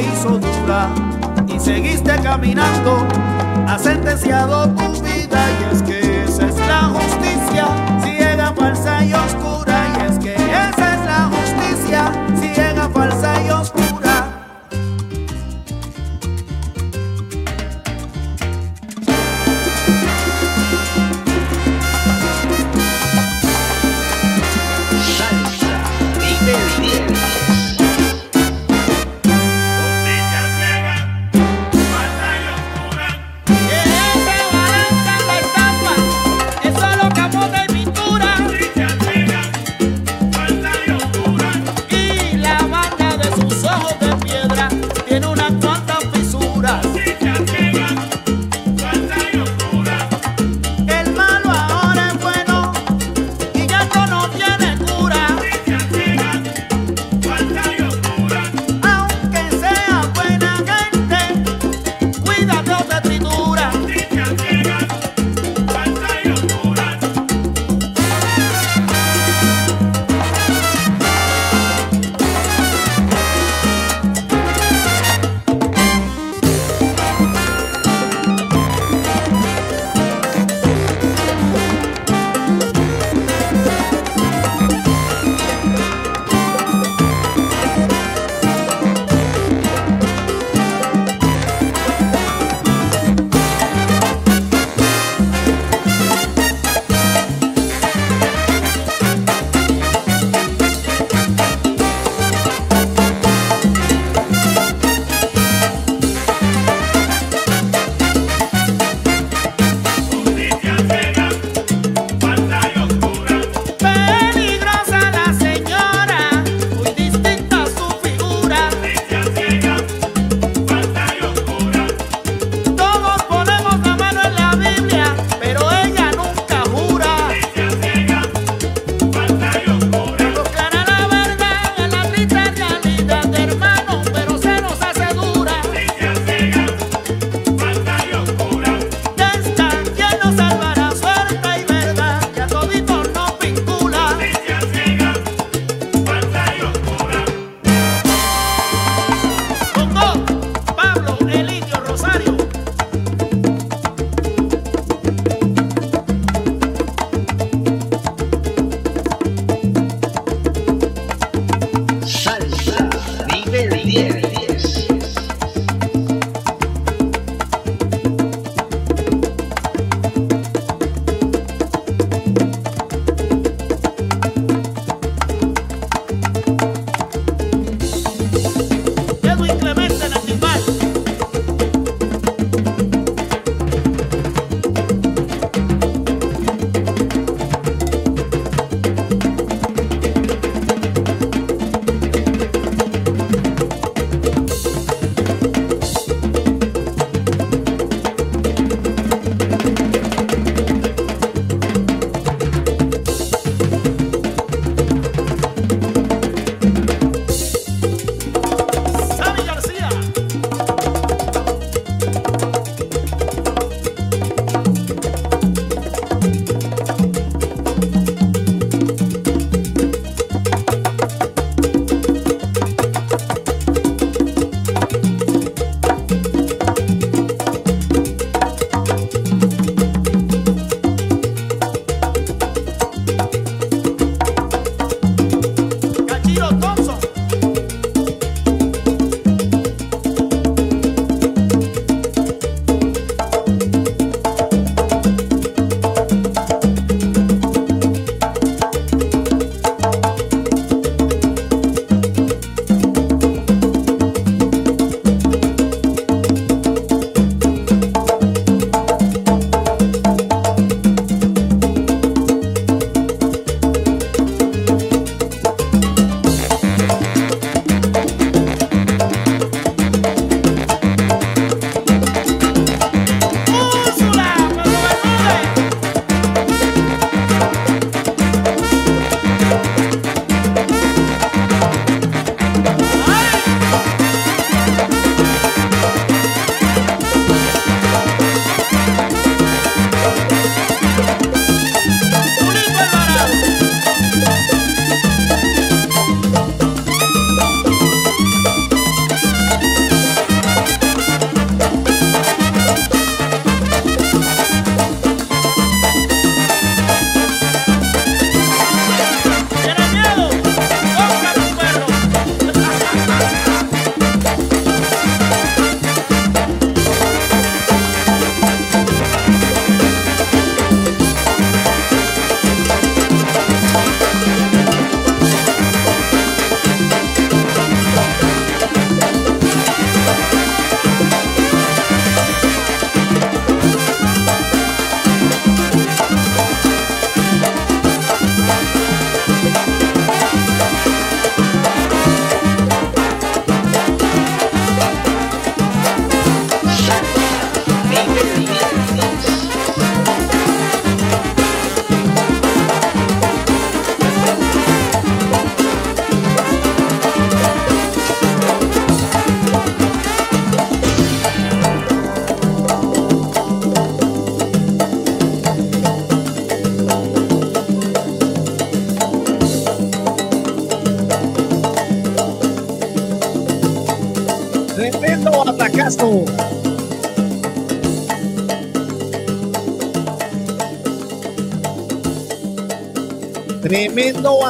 Hizo 0.00 0.38
dura 0.38 0.88
y 1.46 1.58
seguiste 1.58 2.12
caminando, 2.22 3.06
has 3.66 3.82
sentenciado 3.82 4.72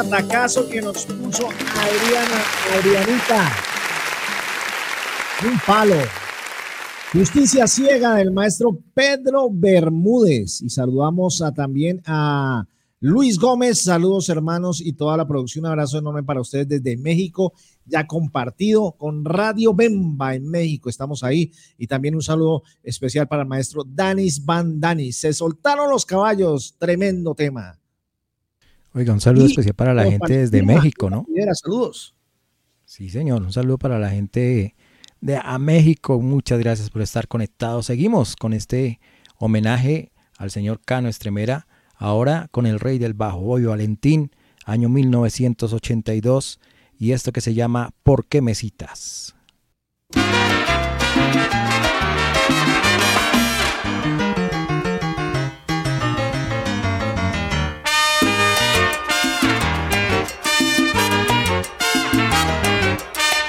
batacazo 0.09 0.68
que 0.68 0.80
nos 0.80 1.05
puso 1.05 1.48
Adriana, 1.48 2.43
Adrianita. 2.74 3.52
Un 5.44 5.60
palo. 5.66 5.97
Justicia 7.12 7.66
ciega 7.66 8.14
del 8.16 8.32
maestro 8.32 8.78
Pedro 8.94 9.48
Bermúdez. 9.51 10.62
Y 10.62 10.70
saludamos 10.70 11.43
a, 11.43 11.52
también 11.52 12.02
a 12.06 12.66
Luis 13.01 13.39
Gómez. 13.39 13.82
Saludos 13.82 14.28
hermanos 14.28 14.80
y 14.80 14.94
toda 14.94 15.16
la 15.16 15.26
producción. 15.26 15.64
Un 15.64 15.70
abrazo 15.70 15.98
enorme 15.98 16.22
para 16.22 16.40
ustedes 16.40 16.68
desde 16.68 16.97
México. 16.97 17.52
Ya 17.85 18.06
compartido 18.06 18.93
con 18.93 19.24
Radio 19.24 19.74
Bemba 19.74 20.35
en 20.35 20.51
México. 20.51 20.89
Estamos 20.89 21.22
ahí. 21.22 21.52
Y 21.76 21.86
también 21.86 22.14
un 22.14 22.22
saludo 22.22 22.62
especial 22.82 23.28
para 23.28 23.43
el 23.43 23.48
maestro 23.48 23.85
Danis 23.86 24.44
Van 24.44 24.80
Danis. 24.80 25.18
Se 25.18 25.32
soltaron 25.32 25.90
los 25.90 26.05
caballos. 26.05 26.76
Tremendo 26.78 27.35
tema. 27.35 27.78
Oiga, 28.94 29.12
un 29.12 29.20
saludo 29.20 29.47
Y 29.47 29.51
especial 29.51 29.74
para 29.74 29.94
la 29.94 30.05
gente 30.05 30.39
desde 30.39 30.62
México, 30.62 31.10
¿no? 31.10 31.27
Saludos. 31.55 32.15
Sí, 32.85 33.10
señor. 33.10 33.43
Un 33.43 33.52
saludo 33.52 33.78
para 33.78 33.98
la 33.98 34.10
gente 34.10 34.74
de 35.20 35.36
a 35.36 35.59
México. 35.59 36.20
Muchas 36.20 36.59
gracias 36.59 36.90
por 36.90 37.02
estar 37.02 37.28
conectados. 37.28 37.86
Seguimos 37.86 38.35
con 38.35 38.52
este 38.52 39.01
homenaje 39.36 40.10
al 40.36 40.51
señor 40.51 40.81
Cano 40.85 41.09
Estremera. 41.09 41.66
Ahora 41.94 42.48
con 42.51 42.66
el 42.66 42.81
rey 42.81 42.98
del 42.98 43.15
bajo, 43.15 43.40
Boyo 43.40 43.70
Valentín, 43.70 44.31
año 44.65 44.89
1982. 44.89 46.60
Y 46.98 47.12
esto 47.12 47.32
que 47.32 47.40
se 47.40 47.55
llama 47.55 47.90
¿Por 48.02 48.27
qué 48.27 48.40
me 48.40 48.55
citas? 48.55 49.35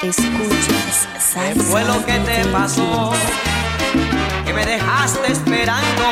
Escuchas 0.02 1.10
¿Qué 1.34 1.60
fue 1.60 1.84
lo 1.84 2.06
que 2.06 2.14
te 2.20 2.46
pasó? 2.46 3.12
Que 4.46 4.54
me 4.54 4.66
dejaste 4.66 5.30
esperando 5.30 6.06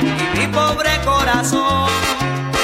y 0.00 0.38
mi 0.38 0.46
pobre 0.46 0.90
corazón 1.04 1.90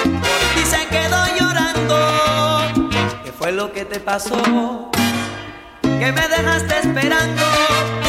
por 0.03 0.55
ti 0.55 0.65
se 0.65 0.87
quedó 0.87 1.25
llorando. 1.39 2.91
¿Qué 3.23 3.33
fue 3.33 3.53
lo 3.53 3.71
que 3.71 3.85
te 3.85 4.01
pasó? 4.01 4.91
Que 5.83 6.11
me 6.11 6.29
dejaste 6.29 6.79
esperando 6.79 7.43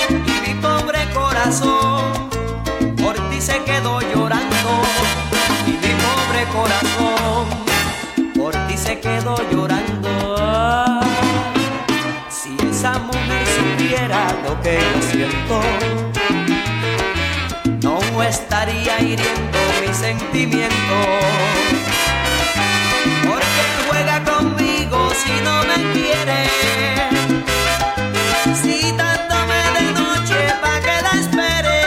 y 0.10 0.48
mi 0.48 0.62
pobre 0.62 1.00
corazón 1.14 2.30
por 2.96 3.16
ti 3.30 3.42
se 3.42 3.62
quedó 3.66 4.00
llorando. 4.00 4.72
Y 5.68 5.72
mi 5.72 5.94
pobre 6.06 6.46
corazón 6.56 8.34
por 8.34 8.56
ti 8.68 8.78
se 8.78 9.02
quedó 9.02 9.36
llorando. 9.52 11.03
Si 12.84 12.90
esa 12.90 13.00
mujer 13.00 13.48
supiera 13.48 14.28
lo 14.44 14.60
que 14.62 14.78
yo 14.78 15.02
siento, 15.10 15.62
no 17.82 18.22
estaría 18.22 19.00
hiriendo 19.00 19.60
mi 19.80 19.94
sentimiento. 19.94 20.96
Porque 23.24 23.64
juega 23.88 24.22
conmigo 24.26 25.10
si 25.12 25.32
no 25.46 25.64
me 25.64 25.94
quiere. 25.94 26.50
Citándome 28.54 29.62
de 29.78 29.86
noche 29.94 30.40
pa' 30.62 30.80
que 30.82 31.02
la 31.06 31.14
espere. 31.22 31.80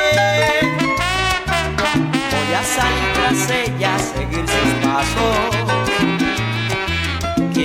Voy 2.32 2.55
a 2.55 2.64
salir 2.64 3.12
tras 3.12 3.51
ella, 3.51 3.98
seguir 3.98 4.47
sus 4.48 4.73
pasos. 4.82 5.55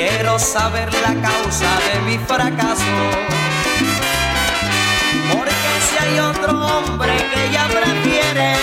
Quiero 0.03 0.39
saber 0.39 0.91
la 0.93 1.13
causa 1.21 1.69
de 1.87 2.01
mi 2.07 2.17
fracaso. 2.17 2.97
Porque 5.31 5.71
si 5.87 5.95
hay 6.03 6.19
otro 6.19 6.53
hombre 6.59 7.13
que 7.31 7.45
ella 7.45 7.67
prefiere, 7.67 8.55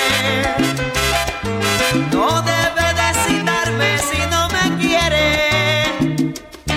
no 2.11 2.43
debe 2.43 2.87
de 3.01 3.09
citarme 3.25 3.99
si 3.99 4.19
no 4.33 4.49
me 4.49 4.65
quiere. 4.83 5.27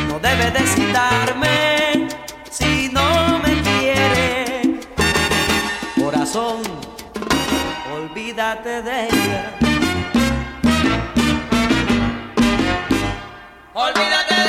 No 0.07 0.19
debe 0.19 0.51
de 0.51 0.67
citarme 0.67 2.07
si 2.51 2.89
no 2.89 3.39
me 3.39 3.53
quiere. 3.63 4.79
Corazón, 5.99 6.61
olvídate 7.91 8.83
de 8.83 9.05
ella. 9.07 9.57
Olvídate 13.73 14.40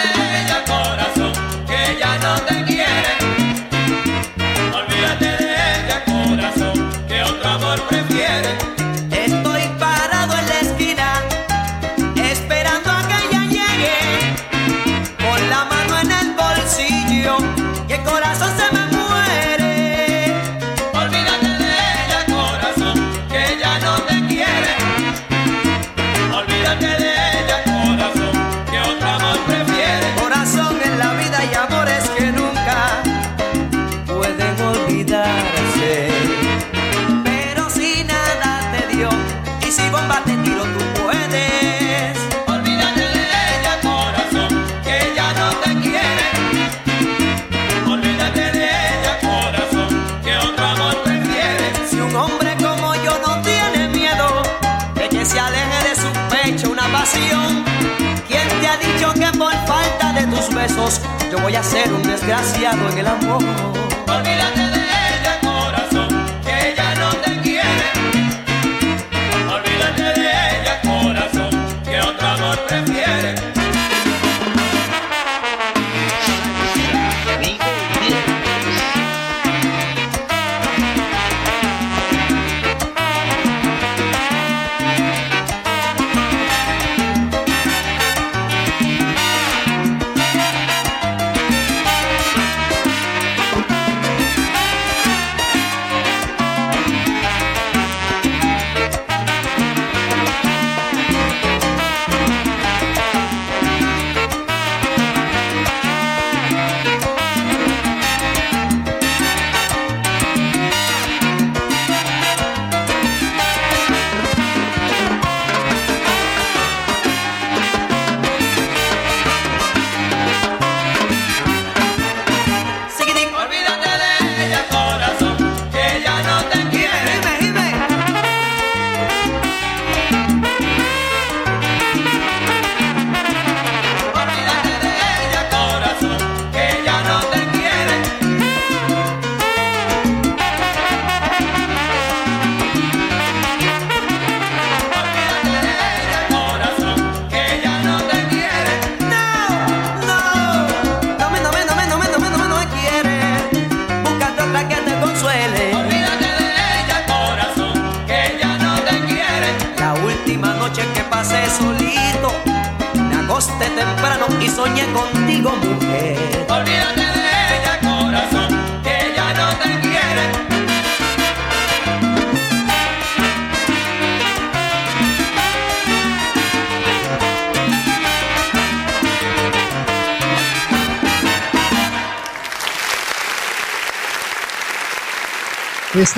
yo 61.31 61.39
voy 61.43 61.55
a 61.55 61.63
ser 61.63 61.93
un 61.93 62.03
desgraciado 62.03 62.89
en 62.89 62.99
el 62.99 63.07
amor? 63.07 63.43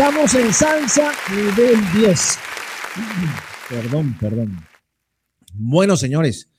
Estamos 0.07 0.35
en 0.35 0.53
salsa 0.53 1.13
nivel 1.31 1.79
10. 1.95 2.39
Perdón, 3.71 4.15
perdón. 4.21 4.59
Bueno, 5.55 5.97
señores, 5.97 6.51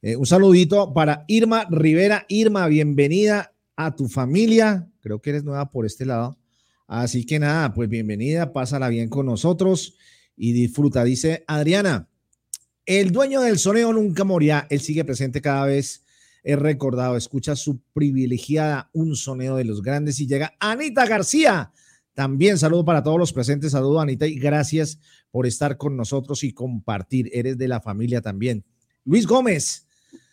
eh, 0.00 0.16
un 0.16 0.24
saludito 0.24 0.94
para 0.94 1.26
Irma 1.28 1.66
Rivera. 1.68 2.24
Irma, 2.30 2.66
bienvenida 2.68 3.52
a 3.76 3.94
tu 3.94 4.08
familia. 4.08 4.88
Creo 5.02 5.20
que 5.20 5.28
eres 5.28 5.44
nueva 5.44 5.70
por 5.70 5.84
este 5.84 6.06
lado. 6.06 6.38
Así 6.86 7.26
que 7.26 7.38
nada, 7.38 7.74
pues 7.74 7.90
bienvenida, 7.90 8.54
pásala 8.54 8.88
bien 8.88 9.10
con 9.10 9.26
nosotros 9.26 9.98
y 10.34 10.54
disfruta. 10.54 11.04
Dice 11.04 11.44
Adriana, 11.46 12.08
el 12.86 13.10
dueño 13.12 13.42
del 13.42 13.58
soneo 13.58 13.92
nunca 13.92 14.24
morirá. 14.24 14.66
Él 14.70 14.80
sigue 14.80 15.04
presente 15.04 15.42
cada 15.42 15.66
vez. 15.66 16.02
Es 16.42 16.58
recordado, 16.58 17.18
escucha 17.18 17.56
su 17.56 17.78
privilegiada 17.92 18.88
un 18.94 19.16
soneo 19.16 19.56
de 19.56 19.64
los 19.64 19.82
grandes 19.82 20.18
y 20.18 20.26
llega 20.26 20.54
Anita 20.60 21.04
García. 21.04 21.74
También 22.16 22.56
saludo 22.56 22.82
para 22.82 23.02
todos 23.02 23.18
los 23.18 23.30
presentes, 23.30 23.72
saludo 23.72 24.00
Anita 24.00 24.26
y 24.26 24.38
gracias 24.38 24.98
por 25.30 25.46
estar 25.46 25.76
con 25.76 25.98
nosotros 25.98 26.44
y 26.44 26.52
compartir. 26.54 27.28
Eres 27.30 27.58
de 27.58 27.68
la 27.68 27.78
familia 27.78 28.22
también. 28.22 28.64
Luis 29.04 29.26
Gómez, 29.26 29.86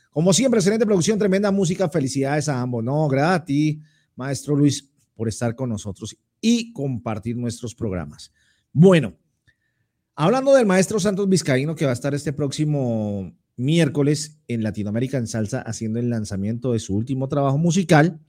como 0.09 0.31
siempre, 0.31 0.59
excelente 0.59 0.85
producción, 0.85 1.19
tremenda 1.19 1.51
música. 1.51 1.89
Felicidades 1.89 2.47
a 2.47 2.61
ambos. 2.61 2.85
No, 2.85 3.05
gracias 3.09 3.35
a 3.35 3.43
ti, 3.43 3.81
maestro 4.15 4.55
Luis, 4.55 4.89
por 5.13 5.27
estar 5.27 5.55
con 5.55 5.67
nosotros 5.67 6.15
y 6.39 6.71
compartir 6.71 7.35
nuestros 7.35 7.75
programas. 7.75 8.31
Bueno, 8.71 9.17
hablando 10.15 10.53
del 10.53 10.65
maestro 10.65 11.01
Santos 11.01 11.27
Vizcaíno, 11.27 11.75
que 11.75 11.83
va 11.83 11.91
a 11.91 11.95
estar 11.95 12.13
este 12.13 12.31
próximo 12.31 13.35
miércoles 13.57 14.39
en 14.47 14.63
Latinoamérica 14.63 15.17
en 15.17 15.27
Salsa 15.27 15.59
haciendo 15.59 15.99
el 15.99 16.09
lanzamiento 16.09 16.71
de 16.71 16.79
su 16.79 16.95
último 16.95 17.27
trabajo 17.27 17.57
musical, 17.57 18.21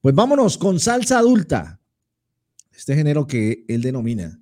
pues 0.00 0.14
vámonos 0.14 0.58
con 0.58 0.78
salsa 0.78 1.18
adulta 1.18 1.78
este 2.78 2.94
género 2.94 3.26
que 3.26 3.64
él 3.66 3.82
denomina 3.82 4.40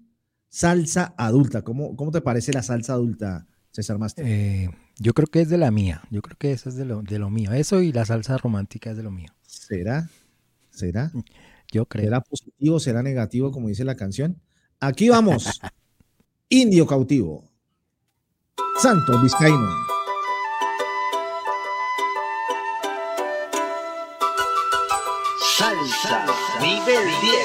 salsa 0.51 1.15
adulta. 1.17 1.63
¿Cómo, 1.63 1.97
cómo 1.97 2.11
te 2.11 2.21
parece 2.21 2.53
la 2.53 2.63
salsa 2.63 2.93
adulta, 2.93 3.47
César 3.73 3.99
Master? 3.99 4.27
Eh, 4.29 4.69
yo 4.99 5.15
creo 5.15 5.27
que 5.27 5.41
es 5.41 5.49
de 5.49 5.57
la 5.57 5.71
mía. 5.71 6.03
Yo 6.11 6.21
creo 6.21 6.37
que 6.39 6.53
eso 6.53 6.69
es 6.69 6.77
de 6.77 6.85
lo, 6.85 7.03
de 7.03 7.19
lo 7.19 7.31
mío. 7.31 7.53
Eso 7.53 7.81
y 7.81 7.93
la 7.93 8.05
salsa 8.05 8.37
romántica 8.37 8.91
es 8.91 8.99
de 8.99 9.03
lo 9.03 9.11
mío. 9.11 9.31
¿Será? 9.43 10.11
¿Será? 10.71 11.11
Yo 11.73 11.87
creo. 11.87 12.05
¿Será 12.05 12.21
positivo? 12.21 12.79
¿Será 12.79 13.03
negativo, 13.03 13.51
como 13.51 13.69
dice 13.69 13.85
la 13.85 13.97
canción? 13.97 14.41
Aquí 14.81 15.09
vamos. 15.09 15.61
Indio 16.51 16.87
cautivo. 16.87 17.51
Santo 18.81 19.21
Vizcaíno. 19.23 19.96
Salsa 25.67 26.25
nivel 26.61 27.07
10. 27.21 27.43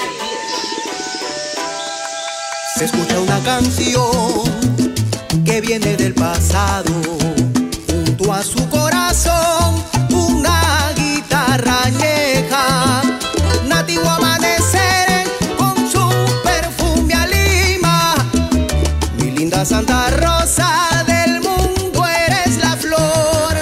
Se 2.77 2.85
escucha 2.85 3.19
una 3.19 3.39
canción 3.39 4.43
que 5.43 5.59
viene 5.59 5.97
del 5.97 6.13
pasado. 6.13 6.93
Junto 7.89 8.31
a 8.31 8.43
su 8.43 8.69
corazón, 8.69 9.83
una 10.11 10.91
guitarra 10.95 11.81
añeja. 11.85 13.01
Nativo 13.67 14.07
amanecer 14.07 15.25
con 15.57 15.75
su 15.89 16.07
perfume 16.43 17.15
a 17.15 17.25
lima. 17.25 18.13
Mi 19.17 19.31
linda 19.31 19.65
Santa 19.65 20.11
Rosa 20.11 21.03
del 21.07 21.41
mundo, 21.41 22.05
eres 22.27 22.57
la 22.57 22.77
flor. 22.77 23.55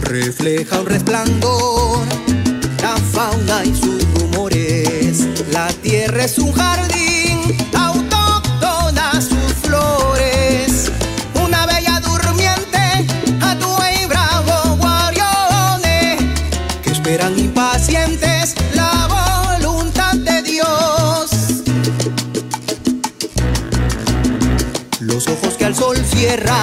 Refleja 0.00 0.80
un 0.80 0.86
resplandor, 0.86 1.71
tierra 6.22 6.24
es 6.24 6.38
un 6.38 6.52
jardín 6.52 7.40
autóctona 7.76 9.20
sus 9.20 9.52
flores. 9.62 10.90
Una 11.44 11.66
bella 11.66 12.00
durmiente, 12.00 13.06
Atué 13.40 14.02
y 14.02 14.06
bravo 14.06 14.76
guariones 14.76 16.22
que 16.82 16.90
esperan 16.90 17.38
impacientes 17.38 18.54
la 18.74 19.08
voluntad 19.08 20.14
de 20.14 20.42
Dios. 20.42 21.30
Los 25.00 25.26
ojos 25.28 25.54
que 25.58 25.64
al 25.64 25.74
sol 25.74 25.96
cierran, 25.96 26.61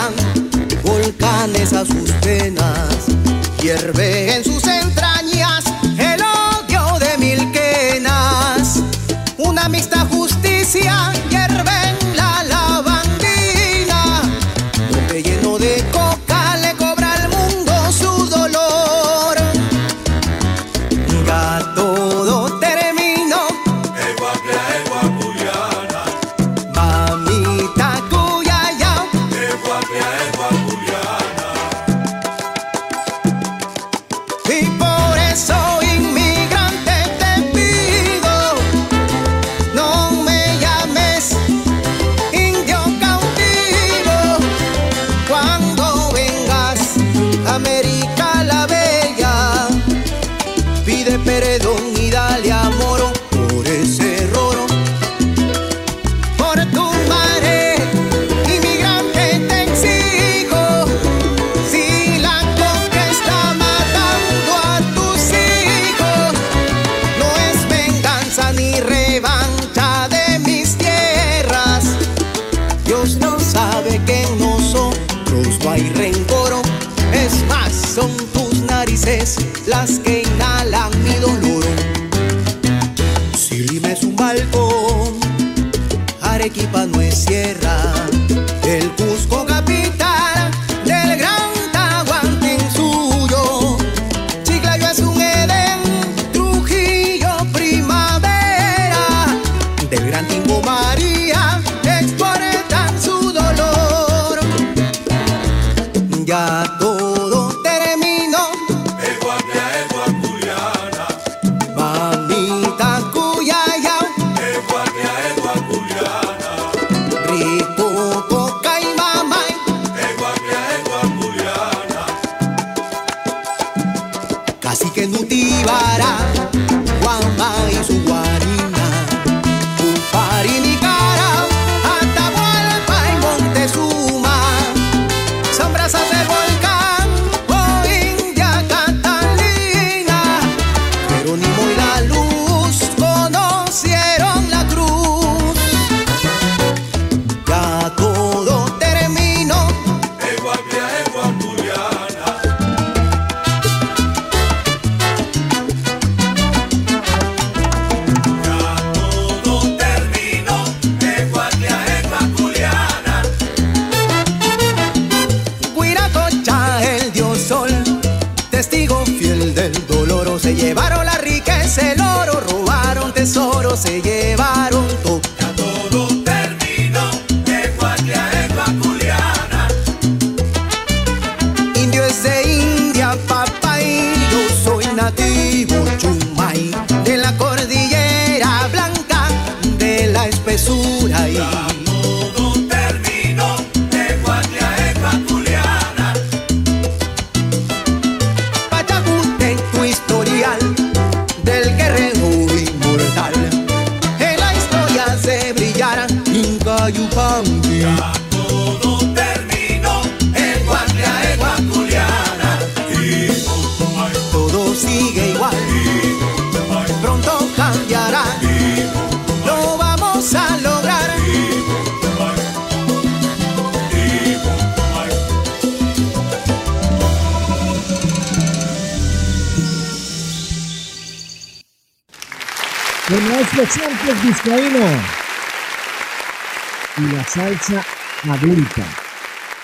salsa 237.30 237.86
adulta. 238.24 238.86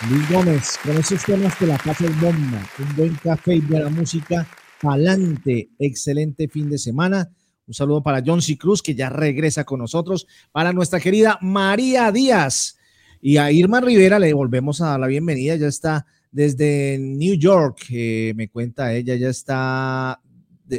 Luis 0.08 0.30
Gómez, 0.30 0.78
con 0.84 0.98
esos 0.98 1.24
temas 1.24 1.56
que 1.56 1.66
la 1.66 1.78
casa 1.78 2.06
bomba. 2.22 2.64
Un 2.78 2.96
buen 2.96 3.16
café 3.16 3.56
y 3.56 3.62
buena 3.62 3.90
música. 3.90 4.48
Pa'lante. 4.80 5.70
Excelente 5.80 6.48
fin 6.48 6.70
de 6.70 6.78
semana. 6.78 7.32
Un 7.66 7.74
saludo 7.74 8.04
para 8.04 8.22
John 8.24 8.42
C. 8.44 8.56
Cruz, 8.56 8.84
que 8.84 8.94
ya 8.94 9.10
regresa 9.10 9.64
con 9.64 9.80
nosotros. 9.80 10.28
Para 10.52 10.74
nuestra 10.74 11.00
querida 11.00 11.40
María 11.42 12.12
Díaz. 12.12 12.78
Y 13.20 13.38
a 13.38 13.52
Irma 13.52 13.82
Rivera 13.82 14.20
le 14.20 14.32
volvemos 14.34 14.80
a 14.82 14.90
dar 14.90 15.00
la 15.00 15.08
bienvenida. 15.08 15.56
Ya 15.56 15.68
está 15.68 16.06
desde 16.32 17.00
New 17.00 17.34
York. 17.34 17.80
eh, 17.90 18.34
me 18.36 18.48
cuenta 18.50 18.94
ella, 18.94 19.16
ya 19.16 19.30
está. 19.30 20.22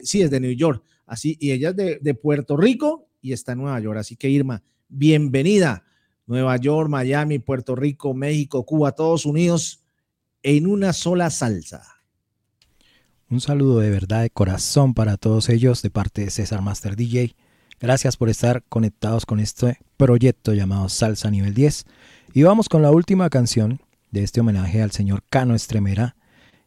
sí, 0.05 0.23
es 0.23 0.31
de 0.31 0.39
New 0.39 0.53
York. 0.53 0.85
Así, 1.05 1.37
y 1.41 1.51
ella 1.51 1.71
es 1.71 1.77
de, 1.77 1.99
de 2.01 2.15
Puerto 2.15 2.57
Rico 2.57 3.09
y 3.21 3.33
está 3.33 3.53
en 3.53 3.59
Nueva 3.59 3.81
York. 3.81 3.99
Así 3.99 4.15
que 4.15 4.31
Irma, 4.31 4.63
bienvenida. 4.89 5.83
Nueva 6.27 6.57
York, 6.57 6.90
Miami, 6.90 7.39
Puerto 7.39 7.77
Rico, 7.77 8.15
México, 8.15 8.66
Cuba, 8.66 8.93
todos 8.93 9.27
unidos 9.27 9.81
en 10.43 10.66
una 10.66 10.93
sola 10.93 11.31
salsa. 11.31 11.97
Un 13.28 13.40
saludo 13.40 13.81
de 13.81 13.90
verdad 13.90 14.23
de 14.23 14.31
corazón 14.31 14.94
para 14.94 15.16
todos 15.16 15.48
ellos 15.48 15.82
de 15.82 15.90
parte 15.90 16.23
de 16.23 16.31
César 16.31 16.62
Master 16.62 16.94
DJ. 16.94 17.35
Gracias 17.81 18.16
por 18.16 18.28
estar 18.28 18.62
conectados 18.69 19.27
con 19.27 19.40
este 19.40 19.81
proyecto 19.97 20.55
llamado 20.55 20.89
Salsa 20.89 21.28
Nivel 21.31 21.55
10. 21.55 21.85
Y 22.35 22.44
vamos 22.44 22.69
con 22.69 22.82
la 22.82 22.90
última 22.90 23.31
canción 23.31 23.81
de 24.11 24.23
este 24.23 24.40
homenaje 24.40 24.82
al 24.82 24.93
señor 24.93 25.23
Cano 25.28 25.55
Estremera 25.55 26.16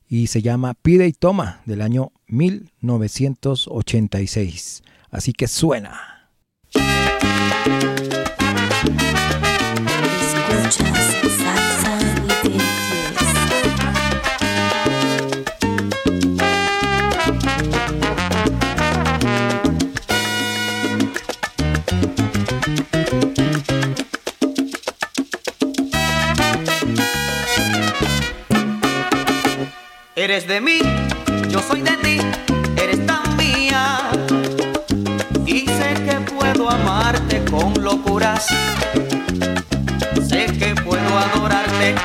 y 0.08 0.28
se 0.28 0.42
llama 0.42 0.74
Pide 0.74 1.08
y 1.08 1.14
Toma 1.14 1.62
del 1.66 1.82
año 1.82 2.12
1986. 2.28 4.84
Así 5.12 5.34
que 5.34 5.48
suena. 5.48 6.30
Eres 30.20 30.48
de 30.48 30.60
mí, 30.60 30.80
yo 31.48 31.62
soy 31.62 31.82
de 31.82 31.96
ti, 32.04 32.18
eres 32.76 33.06
tan 33.06 33.38
mía. 33.38 34.00
Y 35.46 35.66
sé 35.66 35.94
que 36.04 36.20
puedo 36.36 36.70
amarte 36.70 37.42
con 37.50 37.74
locuras. 37.82 38.46
Sé 40.28 40.48
que 40.60 40.76
puedo 40.76 41.18
adorarte, 41.18 41.96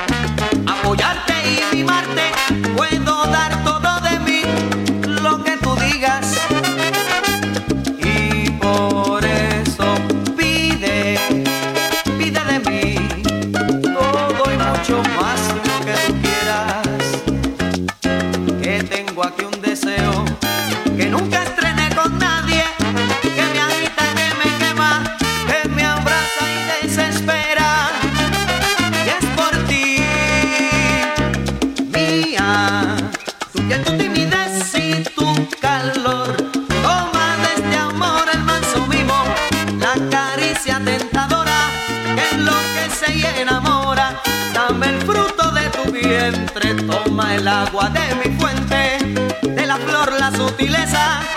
sutileza, 50.57 51.34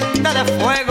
tienda 0.00 0.34
de 0.34 0.44
fuego. 0.44 0.83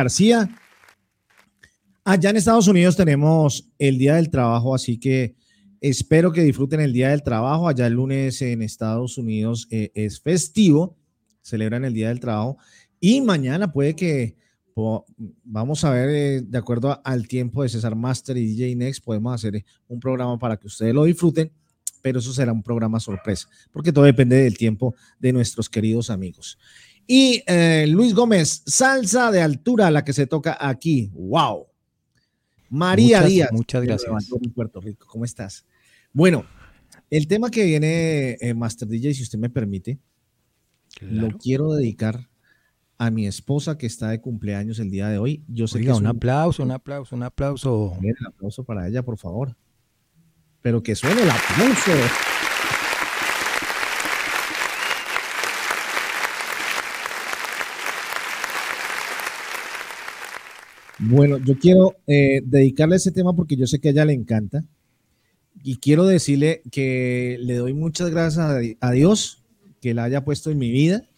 García. 0.00 0.48
Allá 2.04 2.30
en 2.30 2.38
Estados 2.38 2.68
Unidos 2.68 2.96
tenemos 2.96 3.68
el 3.78 3.98
Día 3.98 4.14
del 4.14 4.30
Trabajo, 4.30 4.74
así 4.74 4.98
que 4.98 5.36
espero 5.82 6.32
que 6.32 6.40
disfruten 6.40 6.80
el 6.80 6.94
Día 6.94 7.10
del 7.10 7.22
Trabajo. 7.22 7.68
Allá 7.68 7.86
el 7.86 7.92
lunes 7.92 8.40
en 8.40 8.62
Estados 8.62 9.18
Unidos 9.18 9.68
eh, 9.70 9.90
es 9.94 10.18
festivo, 10.18 10.96
celebran 11.42 11.84
el 11.84 11.92
Día 11.92 12.08
del 12.08 12.18
Trabajo. 12.18 12.56
Y 12.98 13.20
mañana 13.20 13.70
puede 13.70 13.94
que, 13.94 14.36
vamos 15.44 15.84
a 15.84 15.90
ver, 15.90 16.08
eh, 16.08 16.40
de 16.40 16.56
acuerdo 16.56 16.98
al 17.04 17.28
tiempo 17.28 17.62
de 17.62 17.68
César 17.68 17.94
Master 17.94 18.38
y 18.38 18.46
DJ 18.46 18.76
Next, 18.76 19.04
podemos 19.04 19.34
hacer 19.34 19.56
eh, 19.56 19.66
un 19.86 20.00
programa 20.00 20.38
para 20.38 20.56
que 20.56 20.66
ustedes 20.66 20.94
lo 20.94 21.04
disfruten, 21.04 21.52
pero 22.00 22.20
eso 22.20 22.32
será 22.32 22.52
un 22.52 22.62
programa 22.62 23.00
sorpresa, 23.00 23.50
porque 23.70 23.92
todo 23.92 24.06
depende 24.06 24.36
del 24.36 24.56
tiempo 24.56 24.94
de 25.18 25.34
nuestros 25.34 25.68
queridos 25.68 26.08
amigos. 26.08 26.56
Y 27.12 27.42
eh, 27.44 27.88
Luis 27.88 28.14
Gómez, 28.14 28.62
salsa 28.66 29.32
de 29.32 29.42
altura, 29.42 29.90
la 29.90 30.04
que 30.04 30.12
se 30.12 30.28
toca 30.28 30.56
aquí. 30.60 31.10
¡Wow! 31.12 31.66
María 32.68 33.16
Muchas, 33.16 33.32
Díaz. 33.32 33.50
muchas 33.50 33.82
gracias. 33.82 34.28
Puerto 34.54 34.80
Rico, 34.80 35.08
¿cómo 35.08 35.24
estás? 35.24 35.66
Bueno, 36.12 36.44
el 37.10 37.26
tema 37.26 37.50
que 37.50 37.64
viene, 37.64 38.36
eh, 38.40 38.54
Master 38.54 38.86
DJ, 38.86 39.14
si 39.14 39.24
usted 39.24 39.40
me 39.40 39.50
permite, 39.50 39.98
lo 41.00 41.36
quiero 41.36 41.72
dedicar 41.72 42.30
a 42.96 43.10
mi 43.10 43.26
esposa 43.26 43.76
que 43.76 43.86
está 43.86 44.10
de 44.10 44.20
cumpleaños 44.20 44.78
el 44.78 44.92
día 44.92 45.08
de 45.08 45.18
hoy. 45.18 45.42
Yo 45.48 45.66
sé 45.66 45.78
Oiga, 45.78 45.86
que 45.86 45.92
es 45.94 46.00
un 46.02 46.06
aplauso, 46.06 46.62
un 46.62 46.70
aplauso, 46.70 47.16
un 47.16 47.24
aplauso. 47.24 47.98
El 48.00 48.14
aplauso 48.24 48.62
para 48.62 48.86
ella, 48.86 49.02
por 49.02 49.18
favor. 49.18 49.56
Pero 50.62 50.80
que 50.80 50.94
suene 50.94 51.22
el 51.22 51.30
aplauso. 51.30 51.90
Bueno, 61.02 61.38
yo 61.38 61.58
quiero 61.58 61.96
eh, 62.06 62.42
dedicarle 62.44 62.96
ese 62.96 63.10
tema 63.10 63.34
porque 63.34 63.56
yo 63.56 63.66
sé 63.66 63.80
que 63.80 63.88
a 63.88 63.90
ella 63.92 64.04
le 64.04 64.12
encanta. 64.12 64.66
Y 65.62 65.76
quiero 65.76 66.04
decirle 66.04 66.62
que 66.70 67.38
le 67.40 67.54
doy 67.54 67.72
muchas 67.72 68.10
gracias 68.10 68.76
a, 68.80 68.90
Dios 68.90 69.42
que 69.80 69.94
la 69.94 70.04
haya 70.04 70.24
puesto 70.24 70.50
en 70.50 70.58
mi 70.58 70.70
vida, 70.70 71.08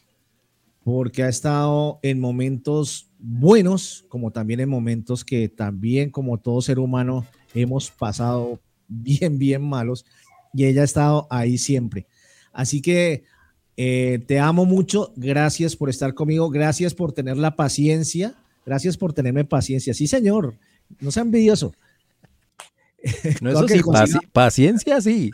porque 0.85 1.25
ha 1.25 1.29
estado 1.29 1.99
en 2.03 2.21
momentos 2.21 3.11
buenos, 3.19 4.05
como 4.09 4.31
también 4.31 4.61
en 4.61 4.69
momentos 4.69 5.25
que 5.25 5.49
también, 5.49 6.11
como 6.11 6.39
todo 6.39 6.63
ser 6.63 6.79
humano, 6.79 7.27
hemos 7.53 7.91
pasado 7.91 8.61
bien, 8.89 9.37
bien 9.37 9.63
malos. 9.63 10.05
Y 10.55 10.65
ella 10.65 10.83
ha 10.83 10.85
estado 10.85 11.27
ahí 11.29 11.59
siempre. 11.59 12.07
Así 12.53 12.81
que 12.83 13.25
eh, 13.77 14.23
te 14.29 14.39
amo 14.39 14.65
mucho. 14.65 15.13
Gracias 15.17 15.75
por 15.75 15.91
estar 15.91 16.15
conmigo. 16.15 16.51
Gracias 16.51 16.95
por 16.95 17.13
tener 17.13 17.37
la 17.37 17.57
paciencia. 17.57 18.37
Gracias 18.65 18.97
por 18.97 19.13
tenerme 19.13 19.45
paciencia. 19.45 19.93
Sí, 19.95 20.07
señor. 20.07 20.55
No 21.01 21.11
sea 21.11 21.23
envidioso. 21.23 21.75
No, 23.41 23.51
eso 23.51 23.69
sí, 23.69 23.81
paci- 23.81 24.29
paciencia 24.33 25.01
sí. 25.01 25.31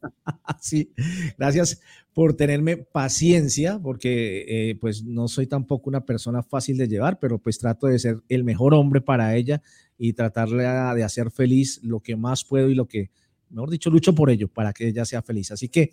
sí, 0.60 0.90
gracias 1.38 1.80
por 2.12 2.34
tenerme 2.34 2.76
paciencia, 2.76 3.78
porque 3.78 4.44
eh, 4.70 4.74
pues 4.76 5.04
no 5.04 5.28
soy 5.28 5.46
tampoco 5.46 5.88
una 5.88 6.04
persona 6.04 6.42
fácil 6.42 6.76
de 6.76 6.88
llevar, 6.88 7.18
pero 7.18 7.38
pues 7.38 7.58
trato 7.58 7.86
de 7.86 7.98
ser 7.98 8.20
el 8.28 8.44
mejor 8.44 8.74
hombre 8.74 9.00
para 9.00 9.34
ella 9.36 9.62
y 9.98 10.12
tratarle 10.14 10.66
a- 10.66 10.94
de 10.94 11.04
hacer 11.04 11.30
feliz 11.30 11.80
lo 11.82 12.00
que 12.00 12.16
más 12.16 12.44
puedo 12.44 12.68
y 12.68 12.74
lo 12.74 12.86
que, 12.86 13.10
mejor 13.50 13.70
dicho, 13.70 13.90
lucho 13.90 14.14
por 14.14 14.30
ello, 14.30 14.48
para 14.48 14.72
que 14.72 14.88
ella 14.88 15.04
sea 15.04 15.22
feliz. 15.22 15.50
Así 15.52 15.68
que 15.68 15.92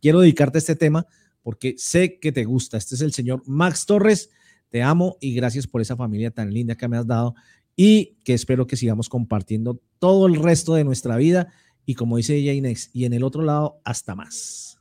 quiero 0.00 0.20
dedicarte 0.20 0.58
este 0.58 0.76
tema 0.76 1.06
porque 1.42 1.74
sé 1.78 2.18
que 2.18 2.32
te 2.32 2.44
gusta. 2.44 2.76
Este 2.76 2.94
es 2.94 3.00
el 3.00 3.12
señor 3.12 3.42
Max 3.46 3.86
Torres. 3.86 4.30
Te 4.68 4.82
amo 4.82 5.16
y 5.20 5.34
gracias 5.34 5.66
por 5.66 5.80
esa 5.80 5.96
familia 5.96 6.30
tan 6.30 6.52
linda 6.52 6.74
que 6.74 6.88
me 6.88 6.96
has 6.96 7.06
dado 7.06 7.34
y 7.76 8.16
que 8.24 8.34
espero 8.34 8.66
que 8.66 8.76
sigamos 8.76 9.08
compartiendo 9.08 9.80
todo 9.98 10.26
el 10.26 10.36
resto 10.36 10.74
de 10.74 10.84
nuestra 10.84 11.16
vida 11.16 11.52
y 11.86 11.94
como 11.94 12.18
dice 12.18 12.36
ella 12.36 12.52
Inés, 12.52 12.90
y 12.92 13.06
en 13.06 13.14
el 13.14 13.24
otro 13.24 13.42
lado 13.42 13.80
hasta 13.82 14.14
más. 14.14 14.78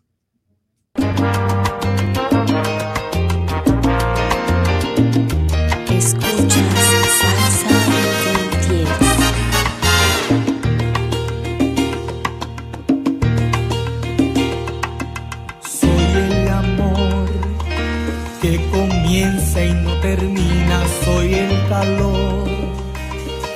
Soy 21.03 21.33
el 21.33 21.67
calor 21.67 22.47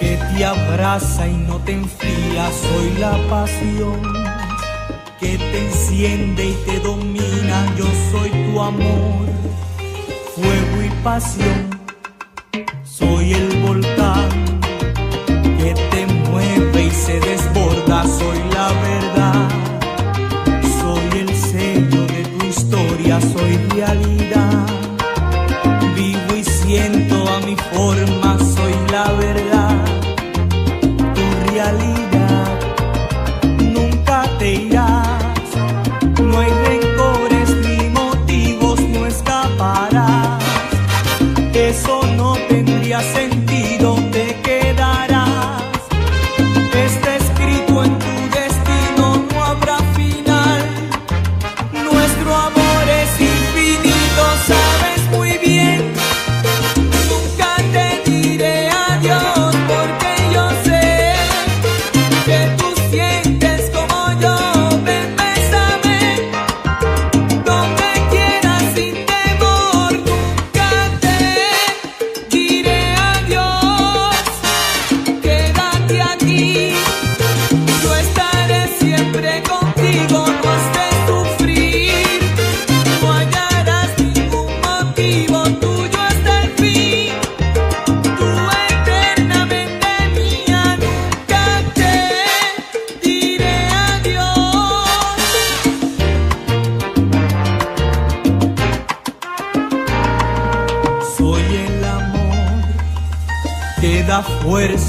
que 0.01 0.17
te 0.17 0.43
abraza 0.43 1.25
y 1.25 1.37
no 1.47 1.59
te 1.59 1.71
enfría. 1.71 2.51
Soy 2.51 2.99
la 2.99 3.17
pasión 3.29 4.01
que 5.17 5.37
te 5.37 5.65
enciende 5.65 6.47
y 6.47 6.53
te 6.65 6.79
domina. 6.81 7.73
Yo 7.77 7.85
soy 8.11 8.29
tu 8.31 8.61
amor, 8.61 9.27
fuego 10.35 10.83
y 10.83 10.89
pasión. 11.05 11.69
Soy 12.83 13.31
el 13.31 13.47
volcán 13.65 14.29
que 15.57 15.73
te 15.73 16.05
mueve 16.05 16.83
y 16.83 16.91
se 16.91 17.17
desborda. 17.21 18.03
Soy 18.03 18.39
la 18.53 18.67
verdad. 18.89 19.49
Soy 20.81 21.19
el 21.21 21.33
sello 21.33 22.05
de 22.07 22.23
tu 22.25 22.45
historia, 22.45 23.21
soy 23.21 23.55
realidad. 23.73 24.10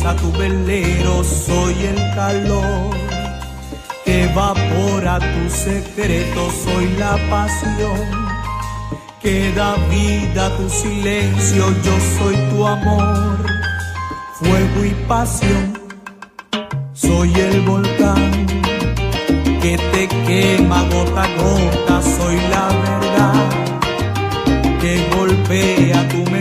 A 0.05 0.17
tu 0.17 0.33
velero, 0.33 1.23
soy 1.23 1.75
el 1.87 2.15
calor 2.15 2.97
que 4.05 4.25
evapora 4.25 5.19
tu 5.19 5.51
secreto, 5.51 6.51
soy 6.65 6.89
la 6.99 7.17
pasión 7.31 8.23
que 9.21 9.53
da 9.53 9.77
vida 9.89 10.47
a 10.47 10.57
tu 10.57 10.69
silencio, 10.69 11.73
yo 11.85 11.93
soy 12.19 12.37
tu 12.51 12.67
amor, 12.67 13.39
fuego 14.41 14.85
y 14.85 14.91
pasión, 15.07 15.79
soy 16.93 17.33
el 17.35 17.61
volcán 17.61 18.47
que 19.61 19.77
te 19.93 20.09
quema 20.27 20.83
gota 20.89 21.23
a 21.23 21.29
gota, 21.37 22.03
soy 22.03 22.37
la 22.51 22.67
verdad 22.87 23.51
que 24.81 25.09
golpea 25.15 26.09
tu 26.09 26.32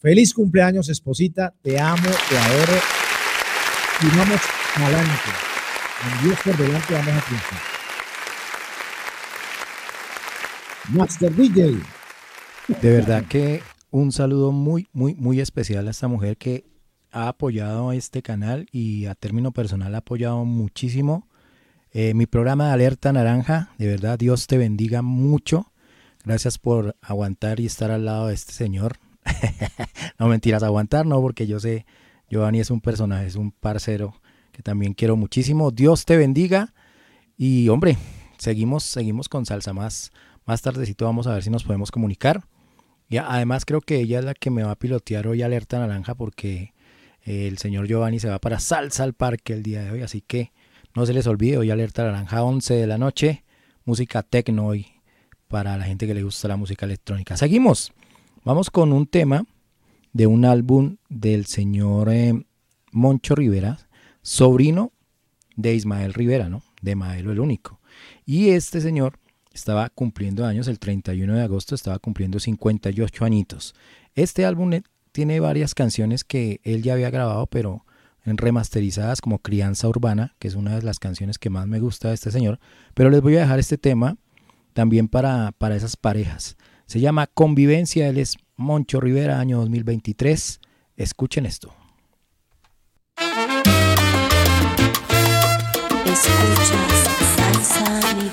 feliz 0.00 0.34
cumpleaños, 0.34 0.88
esposita. 0.88 1.54
Te 1.62 1.78
amo, 1.78 2.08
te 2.28 2.38
adoro. 2.38 2.80
Y 4.02 4.16
vamos 4.16 4.40
adelante. 4.76 5.30
Dios 6.22 6.38
por 6.44 6.56
delante 6.56 6.94
vamos 6.94 7.14
a 7.14 7.20
triunfar. 7.26 7.58
Master 10.90 11.34
DJ. 11.34 11.80
De 12.80 12.90
verdad 12.90 13.24
que 13.28 13.62
un 13.90 14.12
saludo 14.12 14.52
muy, 14.52 14.88
muy, 14.92 15.14
muy 15.14 15.40
especial 15.40 15.88
a 15.88 15.90
esta 15.90 16.08
mujer 16.08 16.36
que 16.36 16.64
ha 17.10 17.28
apoyado 17.28 17.92
este 17.92 18.22
canal 18.22 18.66
y 18.70 19.06
a 19.06 19.14
término 19.14 19.52
personal 19.52 19.94
ha 19.94 19.98
apoyado 19.98 20.44
muchísimo 20.44 21.28
eh, 21.92 22.14
mi 22.14 22.26
programa 22.26 22.68
de 22.68 22.72
Alerta 22.72 23.12
Naranja. 23.12 23.70
De 23.78 23.86
verdad, 23.86 24.18
Dios 24.18 24.46
te 24.46 24.58
bendiga 24.58 25.02
mucho. 25.02 25.72
Gracias 26.24 26.58
por 26.58 26.96
aguantar 27.00 27.60
y 27.60 27.66
estar 27.66 27.90
al 27.90 28.04
lado 28.04 28.28
de 28.28 28.34
este 28.34 28.52
señor. 28.52 28.98
no 30.18 30.28
mentiras, 30.28 30.62
aguantar 30.62 31.06
no, 31.06 31.20
porque 31.20 31.46
yo 31.46 31.60
sé, 31.60 31.86
Giovanni 32.30 32.60
es 32.60 32.70
un 32.70 32.80
personaje, 32.80 33.26
es 33.26 33.36
un 33.36 33.52
parcero 33.52 34.14
que 34.52 34.62
también 34.62 34.94
quiero 34.94 35.16
muchísimo. 35.16 35.70
Dios 35.70 36.04
te 36.04 36.16
bendiga. 36.16 36.74
Y 37.36 37.68
hombre, 37.68 37.96
seguimos, 38.38 38.82
seguimos 38.82 39.28
con 39.28 39.46
salsa 39.46 39.72
más. 39.72 40.10
Más 40.44 40.62
tardecito 40.62 41.04
vamos 41.04 41.26
a 41.26 41.34
ver 41.34 41.42
si 41.42 41.50
nos 41.50 41.64
podemos 41.64 41.90
comunicar. 41.90 42.42
Y 43.08 43.18
además 43.18 43.64
creo 43.64 43.80
que 43.80 44.00
ella 44.00 44.18
es 44.18 44.24
la 44.24 44.34
que 44.34 44.50
me 44.50 44.64
va 44.64 44.72
a 44.72 44.78
pilotear 44.78 45.28
hoy 45.28 45.42
Alerta 45.42 45.78
Naranja 45.78 46.14
porque 46.14 46.74
eh, 47.24 47.46
el 47.46 47.58
señor 47.58 47.86
Giovanni 47.86 48.18
se 48.18 48.28
va 48.28 48.38
para 48.38 48.58
Salsa 48.58 49.04
al 49.04 49.14
Parque 49.14 49.52
el 49.52 49.62
día 49.62 49.82
de 49.82 49.92
hoy. 49.92 50.02
Así 50.02 50.20
que 50.20 50.52
no 50.94 51.06
se 51.06 51.14
les 51.14 51.26
olvide, 51.26 51.58
hoy 51.58 51.70
Alerta 51.70 52.04
Naranja 52.04 52.42
11 52.42 52.74
de 52.74 52.86
la 52.86 52.98
noche. 52.98 53.44
Música 53.84 54.22
tecno 54.22 54.66
hoy 54.66 54.86
para 55.46 55.76
la 55.78 55.84
gente 55.84 56.06
que 56.06 56.14
le 56.14 56.22
gusta 56.22 56.48
la 56.48 56.56
música 56.56 56.84
electrónica. 56.84 57.36
Seguimos. 57.36 57.92
Vamos 58.48 58.70
con 58.70 58.94
un 58.94 59.06
tema 59.06 59.44
de 60.14 60.26
un 60.26 60.46
álbum 60.46 60.96
del 61.10 61.44
señor 61.44 62.08
eh, 62.08 62.46
Moncho 62.92 63.34
Rivera, 63.34 63.76
sobrino 64.22 64.90
de 65.54 65.74
Ismael 65.74 66.14
Rivera, 66.14 66.48
¿no? 66.48 66.62
De 66.80 66.96
Maelo 66.96 67.30
el 67.30 67.40
Único. 67.40 67.78
Y 68.24 68.48
este 68.48 68.80
señor 68.80 69.18
estaba 69.52 69.90
cumpliendo 69.90 70.46
años, 70.46 70.66
el 70.66 70.78
31 70.78 71.34
de 71.34 71.42
agosto 71.42 71.74
estaba 71.74 71.98
cumpliendo 71.98 72.40
58 72.40 73.22
añitos. 73.22 73.74
Este 74.14 74.46
álbum 74.46 74.72
eh, 74.72 74.82
tiene 75.12 75.40
varias 75.40 75.74
canciones 75.74 76.24
que 76.24 76.62
él 76.64 76.82
ya 76.82 76.94
había 76.94 77.10
grabado, 77.10 77.48
pero 77.48 77.84
remasterizadas 78.24 79.20
como 79.20 79.40
Crianza 79.40 79.90
Urbana, 79.90 80.36
que 80.38 80.48
es 80.48 80.54
una 80.54 80.74
de 80.74 80.82
las 80.84 80.98
canciones 80.98 81.38
que 81.38 81.50
más 81.50 81.66
me 81.66 81.80
gusta 81.80 82.08
de 82.08 82.14
este 82.14 82.30
señor. 82.30 82.60
Pero 82.94 83.10
les 83.10 83.20
voy 83.20 83.36
a 83.36 83.40
dejar 83.40 83.58
este 83.58 83.76
tema 83.76 84.16
también 84.72 85.06
para, 85.06 85.52
para 85.52 85.76
esas 85.76 85.98
parejas. 85.98 86.56
Se 86.88 87.00
llama 87.00 87.26
Convivencia, 87.26 88.08
él 88.08 88.16
es 88.16 88.38
Moncho 88.56 88.98
Rivera, 88.98 89.38
año 89.38 89.58
2023. 89.58 90.58
Escuchen 90.96 91.44
esto. 91.44 91.74
Escuchas 96.06 97.04
Salsa 97.36 98.00
10. 98.16 98.32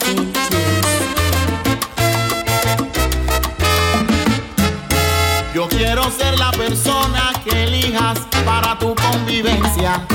Yo 5.54 5.68
quiero 5.68 6.10
ser 6.10 6.40
la 6.40 6.52
persona 6.52 7.34
que 7.44 7.66
elijas 7.66 8.18
para 8.46 8.80
tu 8.80 8.96
convivencia, 8.96 10.08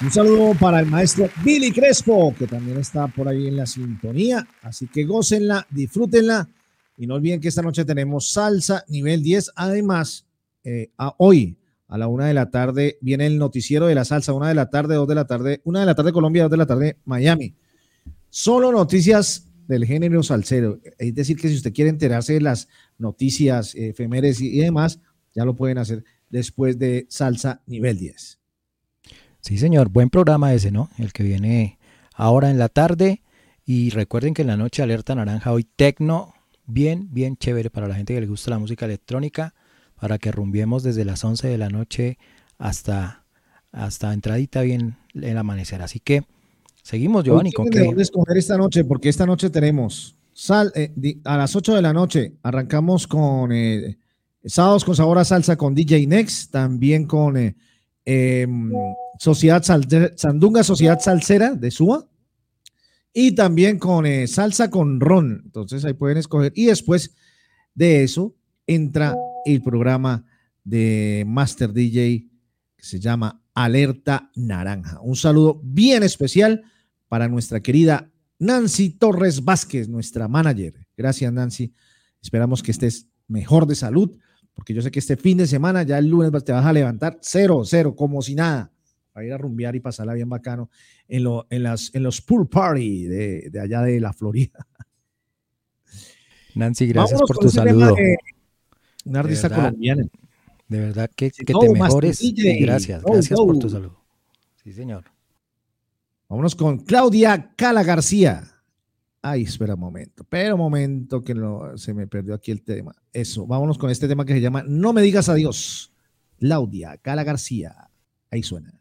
Un 0.00 0.10
saludo 0.10 0.54
para 0.58 0.80
el 0.80 0.86
maestro 0.86 1.28
Billy 1.44 1.70
Crespo, 1.70 2.34
que 2.38 2.46
también 2.46 2.78
está 2.78 3.08
por 3.08 3.28
ahí 3.28 3.46
en 3.46 3.56
la 3.56 3.66
sintonía. 3.66 4.48
Así 4.62 4.86
que 4.86 5.04
gócenla, 5.04 5.66
disfrútenla. 5.68 6.48
Y 6.96 7.06
no 7.06 7.16
olviden 7.16 7.40
que 7.40 7.48
esta 7.48 7.60
noche 7.60 7.84
tenemos 7.84 8.32
salsa 8.32 8.84
nivel 8.88 9.22
10. 9.22 9.52
Además, 9.56 10.24
eh, 10.64 10.90
hoy 11.18 11.58
a 11.88 11.98
la 11.98 12.08
una 12.08 12.26
de 12.26 12.32
la 12.32 12.50
tarde 12.50 12.96
viene 13.02 13.26
el 13.26 13.38
noticiero 13.38 13.86
de 13.86 13.94
la 13.94 14.06
salsa. 14.06 14.32
Una 14.32 14.48
de 14.48 14.54
la 14.54 14.70
tarde, 14.70 14.94
dos 14.94 15.08
de 15.08 15.14
la 15.14 15.26
tarde, 15.26 15.60
una 15.64 15.80
de 15.80 15.86
la 15.86 15.94
tarde 15.94 16.12
Colombia, 16.12 16.44
dos 16.44 16.52
de 16.52 16.56
la 16.56 16.66
tarde 16.66 16.96
Miami. 17.04 17.54
Solo 18.30 18.72
noticias 18.72 19.46
del 19.66 19.84
género 19.84 20.22
salsero. 20.22 20.80
Es 20.96 21.14
decir, 21.14 21.36
que 21.36 21.48
si 21.48 21.56
usted 21.56 21.74
quiere 21.74 21.90
enterarse 21.90 22.32
de 22.32 22.40
las 22.40 22.66
noticias, 22.96 23.74
eh, 23.74 23.90
efemérides 23.90 24.40
y 24.40 24.58
demás, 24.58 25.00
ya 25.34 25.44
lo 25.44 25.54
pueden 25.54 25.76
hacer 25.76 26.02
después 26.30 26.78
de 26.78 27.06
salsa 27.08 27.62
nivel 27.66 27.98
10. 27.98 28.38
Sí, 29.40 29.58
señor, 29.58 29.88
buen 29.88 30.10
programa 30.10 30.52
ese, 30.52 30.70
¿no? 30.70 30.90
El 30.98 31.12
que 31.12 31.22
viene 31.22 31.78
ahora 32.14 32.50
en 32.50 32.58
la 32.58 32.68
tarde. 32.68 33.22
Y 33.64 33.90
recuerden 33.90 34.34
que 34.34 34.42
en 34.42 34.48
la 34.48 34.56
noche 34.56 34.82
alerta 34.82 35.14
naranja 35.14 35.52
hoy 35.52 35.64
tecno, 35.64 36.34
bien, 36.66 37.08
bien 37.12 37.36
chévere 37.36 37.70
para 37.70 37.86
la 37.88 37.94
gente 37.94 38.14
que 38.14 38.20
le 38.20 38.26
gusta 38.26 38.50
la 38.50 38.58
música 38.58 38.86
electrónica, 38.86 39.54
para 39.94 40.18
que 40.18 40.32
rumbiemos 40.32 40.82
desde 40.82 41.04
las 41.04 41.22
11 41.24 41.48
de 41.48 41.58
la 41.58 41.68
noche 41.68 42.18
hasta, 42.58 43.24
hasta 43.72 44.12
entradita 44.14 44.62
bien 44.62 44.96
el 45.14 45.36
amanecer. 45.36 45.82
Así 45.82 46.00
que 46.00 46.24
seguimos, 46.82 47.24
Giovanni, 47.24 47.52
con 47.52 47.68
qué. 47.68 47.80
dónde 47.80 48.02
escoger 48.02 48.36
esta 48.38 48.56
noche, 48.56 48.84
porque 48.84 49.08
esta 49.10 49.26
noche 49.26 49.50
tenemos 49.50 50.16
sal, 50.32 50.72
eh, 50.74 50.90
di- 50.96 51.20
a 51.24 51.36
las 51.36 51.54
8 51.56 51.74
de 51.74 51.82
la 51.82 51.92
noche 51.92 52.34
arrancamos 52.42 53.06
con 53.06 53.52
eh, 53.52 53.98
sábados 54.44 54.84
con 54.84 54.96
sabor 54.96 55.18
a 55.18 55.24
salsa 55.24 55.56
con 55.56 55.74
DJ 55.74 56.06
Next, 56.06 56.50
también 56.50 57.06
con 57.06 57.36
eh, 57.36 57.56
em, 58.04 58.70
Sociedad 59.18 59.62
Sandunga 59.62 60.62
Sociedad 60.62 61.00
Salsera 61.00 61.54
de 61.54 61.70
Suba 61.70 62.08
y 63.12 63.34
también 63.34 63.78
con 63.78 64.06
eh, 64.06 64.26
salsa 64.26 64.70
con 64.70 65.00
ron. 65.00 65.42
Entonces 65.44 65.84
ahí 65.84 65.94
pueden 65.94 66.18
escoger. 66.18 66.52
Y 66.54 66.66
después 66.66 67.14
de 67.74 68.04
eso 68.04 68.36
entra 68.66 69.16
el 69.44 69.62
programa 69.62 70.24
de 70.64 71.24
Master 71.26 71.72
DJ 71.72 72.28
que 72.76 72.84
se 72.84 73.00
llama 73.00 73.42
Alerta 73.54 74.30
Naranja. 74.36 75.00
Un 75.00 75.16
saludo 75.16 75.60
bien 75.64 76.02
especial 76.02 76.62
para 77.08 77.26
nuestra 77.26 77.60
querida 77.60 78.10
Nancy 78.38 78.90
Torres 78.90 79.44
Vázquez, 79.44 79.88
nuestra 79.88 80.28
manager. 80.28 80.86
Gracias, 80.96 81.32
Nancy. 81.32 81.72
Esperamos 82.22 82.62
que 82.62 82.70
estés 82.70 83.08
mejor 83.26 83.66
de 83.66 83.74
salud, 83.74 84.16
porque 84.58 84.74
yo 84.74 84.82
sé 84.82 84.90
que 84.90 84.98
este 84.98 85.16
fin 85.16 85.38
de 85.38 85.46
semana, 85.46 85.84
ya 85.84 85.98
el 85.98 86.08
lunes 86.08 86.32
te 86.44 86.50
vas 86.52 86.66
a 86.66 86.72
levantar 86.72 87.16
cero, 87.22 87.62
cero, 87.64 87.94
como 87.94 88.20
si 88.22 88.34
nada, 88.34 88.72
para 89.12 89.24
ir 89.24 89.32
a 89.32 89.38
rumbear 89.38 89.76
y 89.76 89.80
pasarla 89.80 90.14
bien 90.14 90.28
bacano 90.28 90.68
en, 91.06 91.22
lo- 91.22 91.46
en, 91.48 91.62
las, 91.62 91.94
en 91.94 92.02
los 92.02 92.20
pool 92.20 92.48
party 92.48 93.04
de, 93.04 93.50
de 93.50 93.60
allá 93.60 93.82
de 93.82 94.00
la 94.00 94.12
Florida. 94.12 94.66
Nancy, 96.56 96.86
gracias 96.88 97.20
Vámonos 97.20 97.28
por 97.28 97.38
tu 97.38 97.50
saludo. 97.50 97.94
de 97.94 98.16
una 99.04 99.12
De 99.22 99.28
artista 99.28 99.48
verdad, 99.48 99.64
colombiana. 99.66 100.02
De 100.66 100.80
verdad 100.80 101.10
que, 101.14 101.30
que 101.30 101.52
go, 101.52 101.60
te 101.60 101.68
mejores. 101.70 102.18
DJ, 102.18 102.58
gracias, 102.60 103.04
gracias 103.04 103.38
por 103.38 103.58
tu 103.60 103.70
saludo. 103.70 104.02
Sí, 104.64 104.72
señor. 104.72 105.04
Vámonos 106.28 106.56
con 106.56 106.78
Claudia 106.78 107.52
Cala 107.56 107.84
García. 107.84 108.42
Ay, 109.20 109.42
espera 109.42 109.74
un 109.74 109.80
momento, 109.80 110.24
pero 110.28 110.56
momento 110.56 111.22
que 111.22 111.34
se 111.76 111.92
me 111.92 112.06
perdió 112.06 112.34
aquí 112.34 112.50
el 112.50 112.62
tema. 112.62 112.94
Eso, 113.12 113.46
vámonos 113.46 113.76
con 113.76 113.90
este 113.90 114.06
tema 114.06 114.24
que 114.24 114.34
se 114.34 114.40
llama 114.40 114.62
No 114.66 114.92
me 114.92 115.02
digas 115.02 115.28
adiós. 115.28 115.92
Claudia 116.38 116.96
Cala 116.98 117.24
García. 117.24 117.90
Ahí 118.30 118.42
suena. 118.42 118.72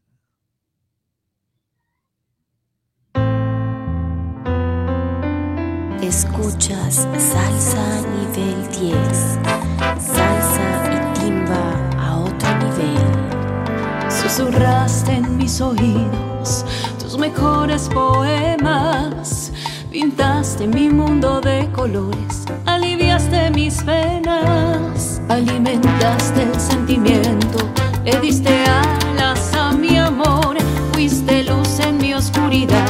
Escuchas 6.01 7.07
salsa 7.17 8.01
nivel 8.15 8.61
10. 8.79 9.39
Salsa 9.99 10.93
y 10.93 11.19
timba 11.19 11.89
a 11.97 12.19
otro 12.19 12.57
nivel. 12.59 14.11
Susurraste 14.11 15.13
en 15.15 15.35
mis 15.35 15.59
oídos 15.59 16.65
tus 16.99 17.17
mejores 17.17 17.89
poemas. 17.89 19.46
Pintaste 19.99 20.67
mi 20.67 20.89
mundo 20.89 21.41
de 21.41 21.67
colores, 21.71 22.45
aliviaste 22.67 23.49
mis 23.49 23.81
penas. 23.81 25.19
Alimentaste 25.27 26.43
el 26.43 26.59
sentimiento, 26.59 27.67
le 28.05 28.19
diste 28.19 28.63
alas 28.67 29.55
a 29.55 29.71
mi 29.71 29.97
amor. 29.97 30.55
Fuiste 30.93 31.45
luz 31.45 31.79
en 31.79 31.97
mi 31.97 32.13
oscuridad, 32.13 32.86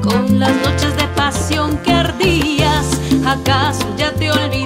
con 0.00 0.38
las 0.38 0.54
noches 0.62 0.96
de 0.96 1.08
pasión 1.16 1.76
que 1.78 1.90
ardías? 1.90 2.86
¿Acaso 3.26 3.84
ya 3.96 4.12
te 4.12 4.30
olvidaste 4.30 4.59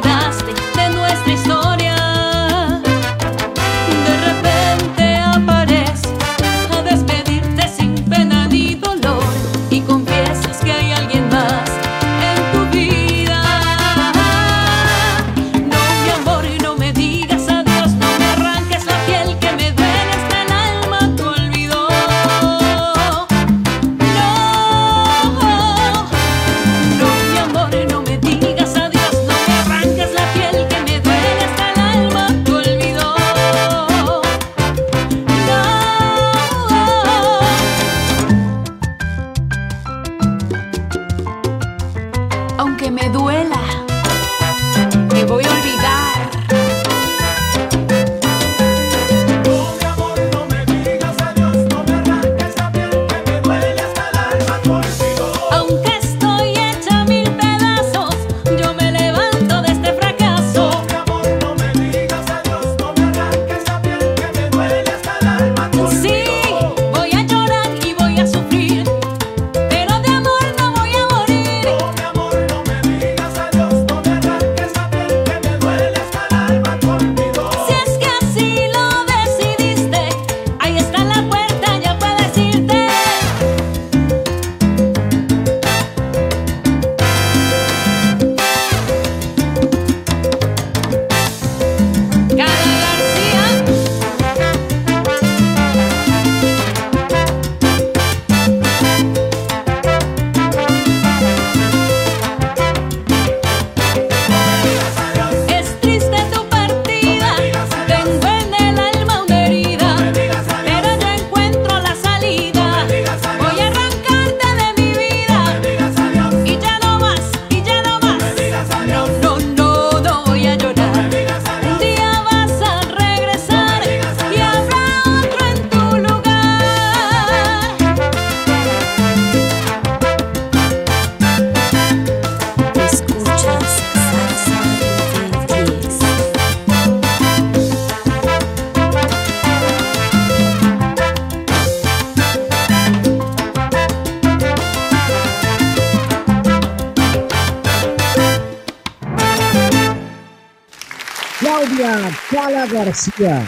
García. 152.85 153.43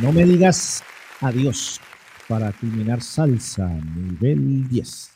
No 0.00 0.12
me 0.12 0.24
digas 0.24 0.84
adiós 1.20 1.80
para 2.28 2.52
culminar 2.52 3.02
salsa 3.02 3.66
nivel 3.66 4.68
10. 4.68 5.10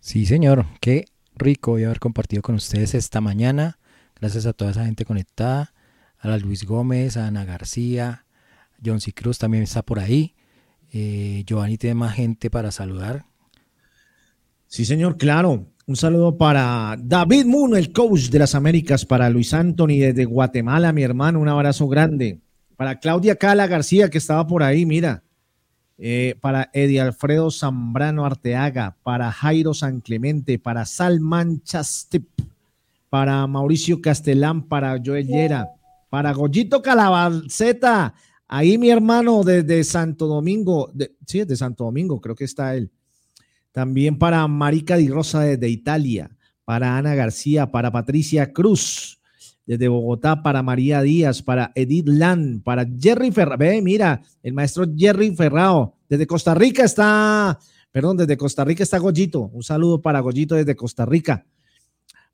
Sí, 0.00 0.24
señor. 0.24 0.64
Qué 0.80 1.04
rico 1.36 1.72
hoy 1.72 1.84
haber 1.84 2.00
compartido 2.00 2.40
con 2.40 2.54
ustedes 2.54 2.94
esta 2.94 3.20
mañana. 3.20 3.78
Gracias 4.18 4.46
a 4.46 4.54
toda 4.54 4.70
esa 4.70 4.86
gente 4.86 5.04
conectada. 5.04 5.74
A 6.18 6.28
la 6.28 6.38
Luis 6.38 6.64
Gómez, 6.64 7.18
a 7.18 7.26
Ana 7.26 7.44
García, 7.44 8.24
John 8.82 9.02
C. 9.02 9.12
Cruz 9.12 9.38
también 9.38 9.64
está 9.64 9.82
por 9.82 9.98
ahí. 9.98 10.34
Eh, 10.92 11.44
Giovanni 11.46 11.76
tiene 11.76 11.94
más 11.94 12.14
gente 12.14 12.48
para 12.48 12.70
saludar. 12.70 13.26
Sí, 14.66 14.86
señor, 14.86 15.18
claro. 15.18 15.66
Un 15.90 15.96
saludo 15.96 16.38
para 16.38 16.96
David 17.02 17.46
Moon, 17.46 17.76
el 17.76 17.92
coach 17.92 18.28
de 18.28 18.38
las 18.38 18.54
Américas, 18.54 19.04
para 19.04 19.28
Luis 19.28 19.52
Anthony 19.52 19.98
desde 19.98 20.24
Guatemala, 20.24 20.92
mi 20.92 21.02
hermano, 21.02 21.40
un 21.40 21.48
abrazo 21.48 21.88
grande. 21.88 22.38
Para 22.76 23.00
Claudia 23.00 23.34
Cala 23.34 23.66
García, 23.66 24.08
que 24.08 24.18
estaba 24.18 24.46
por 24.46 24.62
ahí, 24.62 24.86
mira. 24.86 25.24
Eh, 25.98 26.36
para 26.40 26.70
Eddie 26.74 27.00
Alfredo 27.00 27.50
Zambrano 27.50 28.24
Arteaga, 28.24 28.98
para 29.02 29.32
Jairo 29.32 29.74
San 29.74 30.00
Clemente, 30.00 30.60
para 30.60 30.86
Salman 30.86 31.60
Chastip, 31.64 32.28
para 33.08 33.44
Mauricio 33.48 34.00
Castelán, 34.00 34.68
para 34.68 34.96
Joel 35.04 35.26
Llera, 35.26 35.70
para 36.08 36.32
Goyito 36.32 36.82
Calabaceta, 36.82 38.14
ahí 38.46 38.78
mi 38.78 38.90
hermano 38.90 39.42
desde 39.42 39.82
Santo 39.82 40.28
Domingo, 40.28 40.88
de, 40.94 41.16
sí, 41.26 41.42
de 41.42 41.56
Santo 41.56 41.82
Domingo, 41.82 42.20
creo 42.20 42.36
que 42.36 42.44
está 42.44 42.76
él. 42.76 42.92
También 43.72 44.18
para 44.18 44.46
Marica 44.48 44.96
Di 44.96 45.08
Rosa 45.08 45.40
desde 45.40 45.68
Italia, 45.68 46.30
para 46.64 46.96
Ana 46.96 47.14
García, 47.14 47.70
para 47.70 47.90
Patricia 47.90 48.52
Cruz 48.52 49.20
desde 49.70 49.86
Bogotá, 49.86 50.42
para 50.42 50.64
María 50.64 51.00
Díaz, 51.00 51.42
para 51.42 51.70
Edith 51.76 52.08
Lan, 52.08 52.60
para 52.60 52.84
Jerry 52.98 53.30
Ferrao. 53.30 53.56
Ve, 53.56 53.80
mira, 53.80 54.20
el 54.42 54.52
maestro 54.52 54.84
Jerry 54.96 55.34
Ferrao. 55.36 55.94
Desde 56.08 56.26
Costa 56.26 56.54
Rica 56.56 56.82
está, 56.82 57.56
perdón, 57.92 58.16
desde 58.16 58.36
Costa 58.36 58.64
Rica 58.64 58.82
está 58.82 58.98
Goyito. 58.98 59.42
Un 59.52 59.62
saludo 59.62 60.02
para 60.02 60.18
Goyito 60.18 60.56
desde 60.56 60.74
Costa 60.74 61.06
Rica. 61.06 61.46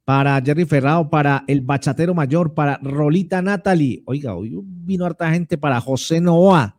Para 0.06 0.40
Jerry 0.40 0.64
Ferrao, 0.64 1.10
para 1.10 1.44
el 1.46 1.60
bachatero 1.60 2.14
mayor, 2.14 2.54
para 2.54 2.78
Rolita 2.78 3.42
Natalie. 3.42 4.02
Oiga, 4.06 4.34
hoy 4.34 4.58
vino 4.62 5.04
harta 5.04 5.30
gente 5.30 5.58
para 5.58 5.78
José 5.78 6.22
Novoa. 6.22 6.76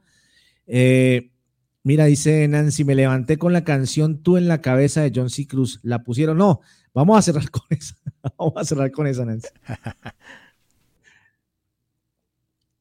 Eh, 0.65 1.29
Mira, 1.88 2.03
dice 2.03 2.45
Nancy, 2.49 2.84
me 2.84 2.95
levanté 2.95 3.38
con 3.38 3.53
la 3.53 3.64
canción 3.64 4.18
Tú 4.22 4.35
en 4.35 4.49
la 4.49 4.59
cabeza 4.61 5.01
de 5.03 5.11
John 5.15 5.30
C. 5.30 5.47
Cruz. 5.47 5.80
La 5.84 6.03
pusieron. 6.03 6.38
No, 6.38 6.59
vamos 6.93 7.18
a 7.18 7.22
cerrar 7.22 7.49
con 7.49 7.61
esa. 7.69 7.95
Vamos 8.38 8.55
a 8.57 8.65
cerrar 8.65 8.91
con 8.91 9.07
esa, 9.07 9.23
Nancy. 9.23 9.47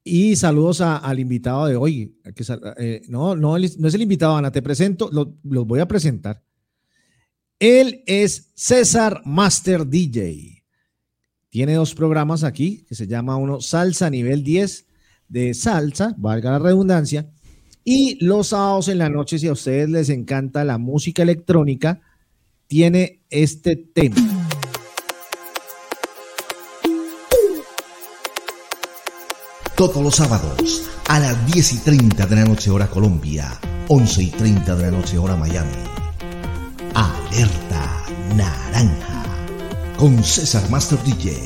Y 0.02 0.34
saludos 0.34 0.80
al 0.80 1.20
invitado 1.20 1.66
de 1.66 1.76
hoy. 1.76 2.16
eh, 2.78 3.02
no, 3.08 3.36
no, 3.36 3.56
no 3.56 3.56
es 3.58 3.94
el 3.94 4.02
invitado, 4.02 4.36
Ana, 4.36 4.50
te 4.50 4.60
presento, 4.60 5.08
lo- 5.12 5.36
los 5.44 5.64
voy 5.64 5.78
a 5.78 5.86
presentar. 5.86 6.42
Él 7.60 8.02
es 8.06 8.50
César 8.56 9.22
Master 9.24 9.86
DJ. 9.86 10.64
Tiene 11.48 11.74
dos 11.74 11.94
programas 11.94 12.42
aquí 12.42 12.84
que 12.88 12.96
se 12.96 13.06
llama 13.06 13.36
uno 13.36 13.60
Salsa 13.60 14.10
Nivel 14.10 14.42
10 14.42 14.86
de 15.28 15.54
salsa, 15.54 16.12
valga 16.18 16.50
la 16.50 16.58
redundancia, 16.58 17.30
y 17.88 18.18
los 18.22 18.48
sábados 18.48 18.88
en 18.88 18.98
la 18.98 19.08
noche, 19.08 19.38
si 19.38 19.46
a 19.46 19.52
ustedes 19.52 19.88
les 19.88 20.08
encanta 20.08 20.64
la 20.64 20.76
música 20.76 21.22
electrónica, 21.22 22.00
tiene 22.66 23.20
este 23.30 23.76
tema. 23.76 24.16
Todos 29.76 30.02
los 30.02 30.16
sábados 30.16 30.90
a 31.06 31.20
las 31.20 31.46
10 31.46 31.74
y 31.74 31.78
30 31.78 32.26
de 32.26 32.34
la 32.34 32.44
noche 32.44 32.72
hora 32.72 32.88
Colombia, 32.88 33.56
11 33.86 34.20
y 34.20 34.30
30 34.30 34.74
de 34.74 34.82
la 34.82 34.90
noche 34.90 35.16
hora 35.16 35.36
Miami. 35.36 35.70
Alerta 36.92 38.04
Naranja 38.34 39.22
con 39.96 40.24
César 40.24 40.68
Master 40.70 40.98
DJ. 41.04 41.40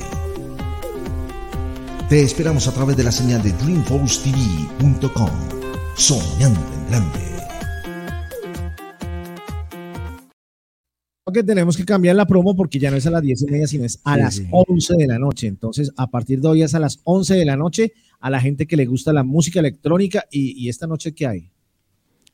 Te 2.08 2.22
esperamos 2.22 2.66
a 2.66 2.72
través 2.72 2.96
de 2.96 3.04
la 3.04 3.12
señal 3.12 3.42
de 3.42 3.52
dreamforcetv.com. 3.52 5.59
Soñando 6.00 6.58
en 6.58 6.88
grande. 6.88 7.20
que 11.32 11.44
tenemos 11.44 11.76
que 11.76 11.84
cambiar 11.84 12.16
la 12.16 12.26
promo 12.26 12.56
porque 12.56 12.78
ya 12.80 12.90
no 12.90 12.96
es 12.96 13.06
a 13.06 13.10
las 13.10 13.22
10 13.22 13.42
y 13.42 13.46
media, 13.46 13.66
sino 13.68 13.84
es 13.84 14.00
a 14.02 14.14
Sí, 14.14 14.20
las 14.20 14.34
sí. 14.34 14.46
11 14.50 14.96
de 14.96 15.06
la 15.06 15.18
noche. 15.18 15.46
Entonces, 15.46 15.92
a 15.96 16.08
partir 16.10 16.40
de 16.40 16.48
hoy 16.48 16.62
es 16.62 16.74
a 16.74 16.80
las 16.80 17.00
11 17.04 17.34
de 17.34 17.44
la 17.44 17.56
noche 17.56 17.92
a 18.18 18.30
la 18.30 18.40
gente 18.40 18.66
que 18.66 18.76
le 18.76 18.86
gusta 18.86 19.12
la 19.12 19.22
música 19.22 19.60
electrónica. 19.60 20.24
¿Y, 20.30 20.60
y 20.60 20.68
esta 20.70 20.86
noche 20.88 21.14
qué 21.14 21.26
hay? 21.28 21.52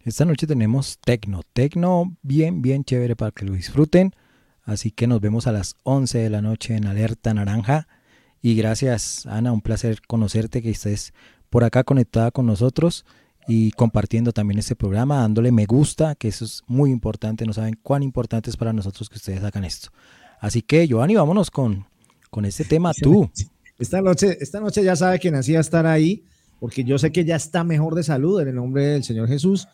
Esta 0.03 0.25
noche 0.25 0.47
tenemos 0.47 0.99
tecno, 0.99 1.43
tecno 1.53 2.17
bien, 2.23 2.63
bien 2.63 2.85
chévere 2.85 3.17
para 3.17 3.33
que 3.33 3.45
lo 3.45 3.53
disfruten. 3.53 4.13
Así 4.63 4.93
que 4.93 5.07
nos 5.07 5.21
vemos 5.21 5.47
a 5.47 5.53
las 5.53 5.75
11 5.83 6.19
de 6.19 6.31
la 6.31 6.41
noche 6.41 6.75
en 6.77 6.87
Alerta 6.87 7.35
Naranja. 7.35 7.89
Y 8.41 8.55
gracias, 8.55 9.27
Ana, 9.27 9.53
un 9.53 9.61
placer 9.61 10.01
conocerte, 10.07 10.63
que 10.63 10.71
estés 10.71 11.13
por 11.51 11.65
acá 11.65 11.85
conectada 11.85 12.31
con 12.31 12.47
nosotros 12.47 13.05
y 13.49 13.71
compartiendo 13.73 14.33
también 14.33 14.59
este 14.59 14.75
programa, 14.75 15.21
dándole 15.21 15.53
me 15.53 15.67
gusta, 15.67 16.15
que 16.15 16.29
eso 16.29 16.45
es 16.45 16.63
muy 16.67 16.91
importante. 16.91 17.45
No 17.47 17.53
saben 17.53 17.79
cuán 17.83 18.03
importante 18.03 18.51
es 18.51 18.57
para 18.57 18.73
nosotros 18.73 19.09
que 19.09 19.17
ustedes 19.17 19.43
hagan 19.45 19.65
esto. 19.65 19.91
Así 20.41 20.63
que, 20.63 20.87
Giovanni, 20.87 21.15
vámonos 21.15 21.51
con, 21.51 21.87
con 22.31 22.45
este 22.45 22.65
tema 22.65 22.93
tú. 22.93 23.31
Esta 23.79 24.01
noche, 24.01 24.39
esta 24.41 24.59
noche 24.59 24.83
ya 24.83 24.97
sabe 24.97 25.19
que 25.19 25.31
nací 25.31 25.55
a 25.55 25.61
estar 25.61 25.87
ahí, 25.87 26.25
porque 26.59 26.83
yo 26.83 26.97
sé 26.97 27.13
que 27.13 27.27
ya 27.27 27.37
está 27.37 27.63
mejor 27.63 27.95
de 27.95 28.03
salud 28.03 28.41
en 28.41 28.49
el 28.49 28.55
nombre 28.55 28.87
del 28.87 29.05
Señor 29.05 29.29
Jesús. 29.29 29.69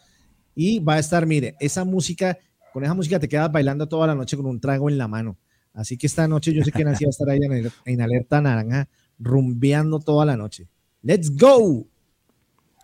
Y 0.56 0.80
va 0.80 0.94
a 0.94 0.98
estar, 0.98 1.24
mire, 1.24 1.54
esa 1.60 1.84
música, 1.84 2.36
con 2.72 2.82
esa 2.82 2.94
música 2.94 3.20
te 3.20 3.28
quedas 3.28 3.52
bailando 3.52 3.86
toda 3.86 4.08
la 4.08 4.16
noche 4.16 4.36
con 4.36 4.46
un 4.46 4.60
trago 4.60 4.90
en 4.90 4.98
la 4.98 5.06
mano. 5.06 5.38
Así 5.72 5.96
que 5.96 6.08
esta 6.08 6.26
noche 6.26 6.52
yo 6.52 6.64
sé 6.64 6.72
que 6.72 6.82
nací 6.82 7.04
a 7.04 7.10
estar 7.10 7.30
ahí 7.30 7.38
en, 7.44 7.70
en 7.84 8.00
alerta 8.00 8.40
naranja, 8.40 8.88
rumbeando 9.20 10.00
toda 10.00 10.26
la 10.26 10.36
noche. 10.36 10.66
¡Let's 11.02 11.30
go! 11.36 11.86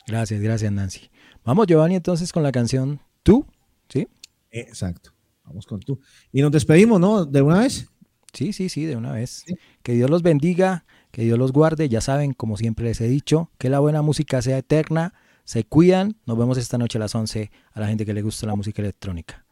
Gracias, 0.08 0.40
gracias, 0.40 0.72
Nancy. 0.72 1.10
Vamos, 1.44 1.66
Giovanni, 1.66 1.94
entonces 1.94 2.32
con 2.32 2.42
la 2.42 2.50
canción 2.50 3.00
Tú, 3.22 3.44
¿sí? 3.90 4.08
Exacto. 4.50 5.12
Vamos 5.44 5.66
con 5.66 5.80
tú. 5.80 6.00
Y 6.32 6.40
nos 6.40 6.50
despedimos, 6.50 6.98
¿no? 6.98 7.26
¿De 7.26 7.42
una 7.42 7.60
vez? 7.60 7.90
Sí, 8.32 8.54
sí, 8.54 8.70
sí, 8.70 8.86
de 8.86 8.96
una 8.96 9.12
vez. 9.12 9.44
Que 9.82 9.92
Dios 9.92 10.08
los 10.08 10.22
bendiga, 10.22 10.86
que 11.10 11.24
Dios 11.24 11.38
los 11.38 11.52
guarde. 11.52 11.90
Ya 11.90 12.00
saben, 12.00 12.32
como 12.32 12.56
siempre 12.56 12.86
les 12.86 13.02
he 13.02 13.08
dicho, 13.08 13.50
que 13.58 13.68
la 13.68 13.80
buena 13.80 14.00
música 14.00 14.40
sea 14.40 14.56
eterna. 14.56 15.12
Se 15.44 15.64
cuidan. 15.64 16.16
Nos 16.24 16.38
vemos 16.38 16.56
esta 16.56 16.78
noche 16.78 16.96
a 16.96 17.00
las 17.00 17.14
11 17.14 17.50
a 17.72 17.80
la 17.80 17.88
gente 17.88 18.06
que 18.06 18.14
le 18.14 18.22
gusta 18.22 18.46
la 18.46 18.54
música 18.54 18.80
electrónica. 18.80 19.44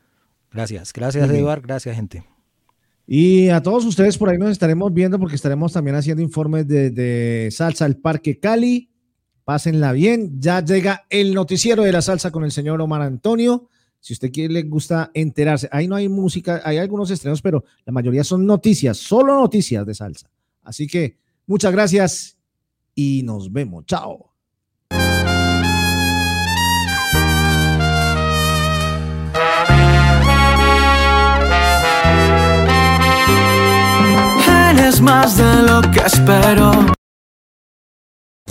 Gracias, 0.50 0.94
gracias, 0.94 1.28
bien. 1.28 1.40
Eduard. 1.40 1.62
Gracias, 1.62 1.96
gente. 1.96 2.24
Y 3.06 3.50
a 3.50 3.62
todos 3.62 3.84
ustedes 3.84 4.16
por 4.16 4.30
ahí 4.30 4.38
nos 4.38 4.50
estaremos 4.50 4.90
viendo 4.92 5.18
porque 5.18 5.36
estaremos 5.36 5.72
también 5.72 5.96
haciendo 5.96 6.22
informes 6.22 6.66
de, 6.66 6.90
de 6.90 7.50
Salsa 7.52 7.84
al 7.84 7.96
Parque 7.96 8.40
Cali. 8.40 8.90
Pásenla 9.46 9.92
bien. 9.92 10.40
Ya 10.40 10.60
llega 10.60 11.06
el 11.08 11.32
noticiero 11.32 11.84
de 11.84 11.92
la 11.92 12.02
salsa 12.02 12.32
con 12.32 12.42
el 12.42 12.50
señor 12.50 12.80
Omar 12.80 13.02
Antonio. 13.02 13.68
Si 14.00 14.12
usted 14.12 14.32
quiere, 14.32 14.52
le 14.52 14.62
gusta 14.64 15.12
enterarse. 15.14 15.68
Ahí 15.70 15.86
no 15.86 15.94
hay 15.94 16.08
música, 16.08 16.62
hay 16.64 16.78
algunos 16.78 17.12
estrenos, 17.12 17.40
pero 17.42 17.62
la 17.84 17.92
mayoría 17.92 18.24
son 18.24 18.44
noticias, 18.44 18.96
solo 18.96 19.36
noticias 19.36 19.86
de 19.86 19.94
salsa. 19.94 20.28
Así 20.64 20.88
que 20.88 21.16
muchas 21.46 21.70
gracias 21.70 22.36
y 22.96 23.22
nos 23.22 23.52
vemos. 23.52 23.86
Chao. 23.86 24.32
Más 35.02 35.36
de 35.36 35.62
lo 35.62 35.82
que 35.92 36.00
espero. 36.00 36.95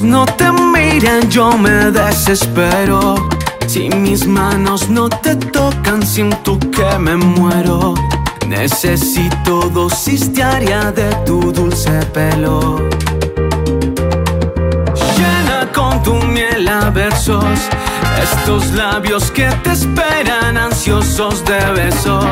No 0.01 0.25
te 0.25 0.51
miren, 0.51 1.29
yo 1.29 1.57
me 1.57 1.89
desespero. 1.89 3.15
Si 3.65 3.87
mis 3.89 4.27
manos 4.27 4.89
no 4.89 5.07
te 5.07 5.35
tocan, 5.37 6.05
siento 6.05 6.59
que 6.59 6.99
me 6.99 7.15
muero. 7.15 7.93
Necesito 8.45 9.69
dosis 9.69 10.33
diaria 10.33 10.91
de 10.91 11.15
tu 11.25 11.51
dulce 11.53 12.05
pelo. 12.13 12.89
Llena 15.17 15.71
con 15.73 16.03
tu 16.03 16.15
miel 16.15 16.67
a 16.67 16.89
versos 16.89 17.69
estos 18.21 18.71
labios 18.71 19.31
que 19.31 19.47
te 19.63 19.71
esperan 19.71 20.57
ansiosos 20.57 21.43
de 21.45 21.59
besos. 21.71 22.25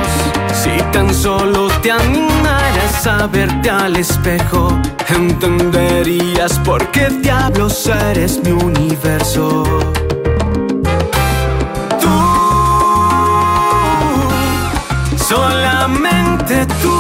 Si 0.54 0.78
tan 0.92 1.14
solo 1.14 1.68
te 1.82 1.92
animaras 1.92 3.08
a 3.08 3.28
verte 3.28 3.70
al 3.70 3.96
espejo, 3.96 4.80
entenderías 5.10 6.60
por 6.60 6.88
qué 6.92 7.10
diablos 7.10 7.88
eres 7.88 8.40
mi 8.44 8.52
universo. 8.52 9.64
Tú, 12.02 12.10
solamente 15.18 16.66
tú. 16.82 17.00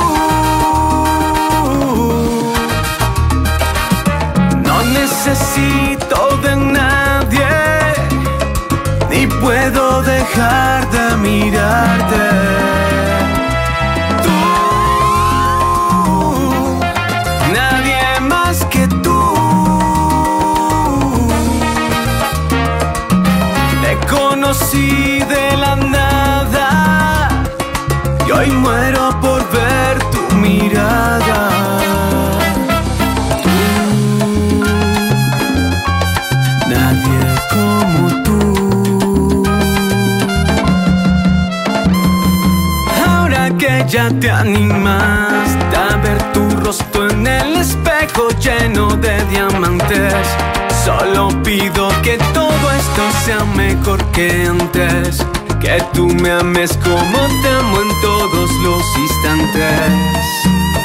No 4.63 4.81
necesito 4.99 6.37
de 6.43 6.55
nada 6.55 6.92
dejar 10.23 10.89
de 10.89 11.17
mirarte. 11.17 12.25
Tú, 14.23 14.39
nadie 17.53 18.19
más 18.21 18.65
que 18.65 18.87
tú. 19.03 19.21
Te 23.81 23.91
conocí 24.07 25.12
ya 43.93 44.09
te 44.19 44.31
animaste 44.31 45.77
a 45.77 45.97
ver 45.97 46.17
tu 46.33 46.49
rostro 46.61 47.11
en 47.11 47.27
el 47.27 47.57
espejo 47.57 48.29
lleno 48.39 48.87
de 48.97 49.23
diamantes, 49.25 50.15
solo 50.83 51.29
pido 51.43 51.89
que 52.01 52.17
todo 52.33 52.71
esto 52.71 53.03
sea 53.23 53.45
mejor 53.55 54.03
que 54.05 54.47
antes. 54.49 55.23
Que 55.61 55.77
tú 55.93 56.07
me 56.07 56.31
ames 56.31 56.75
como 56.77 57.19
te 57.43 57.49
amo 57.49 57.81
en 57.81 58.01
todos 58.01 58.49
los 58.63 58.83
instantes. 58.97 60.82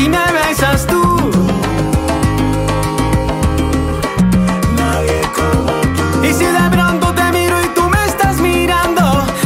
Si 0.00 0.08
me 0.08 0.24
besas 0.32 0.86
tú. 0.86 1.02
Nadie 4.80 5.20
como 5.38 5.74
tú. 5.96 6.24
Y 6.24 6.32
si 6.32 6.46
de 6.58 6.66
pronto 6.70 7.12
te 7.12 7.24
miro 7.32 7.56
y 7.62 7.68
tú 7.76 7.82
me 7.94 8.02
estás 8.06 8.38
mirando, 8.38 9.02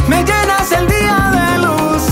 me 0.07 0.23
llenas 0.23 0.71
el 0.71 0.87
día 0.87 1.17
de 1.37 1.49
luz. 1.65 2.03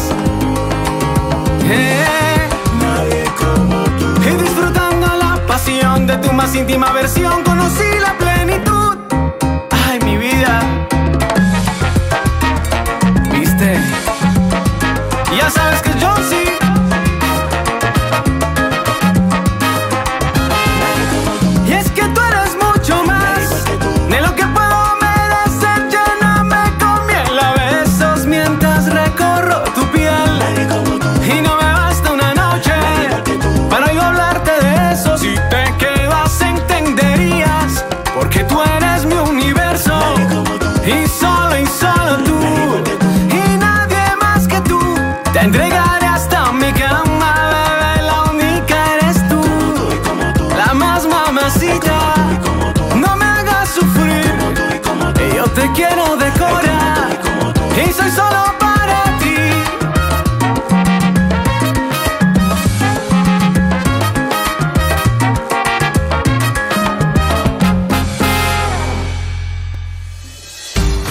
Eh. 1.70 2.50
Nadie 2.86 3.24
como 3.42 3.84
tú. 4.00 4.08
Y 4.30 4.34
disfrutando 4.44 5.08
la 5.24 5.40
pasión 5.48 6.06
de 6.06 6.18
tu 6.18 6.34
más 6.34 6.54
íntima 6.54 6.92
versión, 6.92 7.44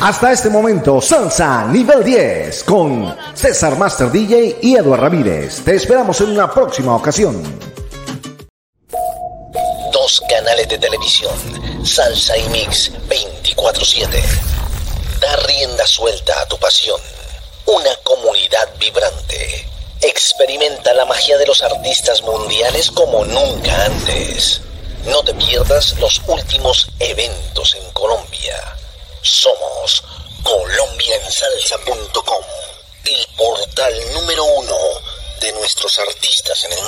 Hasta 0.03 0.33
este 0.33 0.51
momento, 0.51 1.01
Salsa 1.01 1.65
Nivel 1.69 2.03
10 2.03 2.65
con 2.65 3.17
César 3.35 3.79
Master 3.79 4.11
DJ 4.11 4.59
y 4.61 4.75
Eduardo 4.75 5.05
Ramírez. 5.05 5.63
Te 5.65 5.77
esperamos 5.77 6.21
en 6.23 6.31
una 6.31 6.51
próxima 6.51 6.97
ocasión. 6.97 7.41
Dos 9.93 10.21
canales 10.29 10.69
de 10.69 10.79
televisión, 10.79 11.33
Salsa 11.87 12.37
y 12.37 12.49
Mix 12.49 12.91
24/7. 13.09 14.21
Da 15.21 15.37
rienda 15.47 15.87
suelta 15.87 16.33
a 16.41 16.47
tu 16.47 16.59
pasión. 16.59 17.01
Una 17.67 17.95
comunidad 18.03 18.71
vibrante. 18.81 19.69
Experimenta 20.01 20.95
la 20.95 21.05
magia 21.05 21.39
de 21.39 21.47
los 21.47 21.63
artistas 21.63 22.23
mundiales 22.23 22.91
como 22.91 23.25
nunca 23.25 23.85
antes. 23.85 24.63
No 25.07 25.23
te 25.23 25.33
pierdas 25.35 25.97
los 26.01 26.21
últimos 26.27 26.92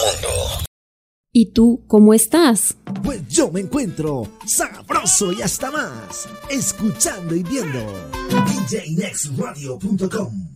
mundo. 0.04 0.28
¿Y 1.32 1.46
tú 1.52 1.82
cómo 1.88 2.14
estás? 2.14 2.76
Pues 3.02 3.26
yo 3.28 3.50
me 3.50 3.58
encuentro 3.60 4.28
sabroso 4.46 5.32
y 5.32 5.42
hasta 5.42 5.70
más, 5.72 6.28
escuchando 6.48 7.34
y 7.34 7.42
viendo 7.42 7.80
djnextradio.com 8.68 10.48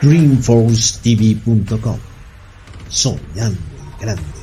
DreamforceTV.com 0.00 1.98
Soñando 2.88 3.60
grande. 4.00 4.41